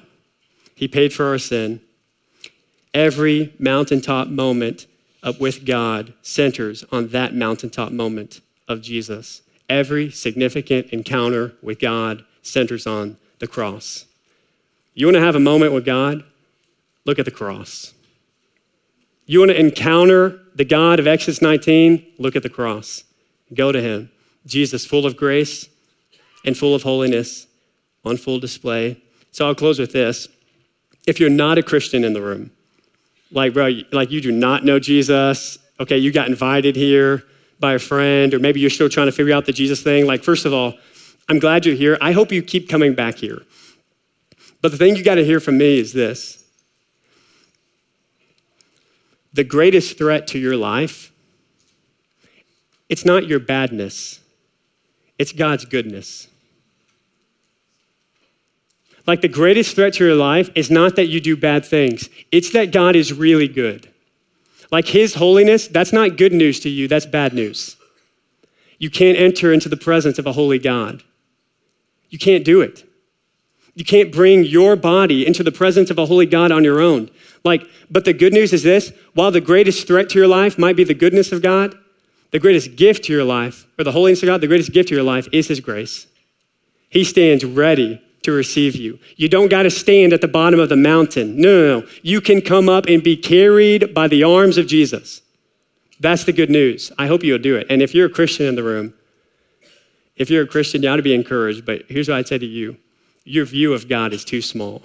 He 0.74 0.88
paid 0.88 1.12
for 1.12 1.26
our 1.26 1.38
sin. 1.38 1.80
Every 2.92 3.54
mountaintop 3.58 4.28
moment 4.28 4.86
up 5.22 5.40
with 5.40 5.64
God 5.64 6.12
centers 6.22 6.84
on 6.92 7.08
that 7.08 7.34
mountaintop 7.34 7.92
moment 7.92 8.40
of 8.68 8.82
Jesus. 8.82 9.42
Every 9.68 10.10
significant 10.10 10.88
encounter 10.88 11.54
with 11.62 11.78
God 11.78 12.24
centers 12.42 12.86
on 12.86 13.16
the 13.38 13.46
cross. 13.46 14.04
You 14.94 15.06
want 15.06 15.16
to 15.16 15.22
have 15.22 15.36
a 15.36 15.40
moment 15.40 15.72
with 15.72 15.84
God? 15.84 16.22
Look 17.04 17.18
at 17.18 17.24
the 17.24 17.30
cross. 17.30 17.94
You 19.26 19.38
want 19.38 19.50
to 19.50 19.58
encounter 19.58 20.40
the 20.54 20.64
God 20.64 20.98
of 20.98 21.06
Exodus 21.06 21.40
19? 21.40 22.14
Look 22.18 22.36
at 22.36 22.42
the 22.42 22.50
cross. 22.50 23.04
Go 23.54 23.72
to 23.72 23.80
him. 23.80 24.10
Jesus, 24.46 24.84
full 24.84 25.06
of 25.06 25.16
grace 25.16 25.68
and 26.44 26.56
full 26.56 26.74
of 26.74 26.82
holiness, 26.82 27.46
on 28.04 28.18
full 28.18 28.38
display. 28.38 29.00
So 29.32 29.46
I'll 29.46 29.54
close 29.54 29.78
with 29.78 29.92
this. 29.92 30.28
If 31.06 31.18
you're 31.18 31.30
not 31.30 31.56
a 31.56 31.62
Christian 31.62 32.04
in 32.04 32.12
the 32.12 32.20
room, 32.20 32.50
like, 33.30 33.54
bro, 33.54 33.80
like 33.92 34.10
you 34.10 34.20
do 34.20 34.30
not 34.30 34.64
know 34.64 34.78
Jesus, 34.78 35.58
okay, 35.80 35.96
you 35.96 36.12
got 36.12 36.28
invited 36.28 36.76
here 36.76 37.24
by 37.60 37.74
a 37.74 37.78
friend, 37.78 38.34
or 38.34 38.38
maybe 38.38 38.60
you're 38.60 38.70
still 38.70 38.90
trying 38.90 39.06
to 39.06 39.12
figure 39.12 39.34
out 39.34 39.46
the 39.46 39.52
Jesus 39.52 39.82
thing, 39.82 40.06
like, 40.06 40.22
first 40.22 40.44
of 40.44 40.52
all, 40.52 40.74
I'm 41.28 41.38
glad 41.38 41.64
you're 41.64 41.74
here. 41.74 41.96
I 42.02 42.12
hope 42.12 42.30
you 42.30 42.42
keep 42.42 42.68
coming 42.68 42.94
back 42.94 43.16
here. 43.16 43.42
But 44.60 44.70
the 44.70 44.76
thing 44.76 44.96
you 44.96 45.02
got 45.02 45.14
to 45.16 45.24
hear 45.24 45.40
from 45.40 45.56
me 45.58 45.78
is 45.78 45.92
this 45.92 46.43
the 49.34 49.44
greatest 49.44 49.98
threat 49.98 50.26
to 50.28 50.38
your 50.38 50.56
life, 50.56 51.12
it's 52.88 53.04
not 53.04 53.26
your 53.26 53.40
badness 53.40 54.20
it's 55.18 55.32
God's 55.32 55.64
goodness. 55.64 56.28
Like 59.06 59.20
the 59.20 59.28
greatest 59.28 59.74
threat 59.76 59.94
to 59.94 60.04
your 60.04 60.14
life 60.14 60.50
is 60.54 60.70
not 60.70 60.96
that 60.96 61.06
you 61.06 61.20
do 61.20 61.36
bad 61.36 61.64
things, 61.64 62.08
it's 62.32 62.52
that 62.52 62.72
God 62.72 62.96
is 62.96 63.12
really 63.12 63.48
good. 63.48 63.90
Like 64.70 64.86
His 64.86 65.14
holiness, 65.14 65.68
that's 65.68 65.92
not 65.92 66.16
good 66.16 66.32
news 66.32 66.60
to 66.60 66.70
you, 66.70 66.88
that's 66.88 67.06
bad 67.06 67.32
news. 67.32 67.76
You 68.78 68.90
can't 68.90 69.18
enter 69.18 69.52
into 69.52 69.68
the 69.68 69.76
presence 69.76 70.18
of 70.18 70.26
a 70.26 70.32
holy 70.32 70.58
God. 70.58 71.02
You 72.10 72.18
can't 72.18 72.44
do 72.44 72.60
it. 72.60 72.84
You 73.74 73.84
can't 73.84 74.12
bring 74.12 74.44
your 74.44 74.76
body 74.76 75.26
into 75.26 75.42
the 75.42 75.52
presence 75.52 75.90
of 75.90 75.98
a 75.98 76.06
holy 76.06 76.26
God 76.26 76.52
on 76.52 76.64
your 76.64 76.80
own. 76.80 77.10
Like, 77.44 77.66
but 77.90 78.04
the 78.04 78.12
good 78.12 78.32
news 78.32 78.52
is 78.52 78.62
this 78.62 78.92
while 79.14 79.30
the 79.30 79.40
greatest 79.40 79.86
threat 79.86 80.08
to 80.10 80.18
your 80.18 80.28
life 80.28 80.58
might 80.58 80.76
be 80.76 80.84
the 80.84 80.94
goodness 80.94 81.32
of 81.32 81.42
God, 81.42 81.76
the 82.30 82.38
greatest 82.38 82.76
gift 82.76 83.04
to 83.04 83.12
your 83.12 83.24
life, 83.24 83.66
or 83.78 83.84
the 83.84 83.92
holiness 83.92 84.22
of 84.22 84.28
God, 84.28 84.40
the 84.40 84.46
greatest 84.46 84.72
gift 84.72 84.88
to 84.88 84.94
your 84.94 85.04
life 85.04 85.28
is 85.32 85.48
His 85.48 85.60
grace. 85.60 86.06
He 86.88 87.04
stands 87.04 87.44
ready 87.44 88.00
to 88.22 88.32
receive 88.32 88.74
you. 88.76 88.98
You 89.16 89.28
don't 89.28 89.48
got 89.48 89.64
to 89.64 89.70
stand 89.70 90.12
at 90.12 90.20
the 90.20 90.28
bottom 90.28 90.58
of 90.58 90.68
the 90.68 90.76
mountain. 90.76 91.40
No, 91.40 91.48
no, 91.48 91.80
no. 91.80 91.88
You 92.02 92.20
can 92.20 92.40
come 92.40 92.68
up 92.68 92.86
and 92.86 93.02
be 93.02 93.16
carried 93.16 93.92
by 93.92 94.08
the 94.08 94.24
arms 94.24 94.56
of 94.56 94.66
Jesus. 94.66 95.20
That's 96.00 96.24
the 96.24 96.32
good 96.32 96.50
news. 96.50 96.90
I 96.98 97.06
hope 97.06 97.22
you'll 97.22 97.38
do 97.38 97.56
it. 97.56 97.66
And 97.68 97.82
if 97.82 97.94
you're 97.94 98.06
a 98.06 98.10
Christian 98.10 98.46
in 98.46 98.54
the 98.54 98.62
room, 98.62 98.94
if 100.16 100.30
you're 100.30 100.44
a 100.44 100.46
Christian, 100.46 100.82
you 100.82 100.88
ought 100.88 100.96
to 100.96 101.02
be 101.02 101.14
encouraged. 101.14 101.66
But 101.66 101.82
here's 101.88 102.08
what 102.08 102.16
I'd 102.16 102.28
say 102.28 102.38
to 102.38 102.46
you 102.46 102.76
your 103.24 103.44
view 103.44 103.72
of 103.72 103.88
God 103.88 104.12
is 104.12 104.24
too 104.24 104.42
small. 104.42 104.82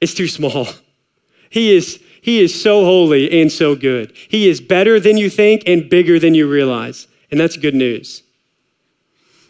It's 0.00 0.14
too 0.14 0.28
small. 0.28 0.68
He 1.50 1.74
is 1.76 2.00
he 2.22 2.40
is 2.40 2.60
so 2.60 2.84
holy 2.84 3.40
and 3.40 3.50
so 3.50 3.74
good. 3.74 4.12
He 4.14 4.48
is 4.48 4.60
better 4.60 5.00
than 5.00 5.16
you 5.16 5.30
think 5.30 5.62
and 5.66 5.88
bigger 5.88 6.18
than 6.18 6.34
you 6.34 6.48
realize. 6.48 7.08
And 7.30 7.40
that's 7.40 7.56
good 7.56 7.74
news. 7.74 8.22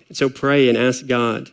And 0.09 0.17
so 0.17 0.29
pray 0.29 0.69
and 0.69 0.79
ask 0.79 1.07
God, 1.07 1.51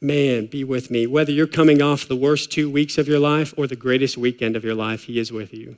man, 0.00 0.46
be 0.46 0.64
with 0.64 0.90
me. 0.90 1.06
Whether 1.06 1.32
you're 1.32 1.46
coming 1.46 1.82
off 1.82 2.08
the 2.08 2.16
worst 2.16 2.50
two 2.50 2.70
weeks 2.70 2.98
of 2.98 3.06
your 3.06 3.18
life 3.18 3.54
or 3.56 3.66
the 3.66 3.76
greatest 3.76 4.16
weekend 4.16 4.56
of 4.56 4.64
your 4.64 4.74
life, 4.74 5.04
He 5.04 5.18
is 5.18 5.30
with 5.30 5.52
you. 5.52 5.76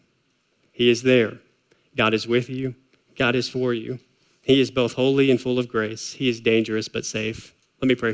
He 0.73 0.91
is 0.91 1.03
there. 1.03 1.39
God 1.97 2.15
is 2.15 2.29
with 2.29 2.49
you, 2.51 2.75
God 3.17 3.35
is 3.35 3.49
for 3.49 3.73
you. 3.73 3.99
He 4.43 4.61
is 4.61 4.71
both 4.71 4.93
holy 4.93 5.31
and 5.31 5.41
full 5.41 5.59
of 5.59 5.69
grace. 5.69 6.13
He 6.13 6.29
is 6.29 6.41
dangerous 6.41 6.89
but 6.89 7.05
safe. 7.05 7.53
Let 7.81 7.89
me 7.89 7.95
pray 7.95 8.13